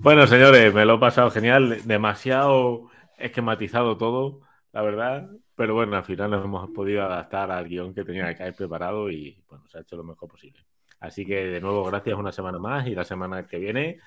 Bueno, 0.00 0.26
señores, 0.26 0.72
me 0.72 0.84
lo 0.84 0.94
he 0.94 0.98
pasado 0.98 1.30
genial. 1.30 1.78
Demasiado 1.84 2.90
esquematizado 3.18 3.96
todo, 3.96 4.40
la 4.72 4.82
verdad. 4.82 5.30
Pero 5.56 5.74
bueno, 5.74 5.96
al 5.96 6.04
final 6.04 6.30
nos 6.30 6.44
hemos 6.44 6.70
podido 6.70 7.02
adaptar 7.02 7.50
al 7.50 7.68
guion 7.68 7.94
que 7.94 8.04
tenía 8.04 8.34
que 8.34 8.42
haber 8.42 8.54
preparado 8.54 9.10
y 9.10 9.42
bueno, 9.48 9.66
se 9.68 9.78
ha 9.78 9.80
hecho 9.82 9.96
lo 9.96 10.04
mejor 10.04 10.28
posible. 10.28 10.60
Así 11.00 11.24
que 11.24 11.46
de 11.46 11.60
nuevo, 11.60 11.84
gracias 11.84 12.16
una 12.16 12.32
semana 12.32 12.58
más 12.58 12.86
y 12.86 12.94
la 12.94 13.04
semana 13.04 13.46
que 13.46 13.58
viene, 13.58 14.00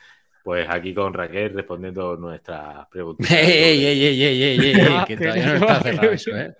pues 0.43 0.67
aquí 0.69 0.93
con 0.93 1.13
Raquel 1.13 1.53
respondiendo 1.53 2.17
nuestras 2.17 2.87
preguntas. 2.87 3.29
¡Ey, 3.31 3.85
ey, 3.85 4.03
ey, 4.03 4.23
ey, 4.23 4.43
ey, 4.43 4.59
ey! 4.61 5.05
que 5.05 5.17
todavía 5.17 5.45
no 5.45 5.55
está 5.55 5.81
cerrado 5.81 6.11
eso, 6.11 6.31
¿eh? 6.35 6.55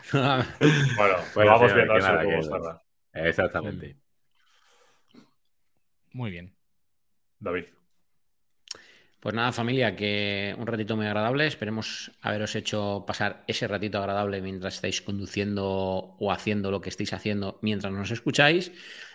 bueno, 0.12 1.16
pues 1.34 1.46
vamos 1.46 1.74
viendo 1.74 1.96
eso 1.96 2.12
cómo 2.22 2.80
Exactamente. 3.12 3.96
Muy 6.12 6.30
bien. 6.30 6.54
David. 7.40 7.64
Pues 9.20 9.34
nada, 9.34 9.52
familia, 9.52 9.96
que 9.96 10.54
un 10.58 10.66
ratito 10.66 10.96
muy 10.96 11.04
agradable. 11.04 11.46
Esperemos 11.46 12.10
haberos 12.22 12.56
hecho 12.56 13.04
pasar 13.06 13.44
ese 13.46 13.68
ratito 13.68 13.98
agradable 13.98 14.40
mientras 14.40 14.76
estáis 14.76 15.02
conduciendo 15.02 15.66
o 15.66 16.32
haciendo 16.32 16.70
lo 16.70 16.80
que 16.80 16.88
estéis 16.88 17.12
haciendo 17.12 17.58
mientras 17.60 17.92
nos 17.92 18.10
escucháis. 18.10 18.72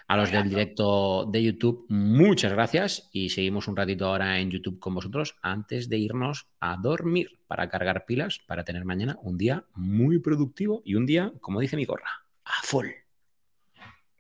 A 0.08 0.16
los 0.16 0.32
del 0.32 0.48
directo 0.48 1.26
de 1.26 1.42
YouTube, 1.42 1.88
muchas 1.90 2.54
gracias 2.54 3.10
y 3.12 3.30
seguimos 3.30 3.68
un 3.68 3.76
ratito 3.76 4.06
ahora 4.06 4.40
en 4.40 4.52
YouTube 4.52 4.78
con 4.78 4.94
vosotros 4.94 5.36
antes 5.42 5.90
de 5.90 5.98
irnos 5.98 6.48
a 6.60 6.78
dormir 6.78 7.40
para 7.48 7.70
cargar 7.70 8.06
pilas 8.06 8.38
para 8.38 8.64
tener 8.64 8.86
mañana 8.86 9.18
un 9.24 9.36
día 9.36 9.66
muy 9.74 10.20
productivo 10.20 10.84
y 10.86 10.94
un 10.94 11.08
día, 11.08 11.34
como 11.42 11.60
dice 11.60 11.76
mi 11.76 11.86
gorra, 11.86 12.24
a 12.44 12.62
full. 12.62 13.05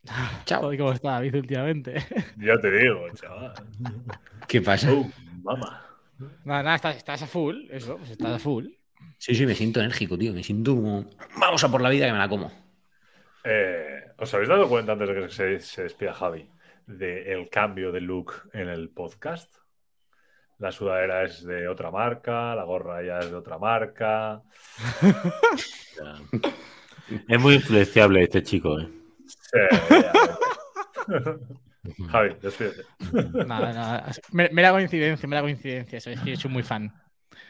Chao. 0.46 0.72
¿Cómo 0.78 0.92
está 0.92 1.12
David 1.12 1.36
últimamente? 1.36 1.96
Ya 2.38 2.58
te 2.60 2.72
digo, 2.72 3.08
chaval. 3.14 3.54
¿Qué 4.48 4.62
pasa? 4.62 4.90
Mamá. 5.44 5.82
Nada, 6.44 6.64
nada, 6.64 6.92
estás, 6.92 7.22
a 7.22 7.28
full, 7.28 7.68
eso, 7.70 7.98
pues 7.98 8.12
estás 8.12 8.34
a 8.34 8.40
full. 8.40 8.68
Sí, 9.18 9.36
sí, 9.36 9.46
me 9.46 9.54
siento 9.54 9.80
enérgico, 9.80 10.18
tío. 10.18 10.34
Me 10.34 10.44
siento 10.44 10.76
como. 10.76 11.06
Vamos 11.38 11.64
a 11.64 11.72
por 11.72 11.82
la 11.82 11.90
vida 11.90 12.06
que 12.06 12.12
me 12.12 12.18
la 12.18 12.30
como. 12.30 12.52
Eh, 13.44 14.04
¿Os 14.18 14.34
habéis 14.34 14.50
dado 14.50 14.68
cuenta 14.68 14.94
antes 14.94 15.08
de 15.08 15.16
que 15.16 15.30
se, 15.30 15.60
se 15.60 15.84
despida 15.84 16.14
Javi 16.14 16.50
del 16.88 17.50
cambio 17.50 17.92
de 17.92 18.02
look 18.02 18.50
en 18.54 18.70
el 18.70 18.90
podcast? 18.90 19.54
La 20.58 20.72
sudadera 20.72 21.24
es 21.24 21.44
de 21.44 21.68
otra 21.68 21.92
marca, 21.92 22.56
la 22.56 22.64
gorra 22.64 23.04
ya 23.04 23.20
es 23.20 23.30
de 23.30 23.36
otra 23.36 23.58
marca. 23.58 24.42
es 27.28 27.42
muy 27.42 27.56
influenciable 27.56 28.24
este 28.24 28.42
chico, 28.42 28.80
¿eh? 28.80 28.88
Javi, 32.10 32.36
despídete. 32.42 32.84
Nada, 33.46 33.74
nada. 33.74 34.12
Mera 34.32 34.72
coincidencia, 34.72 35.30
mera 35.30 35.42
coincidencia. 35.42 35.98
Eso 35.98 36.10
es 36.10 36.20
que 36.22 36.32
yo 36.32 36.38
soy 36.38 36.52
muy 36.52 36.64
fan. 36.64 36.94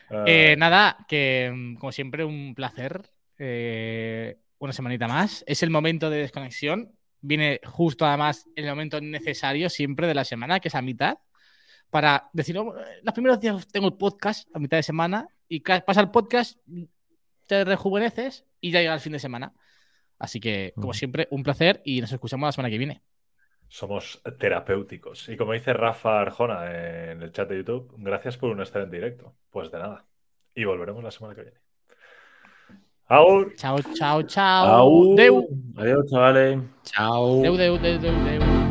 Ah. 0.09 0.23
Eh, 0.27 0.55
nada, 0.57 0.97
que 1.07 1.51
mm, 1.53 1.75
como 1.75 1.91
siempre, 1.91 2.25
un 2.25 2.55
placer. 2.55 3.09
Eh, 3.37 4.37
una 4.59 4.73
semanita 4.73 5.07
más. 5.07 5.43
Es 5.47 5.63
el 5.63 5.69
momento 5.69 6.09
de 6.09 6.17
desconexión. 6.17 6.91
Viene 7.21 7.61
justo 7.65 8.05
además 8.05 8.45
el 8.55 8.67
momento 8.67 8.99
necesario 9.01 9.69
siempre 9.69 10.07
de 10.07 10.13
la 10.13 10.25
semana, 10.25 10.59
que 10.59 10.67
es 10.67 10.75
a 10.75 10.81
mitad. 10.81 11.17
Para 11.89 12.29
decir, 12.33 12.57
oh, 12.57 12.75
los 13.03 13.13
primeros 13.13 13.39
días 13.39 13.67
tengo 13.67 13.87
el 13.87 13.93
podcast 13.93 14.49
a 14.53 14.59
mitad 14.59 14.77
de 14.77 14.83
semana 14.83 15.27
y 15.47 15.61
pasa 15.61 16.01
el 16.01 16.11
podcast, 16.11 16.59
te 17.47 17.63
rejuveneces 17.63 18.43
y 18.59 18.71
ya 18.71 18.81
llega 18.81 18.93
el 18.93 18.99
fin 18.99 19.13
de 19.13 19.19
semana. 19.19 19.53
Así 20.17 20.39
que, 20.39 20.73
como 20.75 20.93
siempre, 20.93 21.27
un 21.31 21.43
placer 21.43 21.81
y 21.83 22.01
nos 22.01 22.11
escuchamos 22.11 22.47
la 22.47 22.51
semana 22.51 22.69
que 22.69 22.77
viene. 22.77 23.01
Somos 23.67 24.21
terapéuticos. 24.39 25.27
Y 25.29 25.37
como 25.37 25.53
dice 25.53 25.73
Rafa 25.73 26.21
Arjona 26.21 27.11
en 27.11 27.21
el 27.21 27.31
chat 27.31 27.49
de 27.49 27.57
YouTube, 27.57 27.93
gracias 27.97 28.37
por 28.37 28.49
un 28.51 28.59
excelente 28.59 28.95
directo. 28.95 29.35
Pues 29.49 29.71
de 29.71 29.79
nada. 29.79 30.05
Y 30.53 30.63
volveremos 30.63 31.03
la 31.03 31.11
semana 31.11 31.35
que 31.35 31.41
viene. 31.41 31.57
Aur. 33.07 33.53
Chao, 33.55 33.77
chao, 33.93 34.23
chao. 34.23 35.15
Adiós, 35.77 36.05
chavales. 36.09 36.59
Chao. 36.83 37.41
deu, 37.41 37.57
deu, 37.57 37.77
deu, 37.77 37.99
deu. 37.99 38.64